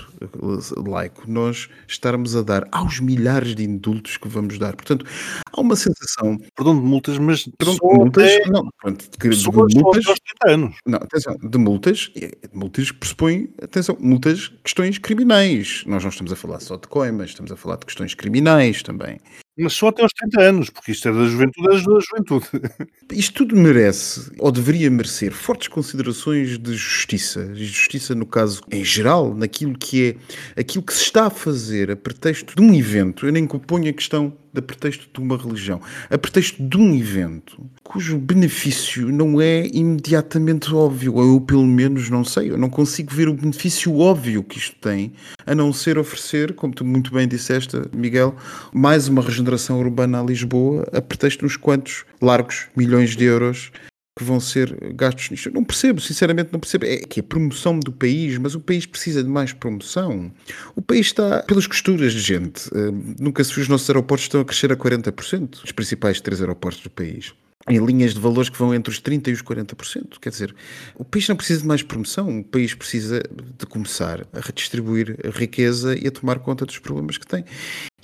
laico, 0.87 1.29
nós 1.29 1.69
estarmos 1.87 2.35
a 2.35 2.41
dar 2.41 2.67
aos 2.71 2.99
milhares 2.99 3.55
de 3.55 3.63
indultos 3.63 4.17
que 4.17 4.27
vamos 4.27 4.57
dar. 4.57 4.75
Portanto, 4.75 5.05
há 5.51 5.61
uma 5.61 5.75
sensação. 5.75 6.37
Perdão 6.55 6.79
de 6.79 6.85
multas, 6.85 7.17
mas. 7.17 7.47
Perdão 7.57 7.75
de 7.75 7.97
multas. 7.97 8.31
É... 8.31 8.49
Não, 8.49 8.69
pronto, 8.81 9.05
de, 9.05 9.29
de 9.29 9.79
multas. 9.79 10.05
anos. 10.47 10.75
Não, 10.85 10.97
atenção, 10.97 11.35
de 11.41 11.57
multas. 11.57 12.11
De 12.13 12.31
multas 12.53 12.91
pressupõe, 12.91 13.49
atenção, 13.61 13.97
multas, 13.99 14.51
questões 14.63 14.97
criminais. 14.97 15.83
Nós 15.85 16.03
não 16.03 16.09
estamos 16.09 16.31
a 16.31 16.35
falar 16.35 16.59
só 16.59 16.77
de 16.77 16.87
coimas, 16.87 17.29
estamos 17.29 17.51
a 17.51 17.55
falar 17.55 17.77
de 17.77 17.85
questões 17.85 18.13
criminais 18.13 18.81
também. 18.81 19.19
Mas 19.57 19.73
só 19.73 19.89
até 19.89 20.01
aos 20.01 20.11
30 20.13 20.41
anos, 20.41 20.69
porque 20.71 20.91
isto 20.91 21.07
é 21.07 21.11
da 21.11 21.25
juventude, 21.25 21.67
é 21.67 21.71
da 21.71 21.99
juventude. 21.99 22.47
Isto 23.13 23.33
tudo 23.45 23.55
merece, 23.55 24.31
ou 24.39 24.51
deveria 24.51 24.89
merecer, 24.89 25.31
fortes 25.31 25.67
considerações 25.67 26.57
de 26.57 26.73
justiça. 26.73 27.53
Justiça, 27.53 28.15
no 28.15 28.25
caso, 28.25 28.61
em 28.71 28.83
geral, 28.83 29.35
naquilo 29.35 29.77
que 29.77 30.17
é 30.55 30.59
aquilo 30.61 30.83
que 30.83 30.93
se 30.93 31.03
está 31.03 31.27
a 31.27 31.29
fazer 31.29 31.91
a 31.91 31.95
pretexto 31.95 32.55
de 32.55 32.61
um 32.63 32.73
evento. 32.73 33.27
Eu 33.27 33.31
nem 33.31 33.45
ponho 33.45 33.87
a 33.89 33.93
questão 33.93 34.35
a 34.55 34.61
pretexto 34.61 35.07
de 35.11 35.19
uma 35.19 35.37
religião, 35.37 35.81
a 36.09 36.17
pretexto 36.17 36.61
de 36.61 36.77
um 36.77 36.95
evento 36.95 37.63
cujo 37.83 38.17
benefício 38.17 39.11
não 39.11 39.41
é 39.41 39.67
imediatamente 39.67 40.73
óbvio, 40.73 41.15
ou 41.15 41.33
eu 41.33 41.41
pelo 41.41 41.65
menos 41.65 42.09
não 42.09 42.23
sei, 42.23 42.51
eu 42.51 42.57
não 42.57 42.69
consigo 42.69 43.13
ver 43.13 43.27
o 43.27 43.33
benefício 43.33 43.97
óbvio 43.99 44.43
que 44.43 44.57
isto 44.57 44.75
tem, 44.79 45.13
a 45.45 45.53
não 45.53 45.73
ser 45.73 45.97
oferecer, 45.97 46.53
como 46.53 46.73
tu 46.73 46.85
muito 46.85 47.13
bem 47.13 47.27
disseste, 47.27 47.77
Miguel, 47.93 48.35
mais 48.73 49.07
uma 49.07 49.21
regeneração 49.21 49.79
urbana 49.79 50.21
a 50.21 50.23
Lisboa, 50.23 50.87
a 50.93 51.01
pretexto 51.01 51.39
de 51.39 51.45
uns 51.45 51.57
quantos 51.57 52.05
largos 52.21 52.67
milhões 52.75 53.15
de 53.15 53.25
euros 53.25 53.71
que 54.15 54.23
vão 54.23 54.39
ser 54.39 54.93
gastos 54.93 55.29
nisto. 55.31 55.51
Não 55.51 55.63
percebo, 55.63 55.99
sinceramente 55.99 56.49
não 56.51 56.59
percebo. 56.59 56.85
É 56.85 56.97
que 56.97 57.19
a 57.19 57.23
promoção 57.23 57.79
do 57.79 57.91
país, 57.91 58.37
mas 58.37 58.53
o 58.53 58.59
país 58.59 58.85
precisa 58.85 59.23
de 59.23 59.29
mais 59.29 59.53
promoção. 59.53 60.31
O 60.75 60.81
país 60.81 61.07
está 61.07 61.41
pelas 61.43 61.65
costuras 61.65 62.13
de 62.13 62.19
gente. 62.19 62.67
Uh, 62.67 63.15
nunca 63.19 63.43
se 63.43 63.53
viu 63.53 63.63
os 63.63 63.69
nossos 63.69 63.89
aeroportos 63.89 64.25
estão 64.25 64.41
a 64.41 64.45
crescer 64.45 64.71
a 64.71 64.75
40%, 64.75 65.63
os 65.63 65.71
principais 65.71 66.21
três 66.21 66.41
aeroportos 66.41 66.81
do 66.81 66.89
país. 66.89 67.33
Em 67.67 67.83
linhas 67.83 68.13
de 68.13 68.19
valores 68.19 68.49
que 68.49 68.57
vão 68.57 68.75
entre 68.75 68.91
os 68.91 69.01
30% 69.01 69.29
e 69.29 69.31
os 69.31 69.41
40%. 69.41 70.19
Quer 70.19 70.29
dizer, 70.29 70.53
o 70.95 71.05
país 71.05 71.27
não 71.29 71.35
precisa 71.35 71.61
de 71.61 71.67
mais 71.67 71.81
promoção, 71.81 72.39
o 72.39 72.43
país 72.43 72.73
precisa 72.75 73.23
de 73.57 73.65
começar 73.65 74.27
a 74.33 74.41
redistribuir 74.41 75.17
a 75.25 75.29
riqueza 75.29 75.97
e 75.97 76.05
a 76.05 76.11
tomar 76.11 76.39
conta 76.39 76.65
dos 76.65 76.77
problemas 76.77 77.17
que 77.17 77.25
tem. 77.25 77.45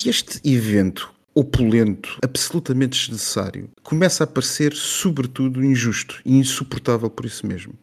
E 0.04 0.10
este 0.10 0.39
evento 0.50 1.13
opulento, 1.39 2.17
absolutamente 2.21 2.99
desnecessário, 2.99 3.69
começa 3.82 4.25
a 4.25 4.28
parecer, 4.28 4.73
sobretudo, 4.73 5.63
injusto 5.63 6.21
e 6.25 6.36
insuportável 6.38 7.10
por 7.10 7.25
isso 7.25 7.47
mesmo. 7.47 7.73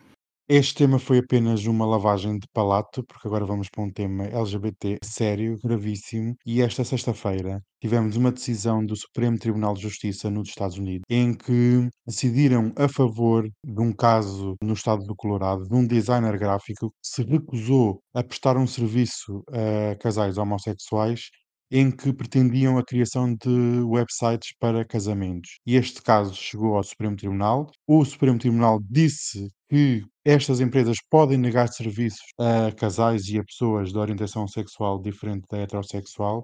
Este 0.46 0.74
tema 0.74 0.98
foi 0.98 1.18
apenas 1.18 1.64
uma 1.64 1.86
lavagem 1.86 2.38
de 2.38 2.46
palato, 2.52 3.02
porque 3.02 3.26
agora 3.26 3.46
vamos 3.46 3.68
para 3.68 3.82
um 3.82 3.90
tema 3.90 4.26
LGBT 4.26 4.98
sério, 5.02 5.58
gravíssimo. 5.64 6.36
E 6.46 6.60
esta 6.60 6.84
sexta-feira 6.84 7.60
tivemos 7.80 8.14
uma 8.14 8.30
decisão 8.30 8.84
do 8.84 8.94
Supremo 8.94 9.38
Tribunal 9.38 9.74
de 9.74 9.82
Justiça 9.82 10.30
nos 10.30 10.50
Estados 10.50 10.76
Unidos, 10.76 11.02
em 11.10 11.34
que 11.34 11.88
decidiram 12.06 12.72
a 12.76 12.88
favor 12.88 13.42
de 13.64 13.80
um 13.80 13.92
caso 13.92 14.54
no 14.62 14.74
estado 14.74 15.02
do 15.04 15.16
Colorado, 15.16 15.64
de 15.64 15.74
um 15.74 15.84
designer 15.84 16.38
gráfico 16.38 16.90
que 16.90 16.96
se 17.02 17.22
recusou 17.24 18.00
a 18.14 18.22
prestar 18.22 18.56
um 18.56 18.66
serviço 18.66 19.42
a 19.50 19.96
casais 19.96 20.38
homossexuais 20.38 21.22
em 21.70 21.90
que 21.90 22.12
pretendiam 22.12 22.78
a 22.78 22.84
criação 22.84 23.34
de 23.34 23.80
websites 23.84 24.54
para 24.58 24.84
casamentos. 24.84 25.58
E 25.66 25.76
este 25.76 26.02
caso 26.02 26.34
chegou 26.34 26.76
ao 26.76 26.82
Supremo 26.84 27.16
Tribunal. 27.16 27.70
O 27.86 28.04
Supremo 28.04 28.38
Tribunal 28.38 28.80
disse 28.88 29.50
que 29.68 30.02
estas 30.24 30.60
empresas 30.60 30.98
podem 31.10 31.38
negar 31.38 31.68
serviços 31.68 32.20
a 32.38 32.72
casais 32.72 33.28
e 33.28 33.38
a 33.38 33.44
pessoas 33.44 33.92
de 33.92 33.98
orientação 33.98 34.46
sexual 34.48 35.00
diferente 35.00 35.44
da 35.50 35.58
heterossexual. 35.58 36.42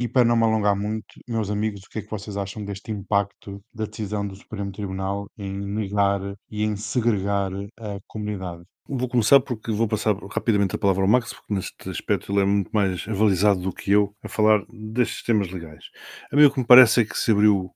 E 0.00 0.08
para 0.08 0.24
não 0.24 0.34
me 0.34 0.44
alongar 0.44 0.74
muito, 0.74 1.04
meus 1.28 1.50
amigos, 1.50 1.82
o 1.82 1.90
que 1.90 1.98
é 1.98 2.02
que 2.02 2.08
vocês 2.08 2.34
acham 2.34 2.64
deste 2.64 2.90
impacto 2.90 3.62
da 3.70 3.84
decisão 3.84 4.26
do 4.26 4.34
Supremo 4.34 4.72
Tribunal 4.72 5.28
em 5.36 5.52
negar 5.52 6.22
e 6.50 6.64
em 6.64 6.74
segregar 6.74 7.52
a 7.78 7.98
comunidade? 8.06 8.62
Vou 8.88 9.10
começar 9.10 9.40
porque 9.40 9.70
vou 9.70 9.86
passar 9.86 10.16
rapidamente 10.32 10.74
a 10.74 10.78
palavra 10.78 11.02
ao 11.02 11.08
Max, 11.08 11.34
porque 11.34 11.52
neste 11.52 11.90
aspecto 11.90 12.32
ele 12.32 12.40
é 12.40 12.44
muito 12.46 12.70
mais 12.72 13.06
avalizado 13.06 13.60
do 13.60 13.74
que 13.74 13.90
eu 13.90 14.16
a 14.24 14.28
falar 14.30 14.64
destes 14.72 15.22
temas 15.22 15.50
legais. 15.50 15.84
A 16.32 16.36
mim 16.36 16.44
o 16.44 16.50
que 16.50 16.60
me 16.60 16.66
parece 16.66 17.02
é 17.02 17.04
que 17.04 17.18
se 17.18 17.30
abriu. 17.30 17.70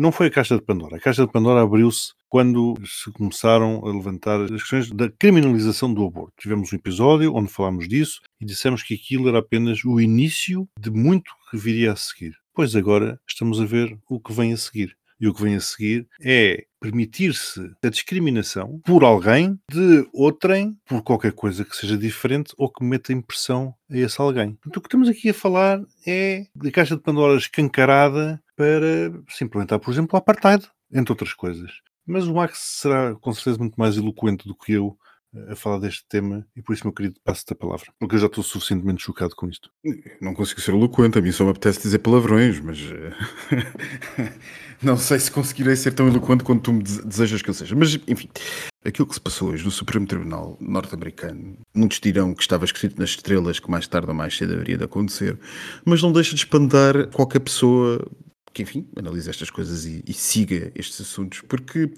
Não 0.00 0.12
foi 0.12 0.28
a 0.28 0.30
caixa 0.30 0.54
de 0.54 0.62
Pandora. 0.62 0.96
A 0.96 1.00
caixa 1.00 1.26
de 1.26 1.32
Pandora 1.32 1.60
abriu-se 1.60 2.12
quando 2.28 2.76
se 2.86 3.10
começaram 3.10 3.84
a 3.84 3.90
levantar 3.92 4.40
as 4.42 4.48
questões 4.48 4.92
da 4.92 5.10
criminalização 5.10 5.92
do 5.92 6.06
aborto. 6.06 6.34
Tivemos 6.38 6.72
um 6.72 6.76
episódio 6.76 7.34
onde 7.34 7.50
falámos 7.50 7.88
disso 7.88 8.20
e 8.40 8.44
dissemos 8.44 8.84
que 8.84 8.94
aquilo 8.94 9.28
era 9.28 9.40
apenas 9.40 9.84
o 9.84 10.00
início 10.00 10.68
de 10.78 10.88
muito 10.88 11.32
que 11.50 11.56
viria 11.56 11.94
a 11.94 11.96
seguir. 11.96 12.36
Pois 12.54 12.76
agora 12.76 13.18
estamos 13.28 13.60
a 13.60 13.64
ver 13.64 13.98
o 14.08 14.20
que 14.20 14.32
vem 14.32 14.52
a 14.52 14.56
seguir. 14.56 14.96
E 15.20 15.26
o 15.26 15.34
que 15.34 15.42
vem 15.42 15.56
a 15.56 15.60
seguir 15.60 16.06
é 16.22 16.64
permitir-se 16.80 17.60
a 17.82 17.88
discriminação 17.88 18.80
por 18.84 19.02
alguém 19.02 19.58
de 19.68 20.08
outrem 20.12 20.78
por 20.86 21.02
qualquer 21.02 21.32
coisa 21.32 21.64
que 21.64 21.76
seja 21.76 21.98
diferente 21.98 22.54
ou 22.56 22.70
que 22.70 22.84
meta 22.84 23.12
impressão 23.12 23.74
a 23.90 23.98
esse 23.98 24.20
alguém. 24.20 24.56
O 24.64 24.70
que 24.70 24.78
estamos 24.78 25.08
aqui 25.08 25.30
a 25.30 25.34
falar 25.34 25.82
é 26.06 26.46
de 26.54 26.70
caixa 26.70 26.94
de 26.94 27.02
Pandora 27.02 27.36
escancarada 27.36 28.40
para 28.58 29.12
se 29.30 29.44
implementar, 29.44 29.78
por 29.78 29.90
exemplo, 29.92 30.10
o 30.14 30.16
apartheid, 30.18 30.66
entre 30.92 31.12
outras 31.12 31.32
coisas. 31.32 31.70
Mas 32.04 32.26
o 32.26 32.34
Max 32.34 32.58
será 32.80 33.14
com 33.14 33.32
certeza 33.32 33.58
muito 33.58 33.76
mais 33.76 33.96
eloquente 33.96 34.46
do 34.48 34.54
que 34.56 34.72
eu 34.72 34.98
a 35.50 35.54
falar 35.54 35.78
deste 35.78 36.06
tema 36.08 36.44
e 36.56 36.62
por 36.62 36.72
isso, 36.72 36.84
meu 36.86 36.92
querido, 36.92 37.16
passo-te 37.22 37.52
a 37.52 37.56
palavra, 37.56 37.92
porque 38.00 38.14
eu 38.14 38.18
já 38.18 38.26
estou 38.26 38.42
suficientemente 38.42 39.02
chocado 39.04 39.36
com 39.36 39.46
isto. 39.46 39.70
Não 40.22 40.32
consigo 40.34 40.58
ser 40.60 40.72
eloquente, 40.72 41.18
a 41.18 41.22
mim 41.22 41.30
só 41.30 41.44
me 41.44 41.50
apetece 41.50 41.82
dizer 41.82 41.98
palavrões, 41.98 42.58
mas 42.60 42.78
eh, 42.80 43.12
não 44.82 44.96
sei 44.96 45.18
se 45.18 45.30
conseguirei 45.30 45.76
ser 45.76 45.92
tão 45.92 46.08
eloquente 46.08 46.42
quanto 46.44 46.62
tu 46.62 46.72
me 46.72 46.82
dese- 46.82 47.06
desejas 47.06 47.42
que 47.42 47.50
eu 47.50 47.54
seja. 47.54 47.76
Mas, 47.76 47.94
enfim, 48.08 48.28
aquilo 48.84 49.06
que 49.06 49.14
se 49.14 49.20
passou 49.20 49.50
hoje 49.50 49.64
no 49.64 49.70
Supremo 49.70 50.06
Tribunal 50.06 50.56
norte-americano, 50.60 51.58
muitos 51.74 52.00
dirão 52.00 52.34
que 52.34 52.40
estava 52.42 52.64
escrito 52.64 52.98
nas 52.98 53.10
estrelas 53.10 53.60
que 53.60 53.70
mais 53.70 53.86
tarde 53.86 54.08
ou 54.08 54.14
mais 54.14 54.34
cedo 54.36 54.54
haveria 54.54 54.78
de 54.78 54.84
acontecer, 54.84 55.38
mas 55.84 56.02
não 56.02 56.10
deixa 56.10 56.30
de 56.34 56.40
espantar 56.40 57.08
qualquer 57.08 57.40
pessoa 57.40 58.02
que, 58.52 58.62
enfim, 58.62 58.88
analise 58.96 59.30
estas 59.30 59.50
coisas 59.50 59.84
e, 59.84 60.02
e 60.06 60.12
siga 60.12 60.72
estes 60.74 61.00
assuntos, 61.00 61.40
porque 61.42 61.90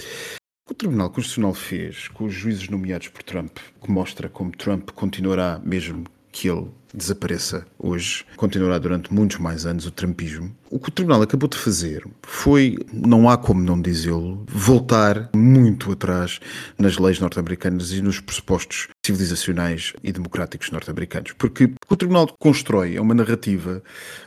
o 0.69 0.75
Tribunal 0.75 1.11
Constitucional 1.11 1.55
fez 1.55 2.09
com 2.09 2.25
os 2.25 2.35
juízes 2.35 2.69
nomeados 2.69 3.09
por 3.09 3.23
Trump, 3.23 3.59
que 3.83 3.91
mostra 3.91 4.29
como 4.29 4.53
Trump 4.53 4.91
continuará, 4.91 5.61
mesmo 5.65 6.05
que 6.33 6.49
ele 6.49 6.69
desapareça 6.93 7.65
hoje, 7.79 8.25
continuará 8.37 8.79
durante 8.79 9.13
muitos 9.13 9.39
mais 9.39 9.67
anos 9.67 9.87
o 9.87 9.91
trumpismo. 9.91 10.55
O 10.71 10.79
que 10.79 10.89
o 10.89 10.93
Tribunal 10.93 11.23
acabou 11.23 11.49
de 11.49 11.57
fazer 11.57 12.05
foi, 12.23 12.77
não 12.93 13.29
há 13.29 13.37
como 13.37 13.63
não 13.63 13.81
dizê-lo, 13.81 14.45
voltar 14.49 15.31
muito 15.35 15.93
atrás 15.93 16.41
nas 16.79 16.99
leis 16.99 17.19
norte-americanas 17.19 17.93
e 17.93 18.03
nos 18.03 18.21
pressupostos 18.21 18.89
civilizacionais 19.05 19.93
e 20.03 20.13
democráticos 20.13 20.71
norte-americanos. 20.71 21.33
Porque 21.33 21.65
o 21.65 21.69
que 21.69 21.93
o 21.93 21.97
Tribunal 21.97 22.29
constrói 22.39 22.97
é 22.97 23.01
uma 23.01 23.15
narrativa, 23.15 23.83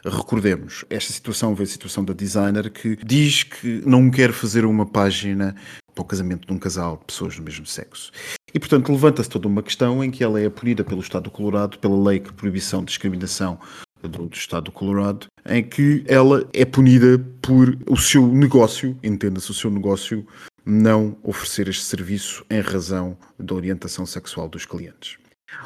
recordemos, 0.06 0.86
esta 0.90 1.12
situação 1.12 1.56
veio 1.56 1.68
a 1.68 1.72
situação 1.72 2.04
da 2.04 2.14
designer 2.14 2.70
que 2.70 2.98
diz 3.06 3.44
que 3.44 3.82
não 3.86 4.10
quer 4.10 4.32
fazer 4.32 4.66
uma 4.66 4.86
página 4.86 5.56
para 5.94 6.02
o 6.02 6.06
casamento 6.06 6.48
de 6.48 6.54
um 6.54 6.58
casal 6.58 6.98
de 6.98 7.06
pessoas 7.06 7.36
do 7.36 7.44
mesmo 7.44 7.66
sexo. 7.66 8.12
E, 8.54 8.60
portanto, 8.60 8.92
levanta-se 8.92 9.30
toda 9.30 9.48
uma 9.48 9.64
questão 9.64 10.04
em 10.04 10.12
que 10.12 10.24
ela 10.24 10.40
é 10.40 10.48
punida 10.50 10.84
pelo 10.84 11.02
Estado 11.02 11.24
do 11.24 11.32
Colorado, 11.32 11.80
pela 11.80 12.10
lei 12.10 12.20
de 12.20 12.32
proibição 12.34 12.82
de 12.82 12.88
discriminação 12.88 13.60
do, 14.02 14.28
do 14.28 14.36
Estado 14.36 14.66
do 14.66 14.72
Colorado, 14.72 15.28
em 15.46 15.64
que 15.64 16.04
ela 16.08 16.48
é 16.54 16.64
punida 16.64 17.18
por 17.42 17.78
o 17.90 17.98
seu 17.98 18.28
negócio, 18.28 18.98
entenda-se 19.04 19.50
o 19.50 19.54
seu 19.54 19.72
negócio, 19.72 20.26
não 20.66 21.18
oferecer 21.24 21.68
este 21.68 21.84
serviço 21.84 22.46
em 22.50 22.62
razão 22.62 23.18
da 23.40 23.56
orientação 23.56 24.06
sexual 24.06 24.48
dos 24.48 24.66
clientes. 24.66 25.18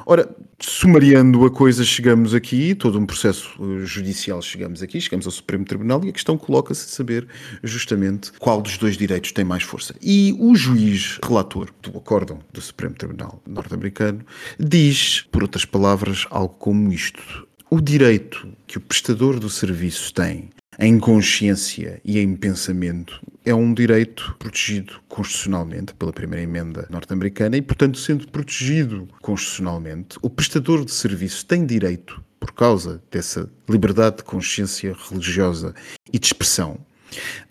Ora, 0.06 0.30
sumariando 0.60 1.46
a 1.46 1.52
coisa, 1.52 1.84
chegamos 1.84 2.34
aqui, 2.34 2.74
todo 2.74 2.98
um 2.98 3.06
processo 3.06 3.50
eh, 3.60 3.86
judicial 3.86 4.42
chegamos 4.42 4.82
aqui, 4.82 5.02
chegamos 5.02 5.26
ao 5.26 5.32
Supremo 5.32 5.66
Tribunal 5.66 6.02
e 6.06 6.10
a 6.10 6.14
questão 6.14 6.38
coloca-se 6.38 6.86
de 6.86 6.92
saber 6.92 7.28
justamente 7.64 8.32
qual 8.40 8.62
dos 8.62 8.78
dois 8.78 8.98
direitos 8.98 9.32
tem 9.32 9.44
mais 9.44 9.64
força. 9.64 9.94
E 10.02 10.36
o 10.40 10.56
juiz 10.56 11.20
relator 11.24 11.70
do 11.82 11.98
acórdão 11.98 12.40
do 12.54 12.62
Supremo 12.62 12.96
Tribunal 12.96 13.42
norte-americano 13.46 14.26
diz, 14.60 15.26
por 15.32 15.44
outras 15.44 15.66
palavras, 15.66 16.26
algo 16.30 16.56
como 16.56 16.92
isto. 16.92 17.46
O 17.70 17.82
direito 17.82 18.48
que 18.66 18.78
o 18.78 18.82
prestador 18.82 19.40
do 19.40 19.50
serviço 19.50 20.14
tem 20.14 20.50
em 20.80 21.00
consciência 21.00 22.00
e 22.06 22.20
em 22.20 22.36
pensamento 22.36 23.20
é 23.44 23.54
um 23.54 23.74
direito 23.74 24.36
protegido 24.38 25.02
constitucionalmente 25.08 25.94
pela 25.96 26.14
primeira 26.14 26.44
emenda 26.44 26.86
norte-americana 26.90 27.58
e, 27.58 27.62
portanto, 27.62 27.98
sendo 27.98 28.28
protegido 28.28 29.08
constitucionalmente, 29.22 30.18
o 30.22 30.30
prestador 30.30 30.86
de 30.86 30.92
serviço 30.92 31.46
tem 31.46 31.66
direito, 31.66 32.22
por 32.40 32.52
causa 32.52 33.02
dessa 33.10 33.50
liberdade 33.68 34.18
de 34.18 34.24
consciência 34.24 34.96
religiosa 35.10 35.74
e 36.14 36.20
de 36.20 36.28
expressão, 36.28 36.78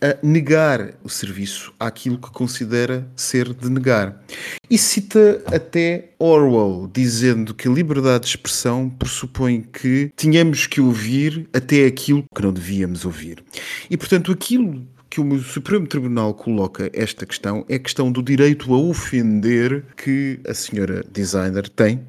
a 0.01 0.17
negar 0.23 0.95
o 1.03 1.09
serviço 1.09 1.73
àquilo 1.79 2.19
que 2.19 2.31
considera 2.31 3.07
ser 3.17 3.53
de 3.53 3.71
negar. 3.71 4.23
E 4.69 4.77
cita 4.77 5.43
até 5.47 6.11
Orwell, 6.19 6.91
dizendo 6.93 7.55
que 7.55 7.69
a 7.69 7.71
liberdade 7.71 8.25
de 8.25 8.31
expressão 8.31 8.89
pressupõe 8.89 9.63
que 9.63 10.11
tínhamos 10.17 10.67
que 10.67 10.81
ouvir 10.81 11.49
até 11.53 11.87
aquilo 11.87 12.25
que 12.35 12.43
não 12.43 12.53
devíamos 12.53 13.05
ouvir. 13.05 13.43
E, 13.91 13.97
portanto, 13.97 14.33
aquilo 14.33 14.87
que 15.17 15.21
o 15.21 15.39
Supremo 15.39 15.87
Tribunal 15.87 16.35
coloca 16.35 16.91
esta 16.93 17.25
questão 17.25 17.65
é 17.71 17.77
a 17.77 17.79
questão 17.79 18.13
do 18.13 18.23
direito 18.23 18.75
a 18.75 18.77
ofender 18.77 19.83
que 19.97 20.39
a 20.47 20.53
senhora 20.53 21.03
designer 21.11 21.71
tem 21.71 22.03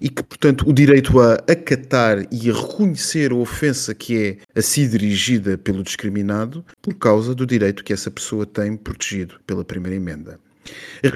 e 0.00 0.08
que, 0.08 0.24
portanto, 0.24 0.68
o 0.68 0.72
direito 0.72 1.20
a 1.20 1.34
acatar 1.34 2.26
e 2.32 2.50
a 2.50 2.52
reconhecer 2.52 3.30
a 3.30 3.36
ofensa 3.36 3.94
que 3.94 4.18
é 4.18 4.58
a 4.58 4.60
si 4.60 4.88
dirigida 4.88 5.56
pelo 5.56 5.84
discriminado 5.84 6.64
por 6.82 6.94
causa 6.94 7.32
do 7.32 7.46
direito 7.46 7.84
que 7.84 7.92
essa 7.92 8.10
pessoa 8.10 8.44
tem 8.44 8.76
protegido 8.76 9.36
pela 9.46 9.64
primeira 9.64 9.94
emenda. 9.94 10.40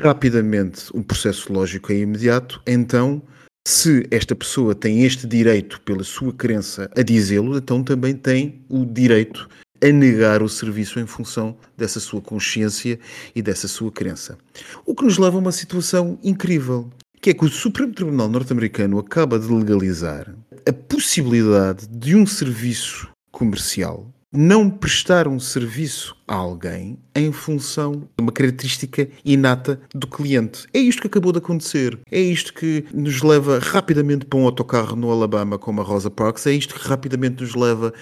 Rapidamente, 0.00 0.96
um 0.96 1.02
processo 1.02 1.52
lógico 1.52 1.90
é 1.90 1.96
imediato, 1.96 2.62
então 2.64 3.20
se 3.66 4.06
esta 4.12 4.34
pessoa 4.36 4.76
tem 4.76 5.04
este 5.04 5.26
direito 5.26 5.80
pela 5.80 6.04
sua 6.04 6.32
crença 6.32 6.88
a 6.96 7.02
dizê-lo, 7.02 7.56
então 7.56 7.82
também 7.82 8.14
tem 8.14 8.60
o 8.68 8.84
direito 8.84 9.48
a 9.82 9.90
negar 9.90 10.42
o 10.42 10.48
serviço 10.48 11.00
em 11.00 11.06
função 11.06 11.56
dessa 11.76 11.98
sua 11.98 12.20
consciência 12.20 12.98
e 13.34 13.42
dessa 13.42 13.66
sua 13.66 13.90
crença. 13.90 14.38
O 14.86 14.94
que 14.94 15.04
nos 15.04 15.18
leva 15.18 15.36
a 15.36 15.40
uma 15.40 15.52
situação 15.52 16.18
incrível, 16.22 16.88
que 17.20 17.30
é 17.30 17.34
que 17.34 17.44
o 17.44 17.48
Supremo 17.48 17.92
Tribunal 17.92 18.28
norte-americano 18.28 18.98
acaba 18.98 19.38
de 19.38 19.52
legalizar 19.52 20.34
a 20.68 20.72
possibilidade 20.72 21.88
de 21.88 22.14
um 22.14 22.24
serviço 22.24 23.08
comercial 23.30 24.12
não 24.32 24.70
prestar 24.70 25.28
um 25.28 25.38
serviço 25.38 26.16
a 26.26 26.34
alguém 26.34 26.98
em 27.14 27.30
função 27.30 28.08
de 28.16 28.22
uma 28.22 28.32
característica 28.32 29.06
inata 29.22 29.78
do 29.94 30.06
cliente. 30.06 30.66
É 30.72 30.78
isto 30.78 31.02
que 31.02 31.08
acabou 31.08 31.32
de 31.32 31.38
acontecer. 31.38 31.98
É 32.10 32.18
isto 32.18 32.54
que 32.54 32.86
nos 32.94 33.20
leva 33.20 33.58
rapidamente 33.58 34.24
para 34.24 34.38
um 34.38 34.46
autocarro 34.46 34.96
no 34.96 35.10
Alabama 35.10 35.58
como 35.58 35.82
a 35.82 35.84
Rosa 35.84 36.10
Parks. 36.10 36.46
É 36.46 36.52
isto 36.52 36.74
que 36.74 36.88
rapidamente 36.88 37.42
nos 37.42 37.54
leva 37.54 37.92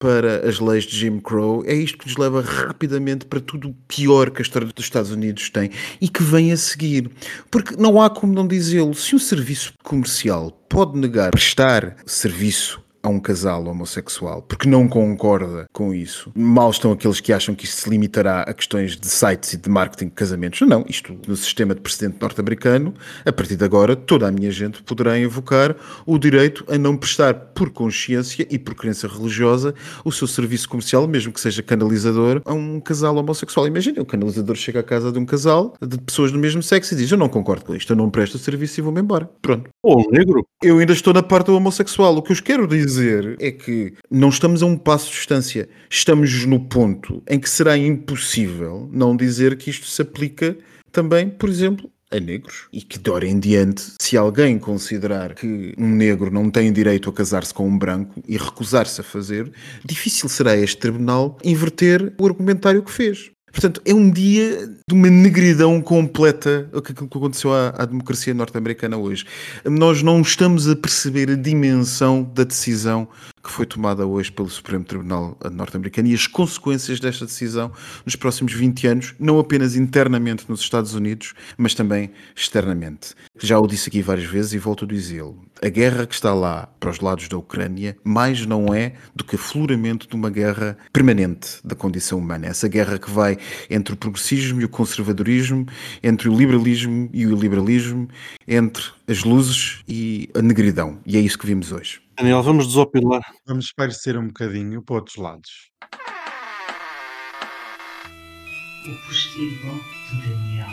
para 0.00 0.48
as 0.48 0.58
leis 0.58 0.84
de 0.84 0.98
Jim 0.98 1.20
Crow. 1.20 1.62
É 1.66 1.74
isto 1.74 1.98
que 1.98 2.06
nos 2.06 2.16
leva 2.16 2.40
rapidamente 2.40 3.26
para 3.26 3.38
tudo 3.38 3.68
o 3.68 3.74
pior 3.86 4.30
que 4.30 4.40
a 4.40 4.42
história 4.42 4.66
dos 4.66 4.84
Estados 4.84 5.10
Unidos 5.10 5.50
tem 5.50 5.70
e 6.00 6.08
que 6.08 6.22
vem 6.22 6.50
a 6.50 6.56
seguir. 6.56 7.10
Porque 7.50 7.76
não 7.76 8.00
há 8.00 8.08
como 8.08 8.32
não 8.32 8.48
dizê-lo. 8.48 8.94
Se 8.94 9.14
um 9.14 9.18
serviço 9.18 9.74
comercial 9.82 10.50
pode 10.68 10.98
negar 10.98 11.30
prestar 11.30 11.96
serviço 12.06 12.82
a 13.02 13.08
um 13.08 13.18
casal 13.18 13.64
homossexual 13.66 14.42
porque 14.42 14.68
não 14.68 14.88
concorda 14.88 15.66
com 15.72 15.94
isso. 15.94 16.30
Mal 16.34 16.70
estão 16.70 16.92
aqueles 16.92 17.20
que 17.20 17.32
acham 17.32 17.54
que 17.54 17.64
isto 17.64 17.80
se 17.80 17.88
limitará 17.88 18.42
a 18.42 18.52
questões 18.52 18.96
de 18.96 19.06
sites 19.06 19.54
e 19.54 19.56
de 19.56 19.68
marketing 19.70 20.06
de 20.06 20.12
casamentos. 20.12 20.60
Não, 20.62 20.84
isto 20.88 21.16
no 21.26 21.36
sistema 21.36 21.74
de 21.74 21.80
precedente 21.80 22.18
norte-americano, 22.20 22.94
a 23.24 23.32
partir 23.32 23.56
de 23.56 23.64
agora, 23.64 23.96
toda 23.96 24.28
a 24.28 24.30
minha 24.30 24.50
gente 24.50 24.82
poderá 24.82 25.18
invocar 25.18 25.74
o 26.04 26.18
direito 26.18 26.64
a 26.68 26.76
não 26.76 26.96
prestar 26.96 27.34
por 27.34 27.70
consciência 27.70 28.46
e 28.50 28.58
por 28.58 28.74
crença 28.74 29.08
religiosa 29.08 29.74
o 30.04 30.12
seu 30.12 30.26
serviço 30.26 30.68
comercial, 30.68 31.06
mesmo 31.06 31.32
que 31.32 31.40
seja 31.40 31.62
canalizador, 31.62 32.42
a 32.44 32.52
um 32.52 32.80
casal 32.80 33.16
homossexual. 33.16 33.66
Imaginem, 33.66 34.02
o 34.02 34.06
canalizador 34.06 34.56
chega 34.56 34.80
à 34.80 34.82
casa 34.82 35.10
de 35.10 35.18
um 35.18 35.24
casal 35.24 35.74
de 35.80 35.98
pessoas 35.98 36.32
do 36.32 36.38
mesmo 36.38 36.62
sexo 36.62 36.94
e 36.94 36.96
diz: 36.96 37.10
Eu 37.10 37.18
não 37.18 37.28
concordo 37.28 37.64
com 37.64 37.74
isto, 37.74 37.92
eu 37.92 37.96
não 37.96 38.10
presto 38.10 38.34
o 38.34 38.38
serviço 38.38 38.80
e 38.80 38.82
vou-me 38.82 39.00
embora. 39.00 39.28
Pronto. 39.40 39.70
Ou 39.82 40.10
negro? 40.10 40.46
Eu 40.62 40.78
ainda 40.78 40.92
estou 40.92 41.14
na 41.14 41.22
parte 41.22 41.46
do 41.46 41.56
homossexual. 41.56 42.16
O 42.16 42.22
que 42.22 42.32
eu 42.32 42.36
quero 42.42 42.66
dizer 42.66 42.89
é 43.38 43.50
que 43.50 43.94
não 44.10 44.28
estamos 44.28 44.62
a 44.62 44.66
um 44.66 44.76
passo 44.76 45.06
de 45.10 45.16
distância. 45.16 45.68
Estamos 45.88 46.44
no 46.44 46.60
ponto 46.60 47.22
em 47.28 47.38
que 47.38 47.48
será 47.48 47.76
impossível 47.76 48.88
não 48.92 49.16
dizer 49.16 49.56
que 49.56 49.70
isto 49.70 49.86
se 49.86 50.02
aplica 50.02 50.56
também, 50.90 51.28
por 51.28 51.48
exemplo, 51.48 51.90
a 52.10 52.18
negros. 52.18 52.66
E 52.72 52.82
que 52.82 52.98
de 52.98 53.10
hora 53.10 53.26
em 53.26 53.38
diante, 53.38 53.92
se 54.00 54.16
alguém 54.16 54.58
considerar 54.58 55.34
que 55.34 55.72
um 55.78 55.88
negro 55.88 56.30
não 56.30 56.50
tem 56.50 56.72
direito 56.72 57.08
a 57.08 57.12
casar-se 57.12 57.54
com 57.54 57.68
um 57.68 57.78
branco 57.78 58.20
e 58.26 58.36
recusar-se 58.36 59.00
a 59.00 59.04
fazer, 59.04 59.50
difícil 59.84 60.28
será 60.28 60.56
este 60.56 60.76
tribunal 60.78 61.38
inverter 61.44 62.12
o 62.18 62.26
argumentário 62.26 62.82
que 62.82 62.90
fez. 62.90 63.30
Portanto, 63.52 63.80
é 63.84 63.92
um 63.92 64.10
dia 64.10 64.66
de 64.66 64.94
uma 64.94 65.10
negridão 65.10 65.80
completa 65.80 66.68
o 66.72 66.80
que 66.80 66.92
aconteceu 66.92 67.52
à, 67.52 67.68
à 67.76 67.84
democracia 67.84 68.32
norte-americana 68.32 68.96
hoje. 68.96 69.24
Nós 69.64 70.02
não 70.02 70.20
estamos 70.20 70.68
a 70.68 70.76
perceber 70.76 71.30
a 71.30 71.34
dimensão 71.34 72.22
da 72.34 72.44
decisão 72.44 73.08
que 73.42 73.50
foi 73.50 73.66
tomada 73.66 74.06
hoje 74.06 74.30
pelo 74.30 74.48
Supremo 74.48 74.84
Tribunal 74.84 75.36
norte-americano 75.52 76.08
e 76.08 76.14
as 76.14 76.26
consequências 76.26 77.00
desta 77.00 77.24
decisão 77.24 77.72
nos 78.04 78.16
próximos 78.16 78.52
20 78.52 78.86
anos, 78.86 79.14
não 79.18 79.38
apenas 79.38 79.76
internamente 79.76 80.44
nos 80.48 80.60
Estados 80.60 80.94
Unidos, 80.94 81.34
mas 81.56 81.74
também 81.74 82.10
externamente. 82.34 83.14
Já 83.38 83.58
o 83.58 83.66
disse 83.66 83.88
aqui 83.88 84.02
várias 84.02 84.28
vezes 84.28 84.52
e 84.52 84.58
volto 84.58 84.84
a 84.84 84.88
dizê-lo. 84.88 85.38
A 85.62 85.68
guerra 85.68 86.06
que 86.06 86.14
está 86.14 86.32
lá 86.32 86.68
para 86.78 86.90
os 86.90 87.00
lados 87.00 87.28
da 87.28 87.36
Ucrânia 87.36 87.96
mais 88.02 88.46
não 88.46 88.74
é 88.74 88.94
do 89.14 89.24
que 89.24 89.36
afloramento 89.36 90.08
de 90.08 90.14
uma 90.14 90.30
guerra 90.30 90.76
permanente 90.92 91.58
da 91.62 91.74
condição 91.74 92.18
humana. 92.18 92.46
Essa 92.46 92.68
guerra 92.68 92.98
que 92.98 93.10
vai 93.10 93.38
entre 93.68 93.94
o 93.94 93.96
progressismo 93.96 94.60
e 94.60 94.64
o 94.64 94.68
conservadorismo, 94.68 95.66
entre 96.02 96.28
o 96.28 96.36
liberalismo 96.36 97.10
e 97.12 97.26
o 97.26 97.34
liberalismo, 97.34 98.08
entre 98.46 98.84
as 99.06 99.24
luzes 99.24 99.80
e 99.86 100.28
a 100.34 100.42
negridão. 100.42 100.98
E 101.04 101.16
é 101.16 101.20
isso 101.20 101.38
que 101.38 101.46
vimos 101.46 101.72
hoje. 101.72 102.00
Daniel, 102.20 102.42
vamos 102.42 102.66
desopilar. 102.66 103.22
Vamos 103.46 103.64
espairecer 103.64 104.14
um 104.18 104.26
bocadinho 104.26 104.82
para 104.82 104.96
outros 104.96 105.16
lados. 105.16 105.70
O 108.86 109.06
postigo 109.06 109.80
de 110.10 110.28
Daniel. 110.28 110.68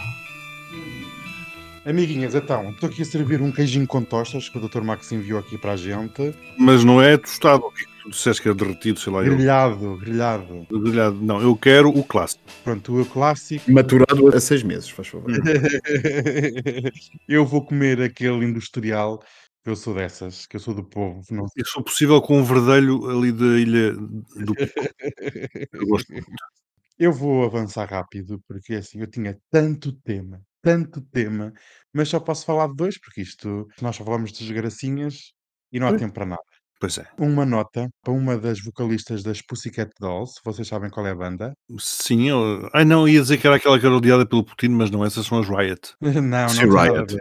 Amiguinhas, 1.85 2.35
então, 2.35 2.71
estou 2.71 2.89
aqui 2.89 3.01
a 3.01 3.05
servir 3.05 3.41
um 3.41 3.49
queijinho 3.49 3.87
com 3.87 4.03
tostas 4.03 4.49
que 4.49 4.57
o 4.57 4.67
Dr. 4.67 4.81
Max 4.81 5.09
enviou 5.13 5.39
aqui 5.39 5.57
para 5.57 5.71
a 5.71 5.77
gente. 5.77 6.35
Mas 6.59 6.83
não 6.83 7.01
é 7.01 7.15
tostado. 7.15 7.63
O 7.63 7.71
que 7.71 7.83
é 7.83 7.85
tu 8.03 8.09
disseste 8.09 8.41
que 8.41 8.49
é 8.49 8.53
derretido, 8.53 8.99
sei 8.99 9.13
lá. 9.13 9.23
eu. 9.23 9.33
Grelhado, 9.33 9.97
grelhado. 9.97 10.67
Grelhado. 10.69 11.15
Não, 11.21 11.41
eu 11.41 11.55
quero 11.55 11.87
o 11.87 12.03
clássico. 12.03 12.43
Pronto, 12.61 12.99
o 12.99 13.05
clássico. 13.05 13.71
Maturado 13.71 14.35
a 14.35 14.39
seis 14.41 14.63
meses, 14.63 14.89
faz 14.89 15.07
favor. 15.07 15.31
eu 17.25 17.45
vou 17.45 17.63
comer 17.63 18.01
aquele 18.01 18.43
industrial, 18.43 19.23
eu 19.69 19.75
sou 19.75 19.93
dessas, 19.93 20.45
que 20.45 20.55
eu 20.55 20.59
sou 20.59 20.73
do 20.73 20.83
povo. 20.83 21.21
Não 21.31 21.45
E 21.55 21.65
se 21.65 21.71
for 21.71 21.83
possível 21.83 22.21
com 22.21 22.39
um 22.39 22.43
verdelho 22.43 23.09
ali 23.09 23.31
da 23.31 23.45
ilha 23.45 23.93
do 23.93 24.53
Eu 25.73 25.87
gosto 25.87 26.11
muito. 26.11 26.27
Eu 26.99 27.13
vou 27.13 27.43
avançar 27.43 27.87
rápido, 27.89 28.41
porque 28.47 28.73
assim, 28.73 28.99
eu 28.99 29.07
tinha 29.07 29.37
tanto 29.51 29.93
tema, 30.01 30.41
tanto 30.63 30.99
tema, 31.01 31.53
mas 31.93 32.09
só 32.09 32.19
posso 32.19 32.43
falar 32.45 32.67
de 32.67 32.75
dois, 32.75 32.99
porque 32.99 33.21
isto, 33.21 33.67
nós 33.81 33.95
só 33.95 34.03
falamos 34.03 34.31
de 34.31 34.39
desgracinhas 34.39 35.31
e 35.71 35.79
não 35.79 35.87
há 35.87 35.91
Pois. 35.91 36.01
tempo 36.01 36.13
para 36.13 36.25
nada. 36.25 36.41
Pois 36.79 36.97
é. 36.97 37.07
Uma 37.19 37.45
nota 37.45 37.89
para 38.03 38.13
uma 38.13 38.37
das 38.37 38.59
vocalistas 38.61 39.23
das 39.23 39.41
Pussycat 39.41 39.91
Dolls, 39.99 40.33
vocês 40.43 40.67
sabem 40.67 40.89
qual 40.89 41.05
é 41.07 41.11
a 41.11 41.15
banda? 41.15 41.53
Sim, 41.79 42.29
eu... 42.29 42.69
Ai 42.73 42.85
não, 42.85 43.07
ia 43.07 43.21
dizer 43.21 43.37
que 43.37 43.47
era 43.47 43.55
aquela 43.55 43.79
que 43.79 43.85
era 43.85 43.95
odiada 43.95 44.27
pelo 44.27 44.43
Putin, 44.43 44.69
mas 44.69 44.91
não, 44.91 45.03
essas 45.03 45.25
são 45.25 45.39
as 45.39 45.47
Riot. 45.47 45.93
Não, 46.01 46.13
não 46.13 46.21
nada 46.21 46.53
a 46.53 46.83
Riot. 46.83 47.17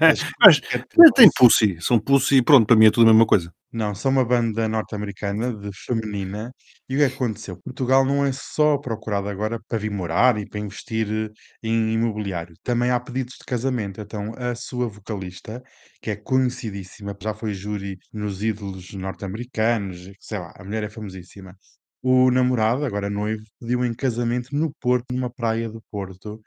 Mas 0.00 0.20
Pussycat 0.40 0.86
mas 0.96 1.10
tem. 1.12 1.28
Pussy, 1.36 1.76
são 1.80 1.98
Pussy 1.98 2.36
e 2.36 2.42
pronto, 2.42 2.66
para 2.66 2.76
mim 2.76 2.86
é 2.86 2.90
tudo 2.90 3.08
a 3.08 3.12
mesma 3.12 3.26
coisa. 3.26 3.52
Não, 3.72 3.94
são 3.94 4.10
uma 4.12 4.24
banda 4.24 4.68
norte-americana 4.68 5.54
de 5.54 5.70
feminina. 5.72 6.52
E 6.88 6.94
o 6.94 6.98
que 6.98 7.04
é 7.04 7.06
aconteceu? 7.06 7.56
Portugal 7.62 8.04
não 8.04 8.24
é 8.24 8.30
só 8.32 8.76
procurado 8.76 9.28
agora 9.28 9.58
para 9.66 9.78
vir 9.78 9.90
morar 9.90 10.36
e 10.38 10.46
para 10.46 10.60
investir 10.60 11.08
eh, 11.10 11.30
em 11.62 11.92
imobiliário. 11.94 12.54
Também 12.62 12.90
há 12.90 13.00
pedidos 13.00 13.34
de 13.38 13.44
casamento. 13.46 14.00
Então, 14.00 14.34
a 14.36 14.54
sua 14.54 14.88
vocalista, 14.88 15.62
que 16.02 16.10
é 16.10 16.16
conhecidíssima, 16.16 17.16
já 17.20 17.32
foi 17.34 17.54
júri 17.54 17.98
nos 18.12 18.42
ídolos 18.42 18.92
norte-americanos, 18.92 20.10
sei 20.20 20.38
lá, 20.38 20.52
a 20.56 20.64
mulher 20.64 20.82
é 20.84 20.90
famosíssima. 20.90 21.56
O 22.02 22.30
namorado, 22.30 22.84
agora 22.84 23.08
noivo, 23.08 23.42
pediu 23.60 23.84
em 23.84 23.94
casamento 23.94 24.54
no 24.54 24.72
Porto, 24.80 25.06
numa 25.12 25.30
praia 25.30 25.70
do 25.70 25.80
Porto. 25.90 26.40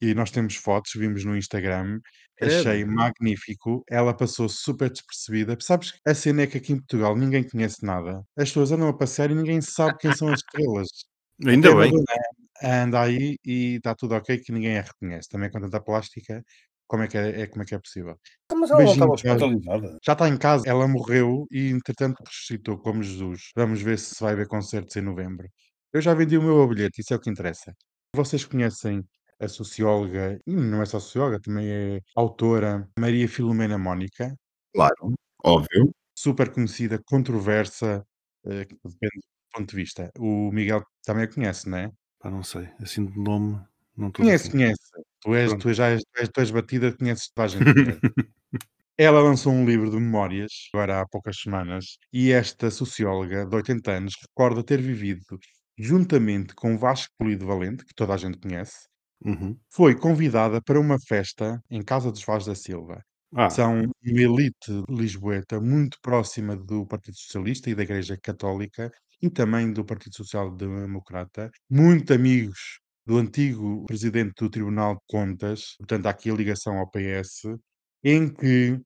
E 0.00 0.14
nós 0.14 0.30
temos 0.30 0.56
fotos, 0.56 0.92
vimos 0.94 1.24
no 1.24 1.36
Instagram, 1.36 2.00
achei 2.40 2.84
magnífico. 2.84 3.82
Ela 3.88 4.14
passou 4.14 4.48
super 4.48 4.90
despercebida. 4.90 5.56
Sabes 5.60 5.92
que 5.92 5.98
a 6.06 6.14
cena 6.14 6.42
é 6.42 6.46
que 6.46 6.58
aqui 6.58 6.72
em 6.72 6.76
Portugal 6.78 7.16
ninguém 7.16 7.42
conhece 7.48 7.84
nada. 7.84 8.22
As 8.36 8.48
pessoas 8.48 8.72
andam 8.72 8.88
a 8.88 8.96
passear 8.96 9.30
e 9.30 9.34
ninguém 9.34 9.60
sabe 9.60 9.96
quem 9.98 10.12
são 10.14 10.28
as 10.28 10.40
estrelas. 10.40 10.88
Ainda 11.46 11.68
Até 11.68 11.76
bem. 11.80 11.90
Madonna 11.92 12.04
anda 12.62 13.02
aí 13.02 13.36
e 13.44 13.76
está 13.76 13.94
tudo 13.94 14.14
ok 14.14 14.38
que 14.38 14.52
ninguém 14.52 14.78
a 14.78 14.82
reconhece. 14.82 15.28
Também 15.28 15.50
com 15.50 15.60
tanta 15.60 15.80
plástica, 15.80 16.42
como 16.86 17.02
é 17.02 17.08
que 17.08 17.18
é, 17.18 17.42
é- 17.42 17.46
como 17.46 17.62
é, 17.62 17.66
que 17.66 17.74
é 17.74 17.78
possível? 17.78 18.16
Mas 18.52 18.70
ela 18.70 18.82
não 18.82 18.92
estava 18.92 19.10
Beijinho, 19.12 19.38
já- 19.38 19.46
hospitalizada. 19.46 19.98
Já 20.04 20.12
está 20.12 20.28
em 20.28 20.36
casa, 20.38 20.64
ela 20.66 20.88
morreu 20.88 21.46
e 21.50 21.68
entretanto 21.70 22.16
ressuscitou 22.26 22.78
como 22.78 23.02
Jesus. 23.02 23.50
Vamos 23.56 23.82
ver 23.82 23.98
se 23.98 24.14
vai 24.20 24.32
haver 24.32 24.46
concertos 24.48 24.94
em 24.96 25.02
novembro. 25.02 25.46
Eu 25.92 26.00
já 26.00 26.14
vendi 26.14 26.38
o 26.38 26.42
meu 26.42 26.66
bilhete, 26.66 27.00
isso 27.00 27.12
é 27.12 27.16
o 27.16 27.20
que 27.20 27.28
interessa. 27.30 27.74
Vocês 28.14 28.44
conhecem 28.44 29.02
a 29.40 29.48
socióloga, 29.48 30.38
e 30.46 30.54
não 30.56 30.82
é 30.82 30.86
só 30.86 30.98
socióloga, 31.00 31.40
também 31.40 31.68
é 31.70 32.00
autora, 32.16 32.88
Maria 32.98 33.28
Filomena 33.28 33.78
Mónica, 33.78 34.34
Claro, 34.74 35.14
óbvio. 35.44 35.92
super 36.18 36.50
conhecida, 36.52 37.00
controversa, 37.06 38.04
eh, 38.46 38.66
depende 38.84 39.20
do 39.20 39.50
ponto 39.58 39.70
de 39.70 39.76
vista. 39.76 40.10
O 40.18 40.50
Miguel 40.52 40.82
também 41.04 41.24
a 41.24 41.28
conhece, 41.32 41.68
não 41.68 41.78
é? 41.78 41.90
Pá, 42.20 42.30
não 42.30 42.42
sei, 42.42 42.68
assim 42.80 43.06
de 43.06 43.18
nome, 43.18 43.60
não 43.96 44.08
estou 44.08 44.24
Conhece, 44.24 44.50
conhece. 44.50 44.80
Tu 45.22 45.34
és, 45.34 45.48
Pronto. 45.50 45.62
tu 45.62 45.72
já 45.74 45.88
és, 45.90 46.02
tu 46.02 46.20
és, 46.20 46.28
tu 46.30 46.40
és 46.40 46.50
batida, 46.50 46.92
conheces 46.96 47.28
toda 47.34 47.46
a 47.46 47.48
gente. 47.48 47.60
Ela 48.98 49.20
lançou 49.22 49.52
um 49.52 49.66
livro 49.66 49.90
de 49.90 49.96
memórias, 49.98 50.52
agora 50.74 51.00
há 51.02 51.06
poucas 51.08 51.36
semanas, 51.38 51.98
e 52.12 52.32
esta 52.32 52.70
socióloga 52.70 53.46
de 53.46 53.54
80 53.56 53.92
anos 53.92 54.14
recorda 54.22 54.62
ter 54.64 54.80
vivido 54.82 55.24
juntamente 55.78 56.54
com 56.54 56.78
Vasco 56.78 57.12
Polido 57.18 57.46
Valente, 57.46 57.84
que 57.84 57.94
toda 57.94 58.14
a 58.14 58.16
gente 58.18 58.38
conhece, 58.38 58.88
Uhum. 59.24 59.58
foi 59.72 59.94
convidada 59.94 60.60
para 60.62 60.80
uma 60.80 60.98
festa 61.00 61.60
em 61.70 61.82
casa 61.82 62.10
dos 62.12 62.24
Vaz 62.24 62.44
da 62.46 62.54
Silva. 62.54 63.02
Ah, 63.34 63.50
São 63.50 63.80
uma 63.82 64.20
elite 64.20 64.70
lisboeta 64.88 65.60
muito 65.60 65.98
próxima 66.02 66.56
do 66.56 66.86
Partido 66.86 67.16
Socialista 67.16 67.70
e 67.70 67.74
da 67.74 67.82
Igreja 67.82 68.16
Católica 68.22 68.90
e 69.22 69.30
também 69.30 69.72
do 69.72 69.84
Partido 69.84 70.16
Social 70.16 70.50
Democrata, 70.54 71.50
muito 71.70 72.12
amigos 72.12 72.80
do 73.06 73.18
antigo 73.18 73.84
presidente 73.86 74.34
do 74.38 74.50
Tribunal 74.50 74.94
de 74.96 75.00
Contas, 75.08 75.74
portanto 75.78 76.06
há 76.06 76.10
aqui 76.10 76.30
a 76.30 76.34
ligação 76.34 76.78
ao 76.78 76.90
PS, 76.90 77.42
em 78.04 78.28
que 78.32 78.80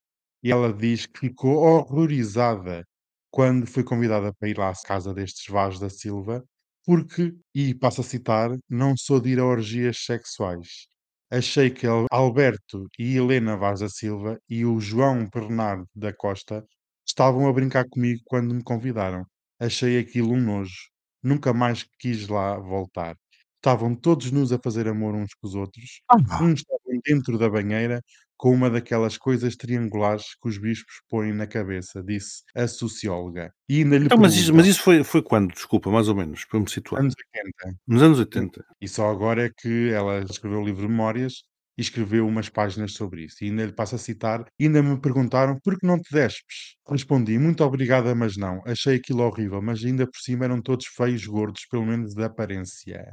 ela 0.44 0.72
diz 0.72 1.06
que 1.06 1.20
ficou 1.20 1.56
horrorizada 1.58 2.84
quando 3.30 3.66
foi 3.66 3.84
convidada 3.84 4.32
para 4.34 4.48
ir 4.48 4.58
lá 4.58 4.70
à 4.70 4.74
casa 4.86 5.14
destes 5.14 5.46
Vaz 5.48 5.78
da 5.78 5.88
Silva, 5.90 6.44
porque, 6.84 7.34
e 7.54 7.74
passo 7.74 8.00
a 8.00 8.04
citar, 8.04 8.50
não 8.68 8.96
sou 8.96 9.20
de 9.20 9.30
ir 9.30 9.38
a 9.40 9.44
orgias 9.46 9.98
sexuais. 10.04 10.86
Achei 11.30 11.70
que 11.70 11.86
Al- 11.86 12.06
Alberto 12.10 12.86
e 12.98 13.16
Helena 13.16 13.56
Vaz 13.56 13.80
da 13.80 13.88
Silva 13.88 14.38
e 14.48 14.64
o 14.64 14.80
João 14.80 15.28
Bernardo 15.32 15.86
da 15.94 16.12
Costa 16.12 16.64
estavam 17.06 17.48
a 17.48 17.52
brincar 17.52 17.84
comigo 17.88 18.20
quando 18.24 18.54
me 18.54 18.62
convidaram. 18.62 19.24
Achei 19.60 19.98
aquilo 19.98 20.32
um 20.34 20.40
nojo. 20.40 20.74
Nunca 21.22 21.52
mais 21.52 21.84
quis 21.98 22.28
lá 22.28 22.58
voltar. 22.58 23.16
Estavam 23.56 23.94
todos 23.94 24.30
nus 24.32 24.52
a 24.52 24.58
fazer 24.58 24.88
amor 24.88 25.14
uns 25.14 25.34
com 25.34 25.46
os 25.46 25.54
outros. 25.54 26.00
Uns 26.40 26.60
estavam 26.60 27.00
dentro 27.04 27.38
da 27.38 27.48
banheira 27.50 28.02
com 28.40 28.54
uma 28.54 28.70
daquelas 28.70 29.18
coisas 29.18 29.54
triangulares 29.54 30.34
que 30.40 30.48
os 30.48 30.56
bispos 30.56 31.02
põem 31.10 31.30
na 31.30 31.46
cabeça, 31.46 32.02
disse 32.02 32.42
a 32.56 32.66
socióloga. 32.66 33.52
E 33.68 33.82
ainda 33.82 33.98
lhe 33.98 34.06
então, 34.06 34.16
mas, 34.16 34.34
isso, 34.34 34.54
mas 34.54 34.66
isso 34.66 34.82
foi, 34.82 35.04
foi 35.04 35.22
quando? 35.22 35.52
Desculpa, 35.52 35.90
mais 35.90 36.08
ou 36.08 36.14
menos, 36.14 36.46
para 36.46 36.58
me 36.58 36.70
situar. 36.70 37.02
anos 37.02 37.12
80, 37.34 37.78
Nos 37.86 38.02
anos 38.02 38.18
80. 38.18 38.64
e 38.80 38.88
só 38.88 39.10
agora 39.10 39.44
é 39.44 39.50
que 39.54 39.90
ela 39.90 40.20
escreveu 40.20 40.60
o 40.60 40.64
livro 40.64 40.80
de 40.80 40.88
memórias 40.88 41.42
e 41.76 41.82
escreveu 41.82 42.26
umas 42.26 42.48
páginas 42.48 42.94
sobre 42.94 43.26
isso. 43.26 43.44
E 43.44 43.48
ainda 43.48 43.66
lhe 43.66 43.74
passo 43.74 43.96
a 43.96 43.98
citar, 43.98 44.46
ainda 44.58 44.82
me 44.82 44.98
perguntaram 44.98 45.60
por 45.62 45.78
que 45.78 45.86
não 45.86 46.00
te 46.00 46.10
despes? 46.10 46.76
Respondi, 46.88 47.38
muito 47.38 47.62
obrigada, 47.62 48.14
mas 48.14 48.38
não. 48.38 48.62
Achei 48.64 48.96
aquilo 48.96 49.22
horrível, 49.22 49.60
mas 49.60 49.84
ainda 49.84 50.06
por 50.06 50.18
cima 50.18 50.46
eram 50.46 50.62
todos 50.62 50.86
feios, 50.86 51.26
gordos, 51.26 51.66
pelo 51.70 51.84
menos 51.84 52.14
de 52.14 52.24
aparência. 52.24 53.04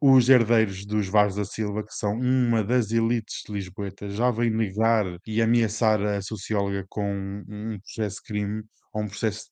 Os 0.00 0.28
herdeiros 0.28 0.84
dos 0.86 1.08
Vaz 1.08 1.34
da 1.36 1.44
Silva, 1.44 1.82
que 1.84 1.94
são 1.94 2.12
uma 2.18 2.62
das 2.62 2.90
elites 2.92 3.42
lisboetas, 3.48 4.14
já 4.14 4.30
vêm 4.30 4.50
negar 4.50 5.04
e 5.26 5.40
ameaçar 5.42 6.00
a 6.02 6.20
socióloga 6.22 6.84
com 6.88 7.42
um 7.48 7.78
processo 7.80 8.16
de 8.16 8.22
crime 8.24 8.62
ou 8.92 9.02
um 9.02 9.08
processo 9.08 9.46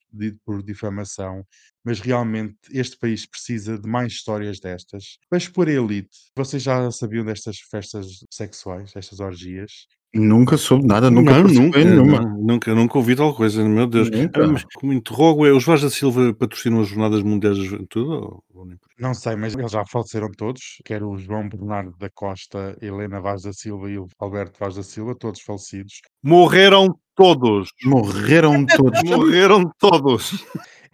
por 0.44 0.62
difamação 0.62 1.44
mas 1.84 2.00
realmente 2.00 2.56
este 2.72 2.96
país 2.98 3.26
precisa 3.26 3.78
de 3.78 3.86
mais 3.88 4.12
histórias 4.14 4.58
destas. 4.60 5.18
Expor 5.32 5.68
a 5.68 5.72
elite, 5.72 6.08
vocês 6.36 6.62
já 6.62 6.90
sabiam 6.90 7.24
destas 7.24 7.58
festas 7.60 8.06
sexuais, 8.30 8.92
destas 8.94 9.20
orgias? 9.20 9.86
Nunca 10.14 10.56
soube 10.56 10.86
nada, 10.86 11.10
nunca 11.10 11.32
não, 11.32 11.42
nunca, 11.42 11.84
nenhuma. 11.84 12.20
não, 12.20 12.38
nunca, 12.38 12.74
nunca 12.74 12.98
ouvi 12.98 13.16
tal 13.16 13.34
coisa, 13.34 13.64
meu 13.64 13.86
Deus. 13.86 14.08
Ah, 14.34 14.46
mas 14.46 14.64
como 14.74 14.92
interrogo 14.92 15.44
é, 15.44 15.50
os 15.50 15.64
Vaz 15.64 15.82
da 15.82 15.90
Silva 15.90 16.32
patrocinam 16.32 16.80
as 16.80 16.88
Jornadas 16.88 17.20
Mundiais 17.22 17.58
da 17.58 17.64
Juventude? 17.64 18.08
Ou, 18.54 18.64
nem? 18.64 18.78
Não 18.96 19.12
sei, 19.12 19.34
mas 19.34 19.54
eles 19.54 19.72
já 19.72 19.84
faleceram 19.84 20.30
todos, 20.30 20.80
quer 20.84 21.02
o 21.02 21.18
João 21.18 21.48
Bernardo 21.48 21.96
da 21.98 22.08
Costa, 22.08 22.76
Helena 22.80 23.20
Vaz 23.20 23.42
da 23.42 23.52
Silva 23.52 23.90
e 23.90 23.98
o 23.98 24.06
Alberto 24.18 24.58
Vaz 24.60 24.76
da 24.76 24.84
Silva, 24.84 25.16
todos 25.16 25.40
falecidos. 25.40 26.00
Morreram 26.22 26.96
todos. 27.16 27.70
Morreram 27.84 28.64
todos. 28.70 29.02
Morreram 29.02 29.70
todos. 29.78 30.44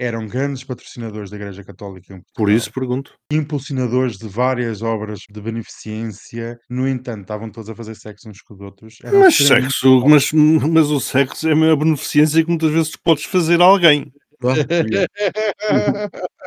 Eram 0.03 0.27
grandes 0.27 0.65
patrocinadores 0.65 1.29
da 1.29 1.37
Igreja 1.37 1.63
Católica 1.63 2.15
em 2.15 2.23
Portugal. 2.23 2.33
Por 2.35 2.51
isso 2.51 2.73
pergunto. 2.73 3.13
Impulsionadores 3.31 4.17
de 4.17 4.29
várias 4.29 4.81
obras 4.81 5.21
de 5.31 5.41
beneficência. 5.43 6.59
No 6.71 6.89
entanto, 6.89 7.21
estavam 7.21 7.51
todos 7.51 7.69
a 7.69 7.75
fazer 7.75 7.95
sexo 7.95 8.31
uns 8.31 8.41
com 8.41 8.55
os 8.55 8.61
outros. 8.61 8.97
Eram 9.05 9.21
Mas 9.21 9.37
sexo, 9.37 10.01
mas, 10.09 10.33
mas 10.33 10.89
o 10.89 11.01
sexo 11.01 11.47
é 11.47 11.53
a 11.53 11.57
maior 11.57 11.77
beneficência 11.77 12.43
que 12.43 12.49
muitas 12.49 12.71
vezes 12.71 12.93
tu 12.93 12.99
podes 13.05 13.25
fazer 13.25 13.61
a 13.61 13.65
alguém. 13.67 14.11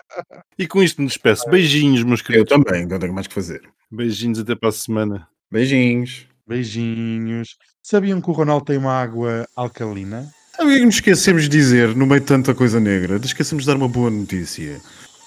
E 0.57 0.67
com 0.67 0.83
isto 0.83 1.01
me 1.01 1.07
despeço. 1.07 1.49
Beijinhos, 1.49 2.03
meus 2.03 2.19
Eu 2.21 2.25
queridos. 2.25 2.49
também, 2.49 2.85
não 2.85 2.99
tenho 2.99 3.13
mais 3.13 3.27
que 3.27 3.33
fazer. 3.33 3.61
Beijinhos 3.91 4.39
até 4.39 4.55
para 4.55 4.69
a 4.69 4.71
semana. 4.71 5.27
Beijinhos. 5.51 6.27
Beijinhos. 6.47 7.57
Sabiam 7.81 8.21
que 8.21 8.29
o 8.29 8.33
Ronaldo 8.33 8.65
tem 8.65 8.77
uma 8.77 8.93
água 8.93 9.47
alcalina? 9.55 10.29
Sabe 10.55 10.69
o 10.69 10.75
que 10.75 10.81
é 10.81 10.85
nos 10.85 10.95
esquecemos 10.95 11.43
de 11.43 11.49
dizer 11.49 11.95
no 11.95 12.05
meio 12.05 12.21
de 12.21 12.27
tanta 12.27 12.53
coisa 12.53 12.79
negra? 12.79 13.17
De 13.17 13.25
esquecemos 13.25 13.63
de 13.63 13.67
dar 13.67 13.75
uma 13.75 13.87
boa 13.87 14.11
notícia. 14.11 14.79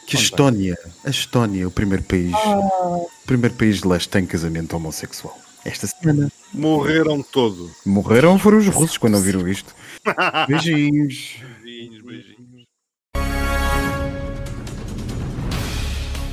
Que 0.07 0.17
a. 0.17 0.21
Estónia, 0.21 0.79
a 1.05 1.11
Estónia, 1.11 1.67
o 1.67 1.71
primeiro 1.71 2.05
país, 2.05 2.33
o 2.33 3.11
primeiro 3.27 3.57
país 3.57 3.81
de 3.81 3.89
leste 3.89 4.09
tem 4.09 4.25
casamento 4.25 4.77
homossexual. 4.77 5.37
Esta 5.65 5.89
semana. 5.89 6.31
Morreram 6.55 7.25
todos. 7.25 7.73
Morreram 7.85 8.39
foram 8.39 8.59
os 8.59 8.69
russos 8.69 8.99
quando 8.99 9.15
ouviram 9.15 9.49
isto. 9.49 9.75
Beijinhos. 10.47 11.39
Beijinhos, 11.61 12.05
beijinhos. 12.05 12.67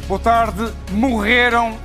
Boa 0.08 0.20
tarde. 0.20 0.72
Morreram 0.92 1.80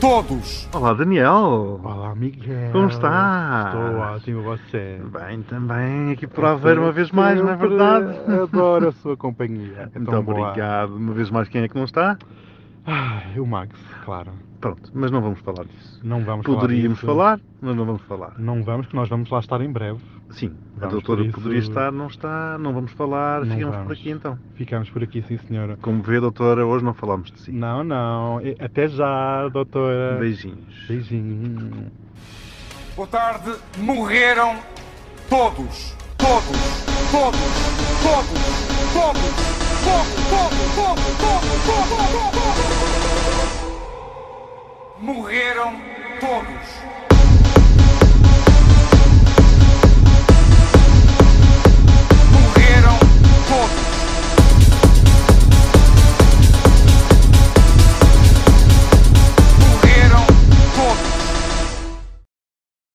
todos! 0.00 0.68
Olá, 0.74 0.92
Daniel. 0.94 1.80
Olá, 1.82 2.14
Miguel. 2.14 2.72
Como 2.72 2.88
está? 2.88 3.72
Estou 3.74 3.98
ótimo, 3.98 4.42
você. 4.42 5.00
Bem, 5.12 5.42
também 5.42 6.12
aqui 6.12 6.26
por 6.26 6.44
Aveiro 6.44 6.82
uma 6.82 6.92
vez 6.92 7.10
mais, 7.10 7.40
não 7.40 7.50
é 7.50 7.56
verdade? 7.56 8.16
Adoro 8.42 8.88
a 8.88 8.92
sua 8.92 9.16
companhia. 9.16 9.90
É 9.94 9.98
Muito 9.98 10.10
tão 10.10 10.22
boa. 10.22 10.40
obrigado. 10.50 10.94
Uma 10.96 11.12
vez 11.12 11.30
mais, 11.30 11.48
quem 11.48 11.62
é 11.62 11.68
que 11.68 11.76
não 11.76 11.84
está? 11.84 12.18
Ai, 12.86 13.38
o 13.40 13.46
Max, 13.46 13.74
claro. 14.04 14.32
Pronto, 14.60 14.90
mas 14.94 15.10
não 15.10 15.20
vamos 15.20 15.40
falar 15.40 15.64
disso. 15.64 16.00
Não 16.02 16.22
vamos 16.24 16.46
Poderíamos 16.46 16.94
disso. 16.98 17.06
falar, 17.06 17.40
mas 17.60 17.76
não 17.76 17.84
vamos 17.84 18.02
falar. 18.02 18.32
Não 18.38 18.62
vamos, 18.62 18.86
que 18.86 18.96
nós 18.96 19.08
vamos 19.08 19.28
lá 19.30 19.38
estar 19.40 19.60
em 19.60 19.70
breve. 19.70 20.00
Sim, 20.30 20.52
a 20.76 20.80
Vamos 20.80 20.92
doutora 20.92 21.20
por 21.20 21.26
isso- 21.28 21.40
poderia 21.40 21.58
estar, 21.60 21.90
não 21.92 22.08
está, 22.08 22.58
não 22.58 22.72
vamos 22.74 22.90
falar, 22.92 23.44
Não 23.44 23.54
ficamos 23.54 23.76
por 23.76 23.82
vamos. 23.84 23.98
aqui 23.98 24.10
então. 24.10 24.38
Ficamos 24.54 24.90
por 24.90 25.02
aqui, 25.02 25.22
sim, 25.22 25.38
senhora. 25.48 25.76
Como 25.80 26.02
vê, 26.02 26.18
doutora, 26.20 26.66
hoje 26.66 26.84
não 26.84 26.92
falamos 26.94 27.30
de 27.30 27.40
si. 27.40 27.52
Não, 27.52 27.82
não. 27.84 28.40
E- 28.42 28.56
Até 28.60 28.88
já, 28.88 29.48
doutora. 29.48 30.18
Beijinhos. 30.18 30.86
Beijinho. 30.88 31.90
Boa 32.96 33.08
tarde, 33.08 33.52
morreram 33.78 34.56
todos! 35.28 35.94
Todos! 36.18 36.84
Todos! 37.12 37.38
Todos! 38.02 38.02
Todos! 38.02 38.40
Todos! 38.92 39.20
Todos! 39.84 40.08
Todos! 40.34 40.74
Todos! 40.74 41.04
Todos! 41.66 42.32
Todos! 42.32 42.46
Morreram 45.02 45.72
todos! 46.20 46.95
important. 53.48 53.85